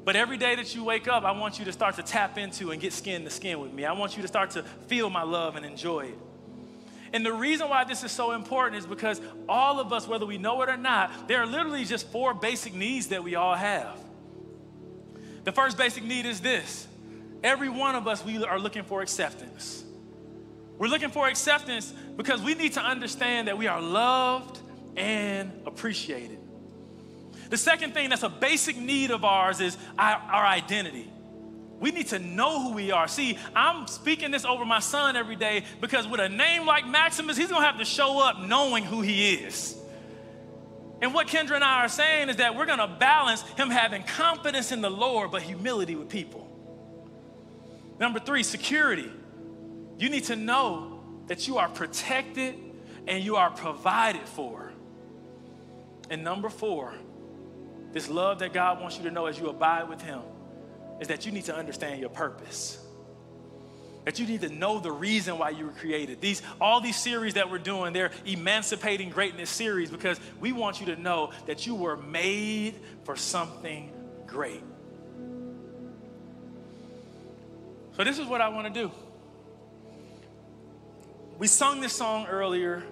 But 0.06 0.16
every 0.16 0.38
day 0.38 0.56
that 0.56 0.74
you 0.74 0.86
wake 0.86 1.10
up, 1.10 1.26
I 1.26 1.32
want 1.32 1.60
you 1.60 1.66
to 1.66 1.74
start 1.74 1.96
to 1.98 2.04
tap 2.04 2.38
into 2.38 2.72
and 2.72 2.80
get 2.80 2.94
skin 2.94 3.26
to 3.26 3.30
skin 3.30 3.60
with 3.60 3.74
me. 3.74 3.84
I 3.84 3.92
want 3.92 4.16
you 4.16 4.22
to 4.22 4.30
start 4.30 4.52
to 4.52 4.64
feel 4.64 5.10
my 5.10 5.24
love 5.24 5.58
and 5.58 5.66
enjoy 5.66 6.06
it. 6.06 6.18
And 7.12 7.26
the 7.26 7.34
reason 7.34 7.68
why 7.68 7.84
this 7.84 8.02
is 8.06 8.14
so 8.14 8.32
important 8.32 8.78
is 8.78 8.86
because 8.88 9.20
all 9.50 9.78
of 9.82 9.92
us, 9.92 10.08
whether 10.08 10.26
we 10.26 10.38
know 10.38 10.62
it 10.62 10.70
or 10.70 10.78
not, 10.78 11.28
there 11.28 11.42
are 11.42 11.46
literally 11.46 11.84
just 11.84 12.08
four 12.08 12.34
basic 12.34 12.74
needs 12.74 13.08
that 13.08 13.22
we 13.22 13.36
all 13.36 13.56
have. 13.56 14.00
The 15.44 15.52
first 15.52 15.78
basic 15.78 16.06
need 16.06 16.26
is 16.26 16.40
this 16.40 16.88
every 17.44 17.68
one 17.68 17.96
of 17.96 18.08
us, 18.08 18.24
we 18.24 18.42
are 18.42 18.58
looking 18.58 18.84
for 18.84 19.02
acceptance. 19.02 19.84
We're 20.80 20.88
looking 20.88 21.10
for 21.12 21.28
acceptance 21.28 21.94
because 22.16 22.42
we 22.42 22.56
need 22.56 22.74
to 22.74 22.82
understand 22.82 23.50
that 23.50 23.58
we 23.58 23.68
are 23.68 23.82
loved 23.82 24.60
and 24.96 25.52
appreciated. 25.68 26.40
The 27.50 27.58
second 27.58 27.94
thing 27.94 28.10
that's 28.10 28.24
a 28.24 28.30
basic 28.30 28.78
need 28.78 29.12
of 29.12 29.26
ours 29.26 29.60
is 29.60 29.78
our, 29.98 30.16
our 30.16 30.46
identity. 30.46 31.12
We 31.82 31.92
need 31.92 32.08
to 32.08 32.20
know 32.20 32.62
who 32.62 32.74
we 32.74 32.92
are. 32.92 33.10
See, 33.10 33.38
I'm 33.54 33.88
speaking 33.88 34.32
this 34.32 34.46
over 34.46 34.64
my 34.64 34.80
son 34.80 35.18
every 35.18 35.36
day 35.36 35.66
because 35.82 36.08
with 36.08 36.22
a 36.22 36.30
name 36.30 36.66
like 36.66 36.88
Maximus, 36.88 37.36
he's 37.36 37.50
gonna 37.50 37.66
have 37.66 37.80
to 37.80 37.86
show 37.86 38.20
up 38.20 38.40
knowing 38.40 38.86
who 38.86 39.02
he 39.02 39.34
is. 39.34 39.78
And 41.02 41.14
what 41.14 41.28
Kendra 41.28 41.56
and 41.56 41.64
I 41.64 41.86
are 41.86 41.90
saying 41.90 42.30
is 42.30 42.38
that 42.38 42.56
we're 42.56 42.66
gonna 42.66 42.98
balance 43.00 43.42
him 43.42 43.70
having 43.70 44.04
confidence 44.04 44.72
in 44.72 44.80
the 44.80 44.90
Lord 44.90 45.32
but 45.32 45.42
humility 45.42 45.96
with 45.96 46.08
people. 46.08 46.46
Number 48.00 48.20
three, 48.20 48.44
security. 48.44 49.12
You 50.00 50.10
need 50.10 50.24
to 50.26 50.36
know 50.38 51.02
that 51.28 51.48
you 51.48 51.58
are 51.58 51.68
protected 51.68 52.56
and 53.06 53.24
you 53.24 53.36
are 53.36 53.52
provided 53.52 54.28
for. 54.30 54.72
And 56.10 56.24
number 56.24 56.50
four, 56.50 56.94
this 57.92 58.10
love 58.10 58.40
that 58.40 58.54
God 58.54 58.80
wants 58.80 58.98
you 58.98 59.04
to 59.04 59.12
know 59.12 59.26
as 59.26 59.38
you 59.38 59.50
abide 59.50 59.90
with 59.90 60.02
him 60.02 60.22
is 61.02 61.10
that 61.10 61.26
you 61.26 61.34
need 61.34 61.46
to 61.46 61.56
understand 61.56 62.00
your 62.00 62.10
purpose. 62.10 62.80
That 64.06 64.20
you 64.20 64.26
need 64.26 64.42
to 64.42 64.50
know 64.50 64.80
the 64.80 64.92
reason 64.92 65.38
why 65.38 65.50
you 65.50 65.66
were 65.66 65.74
created. 65.74 66.22
These, 66.22 66.42
all 66.62 66.80
these 66.80 66.96
series 66.96 67.34
that 67.34 67.52
we're 67.52 67.58
doing, 67.58 67.92
they're 67.92 68.12
emancipating 68.26 69.10
greatness 69.10 69.50
series 69.50 69.92
because 69.92 70.18
we 70.40 70.54
want 70.54 70.80
you 70.80 70.88
to 70.88 70.96
know 70.96 71.32
that 71.46 71.68
you 71.68 71.76
were 71.76 71.98
made 71.98 72.76
for 73.04 73.18
something 73.18 73.92
great. 74.26 74.64
So, 77.98 78.06
this 78.06 78.18
is 78.18 78.26
what 78.28 78.40
I 78.40 78.48
want 78.48 78.74
to 78.74 78.82
do. 78.82 78.92
We 81.40 81.48
sung 81.48 81.80
this 81.80 81.94
song 81.94 82.28
earlier, 82.28 82.84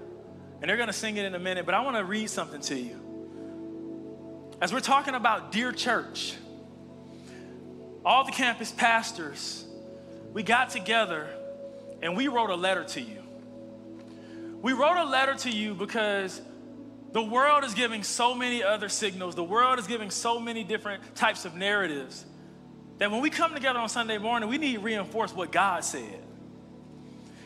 and 0.62 0.70
they're 0.70 0.78
going 0.78 0.88
to 0.88 0.94
sing 0.94 1.18
it 1.18 1.26
in 1.26 1.36
a 1.36 1.40
minute, 1.40 1.66
but 1.66 1.76
I 1.76 1.82
want 1.82 1.98
to 1.98 2.06
read 2.06 2.30
something 2.30 2.62
to 2.62 2.80
you. 2.80 4.56
As 4.62 4.72
we're 4.72 4.80
talking 4.80 5.16
about 5.16 5.52
Dear 5.52 5.74
Church, 5.74 6.34
all 8.06 8.24
the 8.24 8.32
campus 8.32 8.72
pastors, 8.72 9.66
we 10.32 10.44
got 10.44 10.70
together 10.70 11.28
and 12.02 12.16
we 12.16 12.30
wrote 12.30 12.50
a 12.50 12.56
letter 12.56 12.86
to 12.86 13.02
you. 13.02 13.22
We 14.62 14.72
wrote 14.72 14.96
a 14.96 15.04
letter 15.04 15.36
to 15.36 15.50
you 15.50 15.74
because 15.74 16.42
the 17.12 17.22
world 17.22 17.66
is 17.66 17.74
giving 17.74 18.02
so 18.02 18.34
many 18.34 18.64
other 18.64 18.88
signals, 18.88 19.36
the 19.36 19.44
world 19.44 19.78
is 19.78 19.88
giving 19.88 20.10
so 20.10 20.40
many 20.40 20.64
different 20.64 21.04
types 21.16 21.44
of 21.44 21.54
narratives 21.54 22.26
that 22.98 23.12
when 23.12 23.20
we 23.20 23.30
come 23.30 23.54
together 23.54 23.80
on 23.80 23.90
Sunday 23.90 24.18
morning, 24.18 24.48
we 24.48 24.58
need 24.58 24.76
to 24.76 24.80
reinforce 24.80 25.34
what 25.34 25.52
God 25.52 25.84
said. 25.84 26.24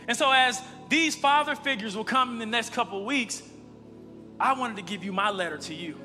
And 0.08 0.16
so, 0.16 0.32
as 0.32 0.62
these 0.92 1.16
father 1.16 1.56
figures 1.56 1.96
will 1.96 2.04
come 2.04 2.34
in 2.34 2.40
the 2.40 2.46
next 2.46 2.74
couple 2.74 3.04
weeks, 3.06 3.42
I 4.40 4.54
wanted 4.54 4.76
to 4.76 4.84
give 4.84 5.06
you 5.06 5.14
my 5.14 5.32
letter 5.32 5.58
to 5.58 5.74
you. 5.74 5.98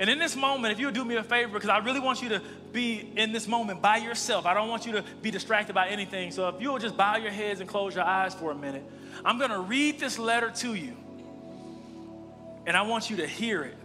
And 0.00 0.10
in 0.10 0.18
this 0.18 0.34
moment, 0.34 0.72
if 0.72 0.80
you'll 0.80 0.92
do 0.92 1.04
me 1.04 1.14
a 1.14 1.22
favor, 1.22 1.52
because 1.52 1.68
I 1.68 1.78
really 1.78 2.00
want 2.00 2.22
you 2.22 2.28
to 2.30 2.42
be 2.72 3.12
in 3.16 3.32
this 3.32 3.46
moment 3.46 3.80
by 3.80 3.98
yourself. 3.98 4.46
I 4.46 4.54
don't 4.54 4.68
want 4.68 4.84
you 4.84 4.92
to 4.92 5.04
be 5.22 5.30
distracted 5.30 5.74
by 5.74 5.88
anything. 5.88 6.32
So 6.32 6.48
if 6.48 6.60
you 6.60 6.70
will 6.70 6.78
just 6.78 6.96
bow 6.96 7.16
your 7.16 7.30
heads 7.30 7.60
and 7.60 7.68
close 7.68 7.94
your 7.94 8.04
eyes 8.04 8.34
for 8.34 8.50
a 8.50 8.54
minute, 8.54 8.84
I'm 9.24 9.38
going 9.38 9.50
to 9.50 9.60
read 9.60 10.00
this 10.00 10.18
letter 10.18 10.50
to 10.50 10.74
you. 10.74 10.96
And 12.66 12.76
I 12.76 12.82
want 12.82 13.10
you 13.10 13.18
to 13.18 13.26
hear 13.26 13.62
it. 13.62 13.76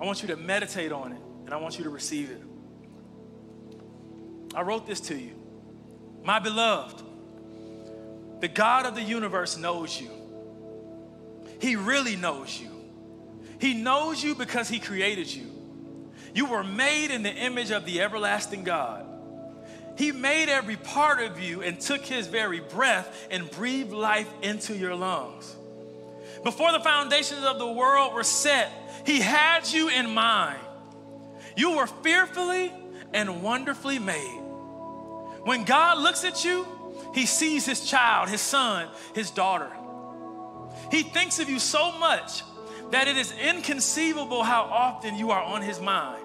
I 0.00 0.04
want 0.04 0.22
you 0.22 0.28
to 0.28 0.36
meditate 0.36 0.90
on 0.90 1.12
it. 1.12 1.20
And 1.44 1.52
I 1.52 1.58
want 1.58 1.76
you 1.78 1.84
to 1.84 1.90
receive 1.90 2.30
it. 2.30 2.42
I 4.54 4.62
wrote 4.62 4.86
this 4.86 5.00
to 5.02 5.16
you. 5.16 5.32
My 6.24 6.38
beloved, 6.38 7.02
the 8.44 8.48
God 8.48 8.84
of 8.84 8.94
the 8.94 9.00
universe 9.00 9.56
knows 9.56 9.98
you. 9.98 10.10
He 11.62 11.76
really 11.76 12.14
knows 12.14 12.60
you. 12.60 12.68
He 13.58 13.72
knows 13.72 14.22
you 14.22 14.34
because 14.34 14.68
He 14.68 14.78
created 14.78 15.34
you. 15.34 15.46
You 16.34 16.44
were 16.44 16.62
made 16.62 17.10
in 17.10 17.22
the 17.22 17.32
image 17.32 17.70
of 17.70 17.86
the 17.86 18.02
everlasting 18.02 18.62
God. 18.62 19.06
He 19.96 20.12
made 20.12 20.50
every 20.50 20.76
part 20.76 21.22
of 21.22 21.40
you 21.40 21.62
and 21.62 21.80
took 21.80 22.02
his 22.02 22.26
very 22.26 22.60
breath 22.60 23.28
and 23.30 23.50
breathed 23.50 23.92
life 23.92 24.28
into 24.42 24.76
your 24.76 24.94
lungs. 24.94 25.56
Before 26.42 26.70
the 26.70 26.80
foundations 26.80 27.44
of 27.44 27.58
the 27.58 27.72
world 27.72 28.12
were 28.12 28.24
set, 28.24 28.70
he 29.06 29.20
had 29.20 29.66
you 29.72 29.88
in 29.88 30.12
mind. 30.12 30.60
You 31.56 31.78
were 31.78 31.86
fearfully 31.86 32.70
and 33.14 33.42
wonderfully 33.42 33.98
made. 33.98 34.42
When 35.44 35.64
God 35.64 35.96
looks 35.96 36.24
at 36.24 36.44
you, 36.44 36.66
he 37.14 37.26
sees 37.26 37.64
his 37.64 37.88
child, 37.88 38.28
his 38.28 38.40
son, 38.40 38.88
his 39.14 39.30
daughter. 39.30 39.70
He 40.90 41.02
thinks 41.02 41.38
of 41.38 41.48
you 41.48 41.58
so 41.58 41.92
much 41.92 42.42
that 42.90 43.08
it 43.08 43.16
is 43.16 43.32
inconceivable 43.32 44.42
how 44.42 44.64
often 44.64 45.16
you 45.16 45.30
are 45.30 45.42
on 45.42 45.62
his 45.62 45.80
mind. 45.80 46.24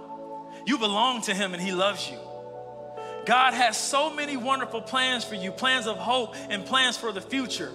You 0.65 0.77
belong 0.77 1.21
to 1.23 1.33
Him 1.33 1.53
and 1.53 1.61
He 1.63 1.71
loves 1.71 2.09
you. 2.09 2.17
God 3.25 3.53
has 3.53 3.75
so 3.75 4.13
many 4.13 4.37
wonderful 4.37 4.81
plans 4.81 5.23
for 5.23 5.35
you 5.35 5.51
plans 5.51 5.87
of 5.87 5.97
hope 5.97 6.35
and 6.49 6.65
plans 6.65 6.97
for 6.97 7.11
the 7.11 7.21
future. 7.21 7.71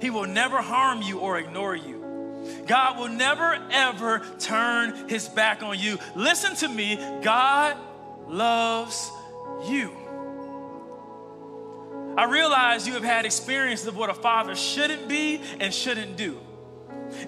He 0.00 0.10
will 0.10 0.26
never 0.26 0.60
harm 0.60 1.02
you 1.02 1.20
or 1.20 1.38
ignore 1.38 1.74
you. 1.74 2.64
God 2.66 2.98
will 2.98 3.08
never, 3.08 3.56
ever 3.70 4.24
turn 4.38 5.08
his 5.08 5.28
back 5.28 5.62
on 5.62 5.78
you. 5.78 5.98
Listen 6.14 6.54
to 6.56 6.68
me 6.68 6.96
God 7.22 7.76
loves 8.26 9.10
you. 9.68 9.96
I 12.16 12.24
realize 12.24 12.86
you 12.86 12.94
have 12.94 13.04
had 13.04 13.24
experiences 13.26 13.86
of 13.86 13.96
what 13.96 14.08
a 14.08 14.14
father 14.14 14.54
shouldn't 14.54 15.08
be 15.08 15.40
and 15.60 15.72
shouldn't 15.72 16.16
do. 16.16 16.40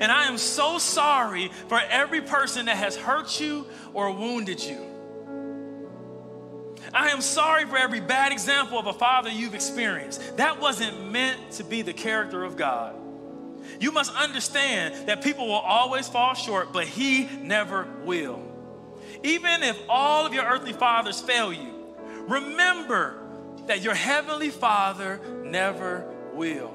And 0.00 0.10
I 0.10 0.26
am 0.26 0.38
so 0.38 0.78
sorry 0.78 1.50
for 1.68 1.80
every 1.90 2.20
person 2.20 2.66
that 2.66 2.76
has 2.76 2.96
hurt 2.96 3.40
you 3.40 3.66
or 3.92 4.10
wounded 4.10 4.62
you. 4.62 4.78
I 6.92 7.10
am 7.10 7.20
sorry 7.20 7.66
for 7.66 7.76
every 7.76 8.00
bad 8.00 8.32
example 8.32 8.78
of 8.78 8.86
a 8.86 8.92
father 8.92 9.30
you've 9.30 9.54
experienced. 9.54 10.36
That 10.38 10.60
wasn't 10.60 11.10
meant 11.10 11.52
to 11.52 11.64
be 11.64 11.82
the 11.82 11.92
character 11.92 12.44
of 12.44 12.56
God. 12.56 12.94
You 13.80 13.92
must 13.92 14.14
understand 14.14 15.08
that 15.08 15.22
people 15.22 15.46
will 15.46 15.54
always 15.54 16.08
fall 16.08 16.34
short, 16.34 16.72
but 16.72 16.86
He 16.86 17.26
never 17.42 17.86
will. 18.04 18.42
Even 19.22 19.62
if 19.62 19.78
all 19.88 20.24
of 20.24 20.32
your 20.32 20.44
earthly 20.44 20.72
fathers 20.72 21.20
fail 21.20 21.52
you, 21.52 21.74
remember 22.26 23.27
that 23.68 23.82
your 23.82 23.94
heavenly 23.94 24.50
Father 24.50 25.20
never 25.44 26.04
will. 26.34 26.74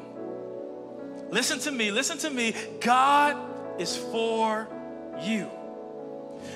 Listen 1.30 1.60
to 1.60 1.72
me, 1.72 1.92
listen 1.92 2.18
to 2.20 2.30
me. 2.30 2.54
God 2.80 3.38
is 3.80 3.98
for 3.98 4.68
you. 5.22 5.50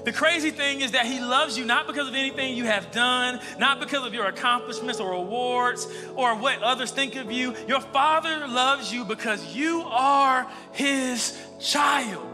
The 0.03 0.11
crazy 0.11 0.51
thing 0.51 0.81
is 0.81 0.91
that 0.91 1.05
He 1.05 1.19
loves 1.19 1.57
you 1.57 1.65
not 1.65 1.87
because 1.87 2.07
of 2.07 2.15
anything 2.15 2.55
you 2.55 2.65
have 2.65 2.91
done, 2.91 3.39
not 3.57 3.79
because 3.79 4.05
of 4.05 4.13
your 4.13 4.27
accomplishments 4.27 4.99
or 4.99 5.13
awards 5.13 5.87
or 6.15 6.35
what 6.35 6.61
others 6.61 6.91
think 6.91 7.15
of 7.15 7.31
you. 7.31 7.55
Your 7.67 7.81
Father 7.81 8.47
loves 8.47 8.93
you 8.93 9.05
because 9.05 9.55
you 9.55 9.81
are 9.83 10.47
His 10.73 11.37
child. 11.59 12.27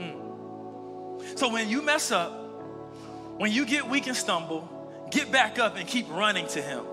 Hmm. 0.00 1.36
So 1.36 1.52
when 1.52 1.68
you 1.68 1.82
mess 1.82 2.10
up, 2.10 2.32
when 3.36 3.52
you 3.52 3.64
get 3.66 3.88
weak 3.88 4.06
and 4.06 4.16
stumble, 4.16 4.68
get 5.10 5.30
back 5.30 5.58
up 5.58 5.76
and 5.76 5.86
keep 5.86 6.08
running 6.10 6.46
to 6.48 6.62
Him. 6.62 6.84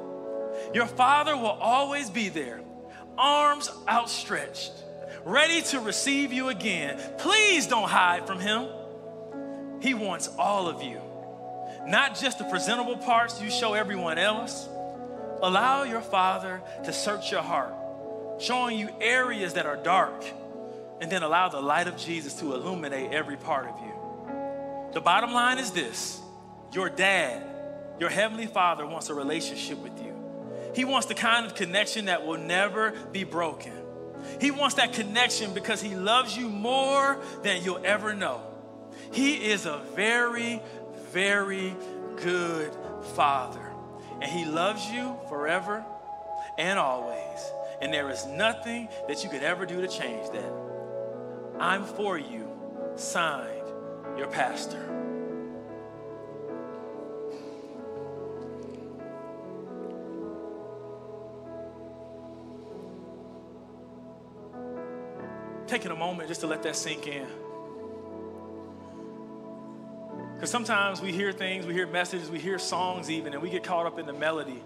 Your 0.73 0.85
Father 0.85 1.35
will 1.35 1.47
always 1.47 2.09
be 2.09 2.29
there, 2.29 2.61
arms 3.17 3.69
outstretched 3.87 4.71
ready 5.25 5.63
to 5.63 5.79
receive 5.79 6.31
you 6.31 6.49
again. 6.49 7.01
Please 7.17 7.65
don't 7.65 7.89
hide 7.89 8.27
from 8.27 8.39
him. 8.39 8.67
He 9.81 9.95
wants 9.95 10.29
all 10.37 10.67
of 10.67 10.83
you, 10.83 11.01
not 11.87 12.15
just 12.15 12.37
the 12.37 12.45
presentable 12.45 12.97
parts 12.97 13.41
you 13.41 13.49
show 13.49 13.73
everyone 13.73 14.19
else, 14.19 14.69
Allow 15.41 15.83
your 15.83 16.01
Father 16.01 16.61
to 16.85 16.93
search 16.93 17.31
your 17.31 17.41
heart, 17.41 17.73
showing 18.39 18.79
you 18.79 18.89
areas 19.01 19.53
that 19.53 19.65
are 19.65 19.75
dark, 19.75 20.23
and 21.01 21.11
then 21.11 21.23
allow 21.23 21.49
the 21.49 21.59
light 21.59 21.87
of 21.87 21.97
Jesus 21.97 22.35
to 22.35 22.53
illuminate 22.53 23.11
every 23.11 23.35
part 23.35 23.67
of 23.67 23.75
you. 23.81 24.93
The 24.93 25.01
bottom 25.01 25.33
line 25.33 25.57
is 25.57 25.71
this 25.71 26.21
your 26.71 26.89
dad, 26.89 27.43
your 27.99 28.09
heavenly 28.09 28.47
father, 28.47 28.85
wants 28.85 29.09
a 29.09 29.13
relationship 29.13 29.77
with 29.79 30.01
you. 30.01 30.13
He 30.73 30.85
wants 30.85 31.07
the 31.07 31.15
kind 31.15 31.45
of 31.45 31.55
connection 31.55 32.05
that 32.05 32.25
will 32.25 32.37
never 32.37 32.91
be 33.11 33.23
broken. 33.23 33.73
He 34.41 34.51
wants 34.51 34.75
that 34.75 34.93
connection 34.93 35.53
because 35.53 35.81
he 35.81 35.95
loves 35.95 36.35
you 36.35 36.49
more 36.49 37.19
than 37.43 37.63
you'll 37.63 37.85
ever 37.85 38.13
know. 38.13 38.41
He 39.11 39.35
is 39.35 39.65
a 39.65 39.81
very, 39.95 40.61
very 41.11 41.75
good 42.17 42.75
father. 43.15 43.61
And 44.21 44.31
he 44.31 44.45
loves 44.45 44.85
you 44.89 45.17
forever 45.29 45.85
and 46.57 46.79
always. 46.79 47.39
And 47.81 47.93
there 47.93 48.09
is 48.09 48.25
nothing 48.25 48.89
that 49.07 49.23
you 49.23 49.29
could 49.29 49.43
ever 49.43 49.65
do 49.65 49.81
to 49.81 49.87
change 49.87 50.29
that. 50.31 50.51
I'm 51.59 51.85
for 51.85 52.17
you, 52.17 52.49
signed, 52.95 53.67
your 54.17 54.27
pastor. 54.27 55.04
Taking 65.75 65.91
a 65.91 65.95
moment 65.97 66.29
just 66.29 66.39
to 66.39 66.47
let 66.47 66.63
that 66.63 66.73
sink 66.77 67.05
in. 67.05 67.27
Because 70.33 70.49
sometimes 70.49 71.01
we 71.01 71.11
hear 71.11 71.33
things, 71.33 71.65
we 71.65 71.73
hear 71.73 71.85
messages, 71.85 72.29
we 72.29 72.39
hear 72.39 72.57
songs 72.57 73.11
even, 73.11 73.33
and 73.33 73.41
we 73.41 73.49
get 73.49 73.65
caught 73.65 73.85
up 73.85 73.99
in 73.99 74.05
the 74.05 74.13
melody. 74.13 74.63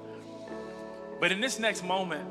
But 1.19 1.31
in 1.31 1.41
this 1.41 1.57
next 1.57 1.83
moment, 1.83 2.29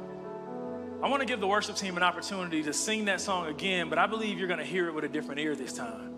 I 1.03 1.09
want 1.09 1.23
to 1.23 1.27
give 1.27 1.41
the 1.41 1.49
worship 1.49 1.75
team 1.75 1.97
an 1.97 2.05
opportunity 2.05 2.63
to 2.63 2.73
sing 2.73 3.07
that 3.07 3.21
song 3.21 3.49
again, 3.49 3.89
but 3.91 3.99
I 3.99 4.07
believe 4.07 4.39
you're 4.39 4.47
going 4.47 4.61
to 4.61 4.65
hear 4.65 4.87
it 4.87 4.95
with 4.95 5.03
a 5.03 5.09
different 5.09 5.41
ear 5.41 5.57
this 5.57 5.73
time. 5.73 6.15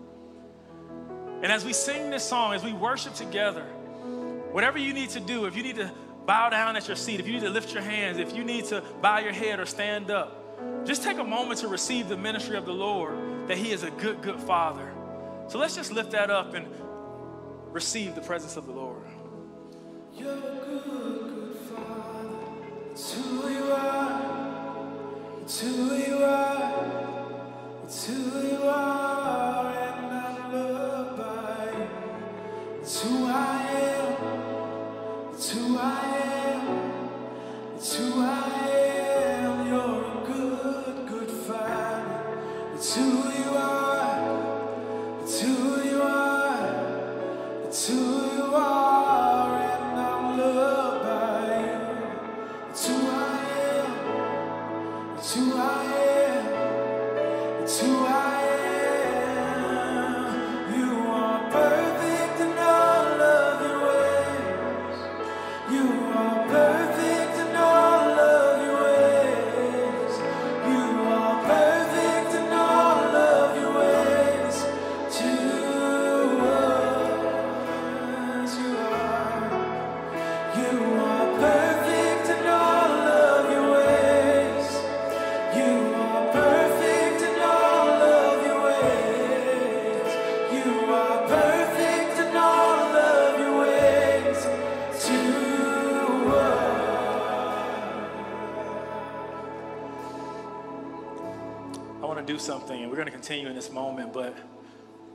And 1.41 1.51
as 1.51 1.65
we 1.65 1.73
sing 1.73 2.11
this 2.11 2.23
song, 2.23 2.53
as 2.53 2.63
we 2.63 2.73
worship 2.73 3.15
together, 3.15 3.63
whatever 4.51 4.77
you 4.77 4.93
need 4.93 5.09
to 5.09 5.19
do, 5.19 5.45
if 5.45 5.57
you 5.57 5.63
need 5.63 5.77
to 5.77 5.91
bow 6.27 6.49
down 6.49 6.75
at 6.75 6.87
your 6.87 6.95
seat, 6.95 7.19
if 7.19 7.25
you 7.25 7.33
need 7.33 7.41
to 7.41 7.49
lift 7.49 7.73
your 7.73 7.81
hands, 7.81 8.19
if 8.19 8.35
you 8.35 8.43
need 8.43 8.65
to 8.65 8.83
bow 9.01 9.17
your 9.17 9.33
head 9.33 9.59
or 9.59 9.65
stand 9.65 10.11
up, 10.11 10.40
just 10.85 11.03
take 11.03 11.19
a 11.19 11.23
moment 11.23 11.59
to 11.59 11.67
receive 11.67 12.09
the 12.09 12.17
ministry 12.17 12.57
of 12.57 12.65
the 12.65 12.73
Lord 12.73 13.47
that 13.47 13.57
He 13.57 13.71
is 13.71 13.83
a 13.83 13.91
good, 13.91 14.21
good 14.21 14.39
Father. 14.39 14.91
So 15.47 15.59
let's 15.59 15.75
just 15.75 15.91
lift 15.91 16.11
that 16.11 16.29
up 16.29 16.53
and 16.53 16.65
receive 17.71 18.15
the 18.15 18.21
presence 18.21 18.57
of 18.57 18.65
the 18.65 18.71
Lord. 18.71 19.03
You're 20.13 20.35
good, 20.35 20.83
good 20.83 21.55
Father. 21.75 22.37
It's 22.91 23.13
who 23.13 23.49
you 23.49 23.71
are. 23.71 24.31
It's 25.41 25.59
who 25.61 25.95
you 25.95 26.23
are. 26.23 27.21
It's 27.83 28.07
who 28.07 28.47
you 28.47 28.61
are. 28.63 29.73
And 29.73 30.05
I'm 30.05 30.53
loved 30.53 31.17
by 31.17 31.77
you. 31.77 32.81
It's 32.81 33.01
who 33.01 33.25
I 33.27 33.50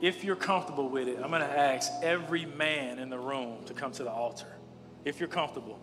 if 0.01 0.23
you're 0.23 0.35
comfortable 0.35 0.89
with 0.89 1.07
it, 1.07 1.19
I'm 1.23 1.29
going 1.29 1.41
to 1.41 1.59
ask 1.59 1.91
every 2.03 2.45
man 2.45 2.99
in 2.99 3.09
the 3.09 3.17
room 3.17 3.63
to 3.65 3.73
come 3.73 3.91
to 3.93 4.03
the 4.03 4.11
altar. 4.11 4.47
If 5.05 5.19
you're 5.19 5.29
comfortable, 5.29 5.79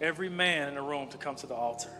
every 0.00 0.28
man 0.28 0.68
in 0.68 0.74
the 0.74 0.82
room 0.82 1.08
to 1.10 1.18
come 1.18 1.36
to 1.36 1.46
the 1.46 1.54
altar. 1.54 1.90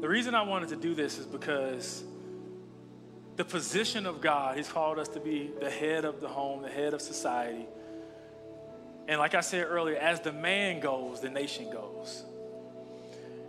The 0.00 0.08
reason 0.08 0.34
I 0.34 0.42
wanted 0.42 0.68
to 0.70 0.76
do 0.76 0.94
this 0.94 1.18
is 1.18 1.26
because 1.26 2.04
the 3.36 3.44
position 3.44 4.06
of 4.06 4.20
God, 4.20 4.56
He's 4.56 4.68
called 4.68 4.98
us 4.98 5.08
to 5.08 5.20
be 5.20 5.50
the 5.60 5.70
head 5.70 6.04
of 6.04 6.20
the 6.20 6.28
home, 6.28 6.62
the 6.62 6.68
head 6.68 6.94
of 6.94 7.00
society. 7.00 7.66
And 9.08 9.18
like 9.18 9.34
I 9.34 9.40
said 9.40 9.66
earlier, 9.68 9.96
as 9.96 10.20
the 10.20 10.32
man 10.32 10.80
goes, 10.80 11.20
the 11.20 11.30
nation 11.30 11.70
goes. 11.70 12.24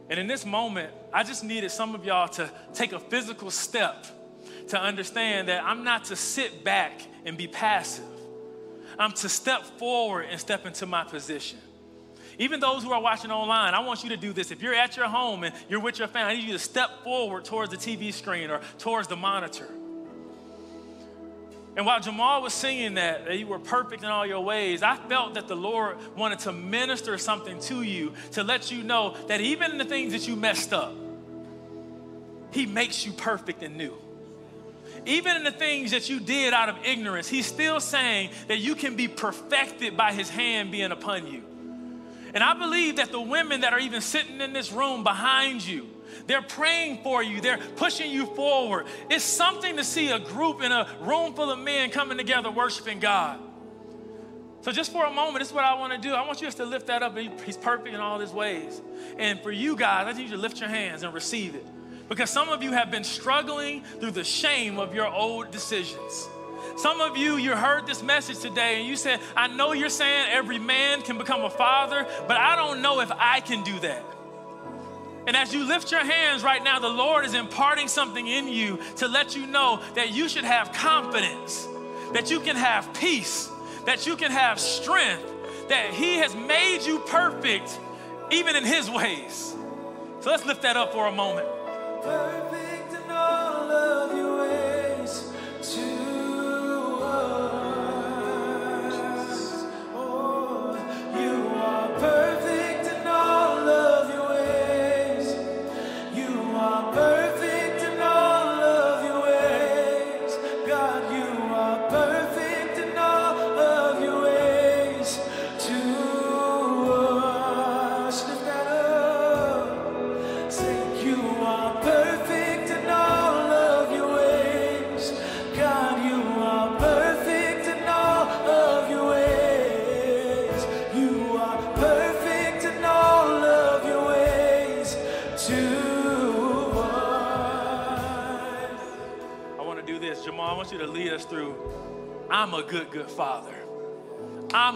And 0.09 0.19
in 0.19 0.27
this 0.27 0.45
moment, 0.45 0.93
I 1.11 1.23
just 1.23 1.43
needed 1.43 1.71
some 1.71 1.95
of 1.95 2.05
y'all 2.05 2.29
to 2.29 2.49
take 2.73 2.93
a 2.93 2.99
physical 2.99 3.51
step 3.51 4.05
to 4.69 4.79
understand 4.79 5.49
that 5.49 5.63
I'm 5.63 5.83
not 5.83 6.05
to 6.05 6.15
sit 6.15 6.63
back 6.63 7.01
and 7.25 7.37
be 7.37 7.47
passive. 7.47 8.05
I'm 8.97 9.11
to 9.13 9.29
step 9.29 9.63
forward 9.77 10.27
and 10.29 10.39
step 10.39 10.65
into 10.65 10.85
my 10.85 11.03
position. 11.03 11.59
Even 12.39 12.59
those 12.59 12.83
who 12.83 12.91
are 12.91 13.01
watching 13.01 13.31
online, 13.31 13.73
I 13.73 13.79
want 13.79 14.03
you 14.03 14.09
to 14.09 14.17
do 14.17 14.31
this. 14.31 14.51
If 14.51 14.61
you're 14.61 14.75
at 14.75 14.95
your 14.95 15.07
home 15.07 15.43
and 15.43 15.55
you're 15.69 15.79
with 15.79 15.97
your 15.97 16.07
family, 16.07 16.33
I 16.33 16.35
need 16.35 16.47
you 16.47 16.53
to 16.53 16.59
step 16.59 17.03
forward 17.03 17.45
towards 17.45 17.71
the 17.71 17.77
TV 17.77 18.13
screen 18.13 18.51
or 18.51 18.61
towards 18.77 19.07
the 19.07 19.15
monitor. 19.15 19.67
And 21.75 21.85
while 21.85 21.99
Jamal 21.99 22.41
was 22.41 22.53
singing 22.53 22.95
that, 22.95 23.25
that 23.25 23.37
you 23.37 23.45
were 23.45 23.59
perfect 23.59 24.03
in 24.03 24.09
all 24.09 24.25
your 24.25 24.41
ways, 24.41 24.81
I 24.81 24.97
felt 24.97 25.35
that 25.35 25.47
the 25.47 25.55
Lord 25.55 25.97
wanted 26.15 26.39
to 26.39 26.51
minister 26.51 27.17
something 27.19 27.59
to 27.61 27.83
you 27.83 28.13
to 28.31 28.43
let 28.43 28.71
you 28.71 28.83
know 28.83 29.15
that 29.27 29.41
even 29.41 29.71
in 29.71 29.77
the 29.77 29.85
things 29.85 30.13
that 30.13 30.27
you 30.27 30.35
messed 30.35 30.73
up, 30.73 30.95
He 32.51 32.65
makes 32.65 33.05
you 33.05 33.11
perfect 33.11 33.61
and 33.61 33.77
new. 33.77 33.93
Even 35.05 35.37
in 35.37 35.43
the 35.43 35.51
things 35.51 35.91
that 35.91 36.09
you 36.09 36.19
did 36.19 36.51
out 36.51 36.69
of 36.69 36.77
ignorance, 36.83 37.27
He's 37.27 37.45
still 37.45 37.79
saying 37.79 38.31
that 38.47 38.57
you 38.57 38.73
can 38.73 38.95
be 38.95 39.07
perfected 39.07 39.95
by 39.95 40.13
His 40.13 40.29
hand 40.31 40.71
being 40.71 40.91
upon 40.91 41.27
you. 41.27 41.43
And 42.37 42.43
I 42.43 42.53
believe 42.53 42.97
that 42.97 43.11
the 43.11 43.19
women 43.19 43.61
that 43.61 43.73
are 43.73 43.79
even 43.79 43.99
sitting 43.99 44.41
in 44.41 44.53
this 44.53 44.71
room 44.71 45.03
behind 45.03 45.65
you, 45.65 45.87
they're 46.27 46.43
praying 46.43 47.01
for 47.01 47.23
you, 47.23 47.41
they're 47.41 47.57
pushing 47.57 48.11
you 48.11 48.27
forward. 48.27 48.85
It's 49.09 49.23
something 49.23 49.75
to 49.77 49.83
see 49.83 50.11
a 50.11 50.19
group 50.19 50.61
in 50.61 50.71
a 50.71 50.87
room 51.01 51.33
full 51.33 51.49
of 51.49 51.57
men 51.57 51.89
coming 51.89 52.15
together 52.15 52.51
worshiping 52.51 52.99
God. 52.99 53.39
So, 54.61 54.71
just 54.71 54.91
for 54.91 55.03
a 55.03 55.11
moment, 55.11 55.39
this 55.39 55.47
is 55.47 55.53
what 55.55 55.63
I 55.63 55.73
want 55.79 55.93
to 55.93 55.97
do. 55.97 56.13
I 56.13 56.27
want 56.27 56.39
you 56.39 56.45
just 56.45 56.57
to 56.57 56.65
lift 56.65 56.85
that 56.85 57.01
up. 57.01 57.17
He's 57.17 57.57
perfect 57.57 57.87
in 57.87 57.99
all 57.99 58.19
his 58.19 58.31
ways. 58.31 58.83
And 59.17 59.39
for 59.39 59.51
you 59.51 59.75
guys, 59.75 60.05
I 60.05 60.15
need 60.15 60.25
you 60.25 60.35
to 60.35 60.37
lift 60.37 60.59
your 60.59 60.69
hands 60.69 61.01
and 61.01 61.15
receive 61.15 61.55
it. 61.55 61.65
Because 62.07 62.29
some 62.29 62.49
of 62.49 62.61
you 62.61 62.71
have 62.71 62.91
been 62.91 63.03
struggling 63.03 63.81
through 63.99 64.11
the 64.11 64.23
shame 64.23 64.77
of 64.77 64.93
your 64.93 65.07
old 65.07 65.49
decisions. 65.49 66.29
Some 66.77 67.01
of 67.01 67.17
you, 67.17 67.37
you 67.37 67.55
heard 67.55 67.87
this 67.87 68.03
message 68.03 68.39
today 68.39 68.79
and 68.79 68.87
you 68.87 68.95
said, 68.95 69.19
I 69.35 69.47
know 69.47 69.73
you're 69.73 69.89
saying 69.89 70.27
every 70.31 70.59
man 70.59 71.01
can 71.01 71.17
become 71.17 71.43
a 71.43 71.49
father, 71.49 72.07
but 72.27 72.37
I 72.37 72.55
don't 72.55 72.81
know 72.81 72.99
if 72.99 73.11
I 73.11 73.39
can 73.39 73.63
do 73.63 73.79
that. 73.79 74.03
And 75.27 75.35
as 75.35 75.53
you 75.53 75.67
lift 75.67 75.91
your 75.91 76.05
hands 76.05 76.41
right 76.41 76.63
now, 76.63 76.79
the 76.79 76.87
Lord 76.87 77.25
is 77.25 77.33
imparting 77.33 77.89
something 77.89 78.25
in 78.25 78.47
you 78.47 78.79
to 78.97 79.09
let 79.09 79.35
you 79.35 79.45
know 79.45 79.81
that 79.95 80.13
you 80.13 80.29
should 80.29 80.45
have 80.45 80.71
confidence, 80.71 81.67
that 82.13 82.31
you 82.31 82.39
can 82.39 82.55
have 82.55 82.93
peace, 82.93 83.49
that 83.85 84.07
you 84.07 84.15
can 84.15 84.31
have 84.31 84.57
strength, 84.57 85.29
that 85.67 85.93
He 85.93 86.15
has 86.15 86.33
made 86.33 86.79
you 86.85 86.99
perfect 86.99 87.77
even 88.31 88.55
in 88.55 88.63
His 88.63 88.89
ways. 88.89 89.53
So 90.21 90.29
let's 90.29 90.45
lift 90.45 90.61
that 90.61 90.77
up 90.77 90.93
for 90.93 91.07
a 91.07 91.11
moment. 91.11 91.47
Us. 97.07 97.56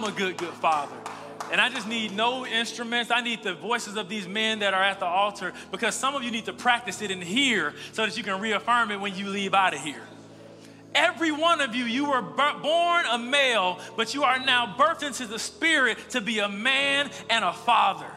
I'm 0.02 0.12
a 0.12 0.18
good, 0.18 0.36
good 0.36 0.54
father. 0.56 0.96
And 1.52 1.62
I 1.62 1.70
just 1.70 1.88
need 1.88 2.16
no 2.16 2.44
instruments. 2.44 3.12
I 3.12 3.22
need 3.22 3.44
the 3.44 3.54
voices 3.54 3.98
of 3.98 4.10
these 4.10 4.28
men 4.28 4.58
that 4.60 4.74
are 4.74 4.82
at 4.82 5.00
the 5.00 5.06
altar 5.06 5.54
because 5.70 5.94
some 5.94 6.16
of 6.16 6.24
you 6.24 6.32
need 6.32 6.46
to 6.46 6.54
practice 6.54 7.04
it 7.04 7.12
in 7.12 7.22
here 7.22 7.76
so 7.92 8.04
that 8.04 8.18
you 8.18 8.24
can 8.24 8.42
reaffirm 8.42 8.90
it 8.90 9.00
when 9.00 9.16
you 9.16 9.28
leave 9.28 9.54
out 9.54 9.76
of 9.76 9.82
here. 9.82 10.02
Every 10.96 11.32
one 11.32 11.62
of 11.62 11.76
you, 11.76 11.86
you 11.86 12.10
were 12.10 12.24
born 12.24 13.06
a 13.12 13.20
male, 13.20 13.78
but 13.96 14.16
you 14.16 14.24
are 14.24 14.40
now 14.44 14.76
birthed 14.76 15.06
into 15.06 15.28
the 15.28 15.38
spirit 15.38 16.00
to 16.10 16.20
be 16.20 16.40
a 16.40 16.50
man 16.50 17.12
and 17.30 17.46
a 17.46 17.54
father. 17.54 18.10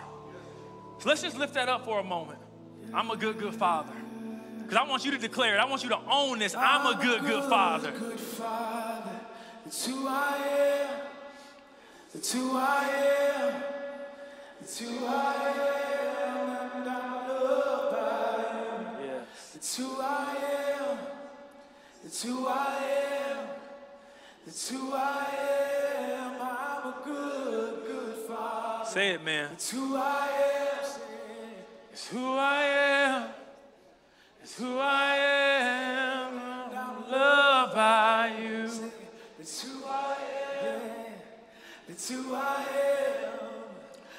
So 1.00 1.10
let's 1.10 1.20
just 1.20 1.36
lift 1.36 1.52
that 1.52 1.68
up 1.68 1.84
for 1.84 2.00
a 2.00 2.04
moment. 2.04 2.38
I'm 2.94 3.10
a 3.10 3.16
good, 3.16 3.38
good 3.38 3.54
father. 3.54 3.92
Because 4.62 4.78
I 4.78 4.88
want 4.88 5.04
you 5.04 5.10
to 5.10 5.18
declare 5.18 5.56
it. 5.56 5.58
I 5.58 5.66
want 5.66 5.82
you 5.82 5.90
to 5.90 6.00
own 6.10 6.38
this. 6.38 6.54
I'm 6.54 6.98
a 6.98 7.02
good, 7.02 7.20
good 7.20 7.44
father. 7.44 7.92
It's 9.66 9.86
who 9.86 10.08
I 10.08 10.36
am. 10.38 11.03
It's 12.14 12.32
who 12.32 12.56
I 12.56 12.88
am. 13.38 13.62
It's 14.60 14.78
who 14.78 15.04
I 15.04 15.34
am. 16.22 16.80
And 16.80 16.88
I'm 16.88 17.28
loved 17.28 17.96
by 17.96 19.00
you. 19.00 19.06
Yes. 19.06 19.52
It's 19.56 19.76
who 19.76 20.00
I 20.00 20.36
am. 20.80 20.98
It's 22.04 22.22
who 22.22 22.46
I 22.46 22.76
am. 23.28 23.38
It's 24.46 24.68
who 24.70 24.92
I 24.92 25.26
am. 26.08 26.32
I'm 26.40 26.86
a 26.86 26.94
good, 27.04 27.86
good 27.86 28.16
father. 28.28 28.88
Say 28.88 29.08
it, 29.14 29.24
man. 29.24 29.50
It's 29.54 29.70
who 29.70 29.96
I 29.96 30.28
am. 30.28 30.54
It's 31.92 32.08
who 32.08 32.36
I 32.36 32.62
am. 32.62 33.28
It's 34.42 34.56
who 34.56 34.78
I 34.78 35.16
am. 35.16 35.33
It's 42.04 42.12
who 42.12 42.34
I 42.34 42.66
am. 43.22 43.30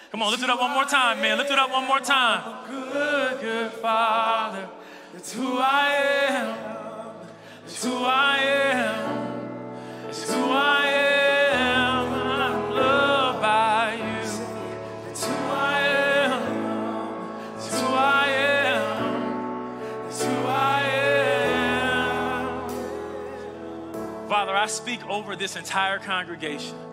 Come 0.09 0.23
on, 0.23 0.31
lift 0.31 0.41
it 0.41 0.49
up 0.49 0.59
one 0.59 0.71
more 0.71 0.85
time, 0.85 1.21
man. 1.21 1.37
Lift 1.37 1.51
it 1.51 1.59
up 1.59 1.69
one 1.69 1.85
more 1.85 1.99
time. 1.99 2.65
Good, 2.67 3.41
good 3.41 3.71
Father. 3.73 4.67
It's 5.13 5.31
who 5.31 5.59
I 5.59 5.93
am. 6.29 6.57
It's 7.63 7.85
who 7.85 7.95
I 8.03 8.37
am. 8.39 10.09
It's 10.09 10.33
who 10.33 10.45
I 10.49 10.87
am. 10.87 12.11
I'm 12.11 12.71
loved 12.71 13.41
by 13.43 13.93
you. 13.99 14.17
It's 15.11 15.27
who 15.27 15.35
I 15.51 15.79
am. 15.79 16.41
It's 17.55 17.69
who 17.69 17.87
I 17.93 18.27
am. 18.31 20.07
It's 20.07 20.23
who 20.25 20.33
I 20.47 20.81
am. 23.91 24.27
Father, 24.27 24.55
I 24.55 24.65
speak 24.65 25.05
over 25.07 25.35
this 25.35 25.55
entire 25.55 25.99
congregation. 25.99 26.84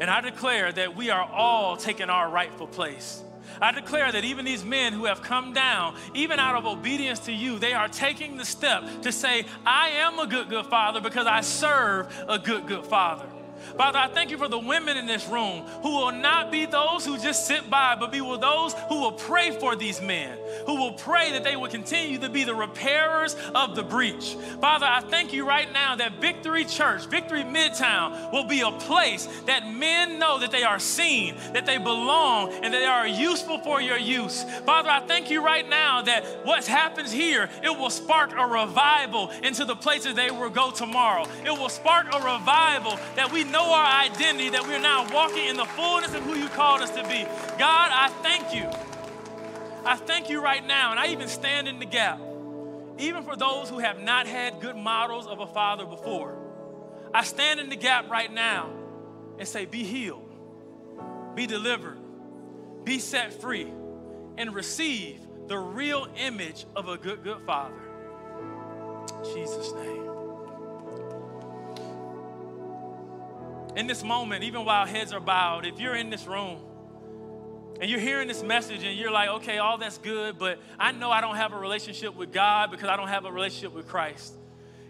And 0.00 0.10
I 0.10 0.20
declare 0.22 0.72
that 0.72 0.96
we 0.96 1.10
are 1.10 1.22
all 1.22 1.76
taking 1.76 2.08
our 2.08 2.28
rightful 2.28 2.66
place. 2.66 3.22
I 3.60 3.72
declare 3.72 4.10
that 4.10 4.24
even 4.24 4.44
these 4.44 4.64
men 4.64 4.92
who 4.92 5.04
have 5.04 5.22
come 5.22 5.52
down, 5.52 5.96
even 6.14 6.38
out 6.38 6.56
of 6.56 6.64
obedience 6.64 7.18
to 7.20 7.32
you, 7.32 7.58
they 7.58 7.74
are 7.74 7.88
taking 7.88 8.36
the 8.36 8.44
step 8.44 9.02
to 9.02 9.12
say, 9.12 9.44
I 9.66 9.90
am 9.90 10.18
a 10.18 10.26
good, 10.26 10.48
good 10.48 10.66
father 10.66 11.00
because 11.00 11.26
I 11.26 11.42
serve 11.42 12.08
a 12.28 12.38
good, 12.38 12.66
good 12.66 12.86
father. 12.86 13.26
Father, 13.76 13.98
I 13.98 14.08
thank 14.08 14.30
you 14.30 14.38
for 14.38 14.48
the 14.48 14.58
women 14.58 14.96
in 14.96 15.06
this 15.06 15.26
room 15.28 15.62
who 15.82 15.90
will 15.90 16.12
not 16.12 16.50
be 16.50 16.66
those 16.66 17.04
who 17.04 17.18
just 17.18 17.46
sit 17.46 17.68
by, 17.70 17.96
but 17.98 18.12
be 18.12 18.20
with 18.20 18.40
those 18.40 18.74
who 18.88 19.00
will 19.00 19.12
pray 19.12 19.50
for 19.50 19.76
these 19.76 20.00
men, 20.00 20.36
who 20.66 20.76
will 20.76 20.92
pray 20.92 21.32
that 21.32 21.44
they 21.44 21.56
will 21.56 21.68
continue 21.68 22.18
to 22.18 22.28
be 22.28 22.44
the 22.44 22.54
repairers 22.54 23.36
of 23.54 23.74
the 23.76 23.82
breach. 23.82 24.36
Father, 24.60 24.86
I 24.86 25.00
thank 25.00 25.32
you 25.32 25.46
right 25.46 25.70
now 25.72 25.96
that 25.96 26.20
Victory 26.20 26.64
Church, 26.64 27.06
Victory 27.06 27.42
Midtown, 27.42 28.32
will 28.32 28.44
be 28.44 28.60
a 28.60 28.70
place 28.70 29.26
that 29.46 29.72
men 29.72 30.18
know 30.18 30.38
that 30.38 30.50
they 30.50 30.62
are 30.62 30.78
seen, 30.78 31.36
that 31.52 31.66
they 31.66 31.78
belong, 31.78 32.52
and 32.52 32.72
that 32.72 32.78
they 32.78 32.86
are 32.86 33.06
useful 33.06 33.58
for 33.58 33.80
your 33.80 33.98
use. 33.98 34.44
Father, 34.64 34.90
I 34.90 35.00
thank 35.00 35.30
you 35.30 35.44
right 35.44 35.68
now 35.68 36.02
that 36.02 36.24
what 36.44 36.66
happens 36.66 37.12
here, 37.12 37.48
it 37.62 37.78
will 37.78 37.90
spark 37.90 38.32
a 38.36 38.46
revival 38.46 39.30
into 39.42 39.64
the 39.64 39.76
places 39.76 40.14
they 40.14 40.30
will 40.30 40.50
go 40.50 40.70
tomorrow. 40.70 41.24
It 41.44 41.50
will 41.50 41.68
spark 41.68 42.06
a 42.14 42.18
revival 42.18 42.98
that 43.16 43.32
we 43.32 43.44
know 43.50 43.72
our 43.72 44.02
identity, 44.02 44.50
that 44.50 44.62
we're 44.66 44.80
now 44.80 45.06
walking 45.12 45.46
in 45.46 45.56
the 45.56 45.64
fullness 45.64 46.14
of 46.14 46.22
who 46.22 46.34
you 46.34 46.48
called 46.48 46.82
us 46.82 46.90
to 46.90 47.02
be. 47.02 47.24
God, 47.58 47.90
I 47.92 48.08
thank 48.22 48.54
you. 48.54 48.68
I 49.84 49.96
thank 49.96 50.28
you 50.28 50.42
right 50.42 50.64
now, 50.66 50.90
and 50.90 51.00
I 51.00 51.08
even 51.08 51.28
stand 51.28 51.68
in 51.68 51.78
the 51.78 51.86
gap, 51.86 52.20
even 52.98 53.22
for 53.22 53.36
those 53.36 53.68
who 53.68 53.78
have 53.78 54.00
not 54.00 54.26
had 54.26 54.60
good 54.60 54.76
models 54.76 55.26
of 55.26 55.40
a 55.40 55.46
father 55.46 55.86
before. 55.86 56.36
I 57.12 57.24
stand 57.24 57.60
in 57.60 57.68
the 57.68 57.76
gap 57.76 58.10
right 58.10 58.32
now 58.32 58.70
and 59.38 59.48
say, 59.48 59.64
Be 59.64 59.82
healed, 59.82 60.30
be 61.34 61.46
delivered, 61.46 61.98
be 62.84 62.98
set 62.98 63.32
free, 63.32 63.72
and 64.36 64.54
receive 64.54 65.20
the 65.48 65.58
real 65.58 66.06
image 66.16 66.66
of 66.76 66.88
a 66.88 66.96
good, 66.96 67.24
good 67.24 67.40
father. 67.40 67.74
In 69.18 69.34
Jesus' 69.34 69.72
name. 69.72 70.09
In 73.76 73.86
this 73.86 74.02
moment, 74.02 74.44
even 74.44 74.64
while 74.64 74.86
heads 74.86 75.12
are 75.12 75.20
bowed, 75.20 75.64
if 75.64 75.78
you're 75.78 75.94
in 75.94 76.10
this 76.10 76.26
room 76.26 76.58
and 77.80 77.88
you're 77.90 78.00
hearing 78.00 78.28
this 78.28 78.42
message 78.42 78.82
and 78.82 78.98
you're 78.98 79.10
like, 79.10 79.28
okay, 79.28 79.58
all 79.58 79.78
that's 79.78 79.98
good, 79.98 80.38
but 80.38 80.58
I 80.78 80.92
know 80.92 81.10
I 81.10 81.20
don't 81.20 81.36
have 81.36 81.52
a 81.52 81.58
relationship 81.58 82.14
with 82.14 82.32
God 82.32 82.70
because 82.70 82.88
I 82.88 82.96
don't 82.96 83.08
have 83.08 83.24
a 83.24 83.32
relationship 83.32 83.72
with 83.74 83.86
Christ. 83.86 84.34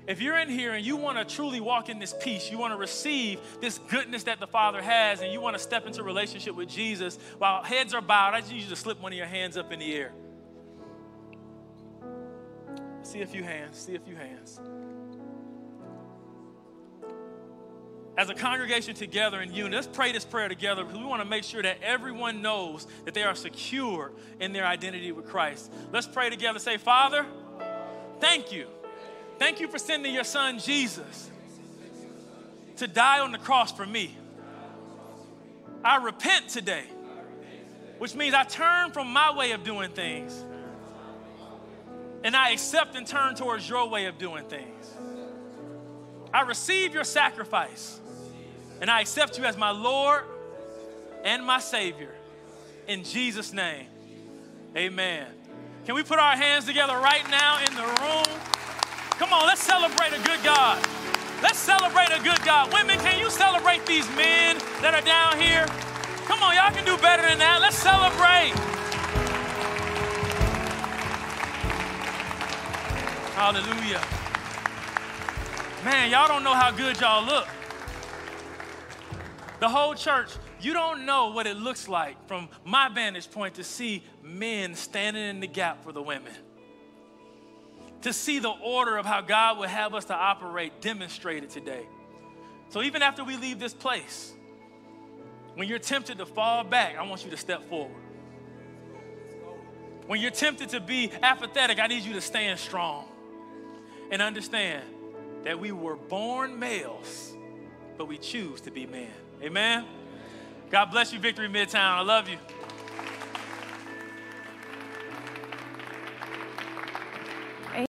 If 0.07 0.21
you're 0.21 0.39
in 0.39 0.49
here 0.49 0.73
and 0.73 0.85
you 0.85 0.97
want 0.97 1.19
to 1.19 1.37
truly 1.37 1.61
walk 1.61 1.89
in 1.89 1.99
this 1.99 2.15
peace, 2.21 2.51
you 2.51 2.59
want 2.59 2.73
to 2.73 2.79
receive 2.79 3.39
this 3.61 3.79
goodness 3.79 4.25
that 4.25 4.41
the 4.41 4.47
Father 4.47 4.83
has, 4.83 5.21
and 5.21 5.33
you 5.33 5.41
want 5.41 5.57
to 5.57 5.63
step 5.63 5.87
into 5.87 6.03
relationship 6.03 6.57
with 6.57 6.69
Jesus, 6.69 7.19
while 7.39 7.63
heads 7.63 7.95
are 7.95 8.01
bowed, 8.01 8.35
I 8.35 8.41
just 8.41 8.51
need 8.51 8.63
you 8.63 8.69
to 8.71 8.77
slip 8.77 9.01
one 9.01 9.13
of 9.13 9.19
your 9.19 9.29
hands 9.29 9.57
up 9.57 9.71
in 9.71 9.79
the 9.79 9.95
air. 9.95 10.13
See 13.03 13.21
a 13.21 13.27
few 13.27 13.45
hands, 13.45 13.79
see 13.79 13.95
a 13.95 14.01
few 14.01 14.17
hands. 14.17 14.59
As 18.17 18.29
a 18.29 18.35
congregation 18.35 18.95
together 18.95 19.41
in 19.41 19.55
unity, 19.55 19.77
let's 19.77 19.87
pray 19.87 20.13
this 20.13 20.25
prayer 20.25 20.49
together 20.49 20.85
because 20.85 20.99
we 20.99 21.07
want 21.07 21.23
to 21.23 21.29
make 21.29 21.45
sure 21.45 21.63
that 21.63 21.79
everyone 21.83 22.43
knows 22.43 22.87
that 23.05 23.15
they 23.15 23.23
are 23.23 23.35
secure 23.35 24.13
in 24.41 24.53
their 24.53 24.67
identity 24.67 25.13
with 25.13 25.27
Christ. 25.27 25.73
Let's 25.93 26.07
pray 26.07 26.29
together. 26.29 26.59
Say, 26.59 26.77
Father, 26.77 27.25
thank 28.21 28.53
you. 28.53 28.67
Thank 29.39 29.61
you 29.61 29.69
for 29.69 29.79
sending 29.79 30.13
your 30.13 30.25
son 30.25 30.59
Jesus 30.59 31.31
to 32.77 32.87
die 32.87 33.21
on 33.21 33.33
the 33.33 33.39
cross 33.39 33.73
for 33.73 33.87
me. 33.87 34.17
I 35.85 35.97
repent 35.97 36.49
today, 36.49 36.85
which 37.99 38.15
means 38.15 38.35
I 38.35 38.45
turn 38.45 38.91
from 38.93 39.09
my 39.13 39.35
way 39.35 39.53
of 39.53 39.65
doing 39.65 39.93
things 39.93 40.45
and 42.23 42.37
I 42.37 42.51
accept 42.51 42.97
and 42.97 43.07
turn 43.07 43.35
towards 43.35 43.69
your 43.69 43.89
way 43.89 44.07
of 44.07 44.19
doing 44.19 44.45
things. 44.45 44.95
I 46.33 46.43
receive 46.43 46.95
your 46.95 47.05
sacrifice 47.05 47.99
and 48.81 48.91
I 48.91 49.01
accept 49.01 49.39
you 49.39 49.45
as 49.45 49.57
my 49.57 49.71
Lord 49.71 50.25
and 51.25 51.45
my 51.45 51.61
Savior. 51.61 52.15
In 52.87 53.05
Jesus' 53.05 53.53
name, 53.53 53.87
amen. 54.77 55.27
Can 55.85 55.95
we 55.95 56.03
put 56.03 56.19
our 56.19 56.37
hands 56.37 56.67
together 56.67 56.97
right 56.99 57.29
now 57.31 57.59
in 57.59 57.75
the 57.75 57.83
room? 57.83 58.39
Come 59.19 59.33
on, 59.33 59.47
let's 59.47 59.63
celebrate 59.63 60.13
a 60.13 60.23
good 60.25 60.43
God. 60.45 60.79
Let's 61.43 61.59
celebrate 61.59 62.11
a 62.11 62.23
good 62.23 62.41
God. 62.45 62.73
Women, 62.73 62.99
can 62.99 63.19
you 63.19 63.31
celebrate 63.31 63.85
these 63.87 64.09
men 64.11 64.59
that 64.83 64.95
are 64.95 65.03
down 65.03 65.39
here? 65.41 65.67
Come 66.27 66.43
on, 66.43 66.55
y'all 66.55 66.71
can 66.71 66.85
do 66.85 66.97
better 67.03 67.23
than 67.23 67.39
that. 67.39 67.61
Let's 67.61 67.77
celebrate. 67.77 68.55
Hallelujah. 73.35 74.20
Man, 75.85 76.11
y'all 76.11 76.29
don't 76.29 76.45
know 76.45 76.53
how 76.53 76.71
good 76.71 77.01
y'all 77.01 77.25
look. 77.25 77.49
The 79.61 79.69
whole 79.69 79.95
church, 79.95 80.29
you 80.61 80.75
don't 80.75 81.07
know 81.07 81.31
what 81.31 81.47
it 81.47 81.57
looks 81.57 81.89
like 81.89 82.29
from 82.29 82.51
my 82.67 82.91
vantage 82.91 83.31
point 83.31 83.55
to 83.55 83.65
see 83.65 84.05
men 84.23 84.75
standing 84.75 85.25
in 85.25 85.41
the 85.41 85.47
gap 85.47 85.83
for 85.83 85.93
the 85.93 86.03
women. 86.03 86.35
To 88.03 88.13
see 88.13 88.41
the 88.41 88.51
order 88.51 88.99
of 88.99 89.07
how 89.07 89.23
God 89.23 89.59
would 89.59 89.71
have 89.71 89.95
us 89.95 90.05
to 90.07 90.15
operate 90.15 90.83
demonstrated 90.83 91.49
today. 91.49 91.87
So 92.69 92.83
even 92.83 93.01
after 93.01 93.25
we 93.25 93.39
leave 93.39 93.59
this 93.59 93.73
place, 93.73 94.35
when 95.55 95.67
you're 95.67 95.79
tempted 95.79 96.19
to 96.19 96.27
fall 96.27 96.63
back, 96.63 96.97
I 96.99 97.07
want 97.07 97.25
you 97.25 97.31
to 97.31 97.39
step 97.39 97.67
forward. 97.71 98.03
When 100.07 100.21
you're 100.21 100.31
tempted 100.31 100.69
to 100.71 100.81
be 100.81 101.11
apathetic, 101.23 101.79
I 101.79 101.87
need 101.87 102.03
you 102.03 102.13
to 102.15 102.21
stand 102.21 102.59
strong 102.59 103.07
and 104.11 104.21
understand 104.21 104.85
that 105.45 105.59
we 105.59 105.73
were 105.73 105.97
born 105.97 106.59
males, 106.59 107.35
but 107.97 108.07
we 108.07 108.19
choose 108.19 108.61
to 108.63 108.71
be 108.71 108.87
men. 108.87 109.11
Amen? 109.43 109.85
God 110.71 110.87
bless 110.87 111.13
you, 111.13 111.19
Victory 111.19 111.49
Midtown. 111.49 111.77
I 111.77 112.03
love 112.03 112.29
you. 112.29 112.37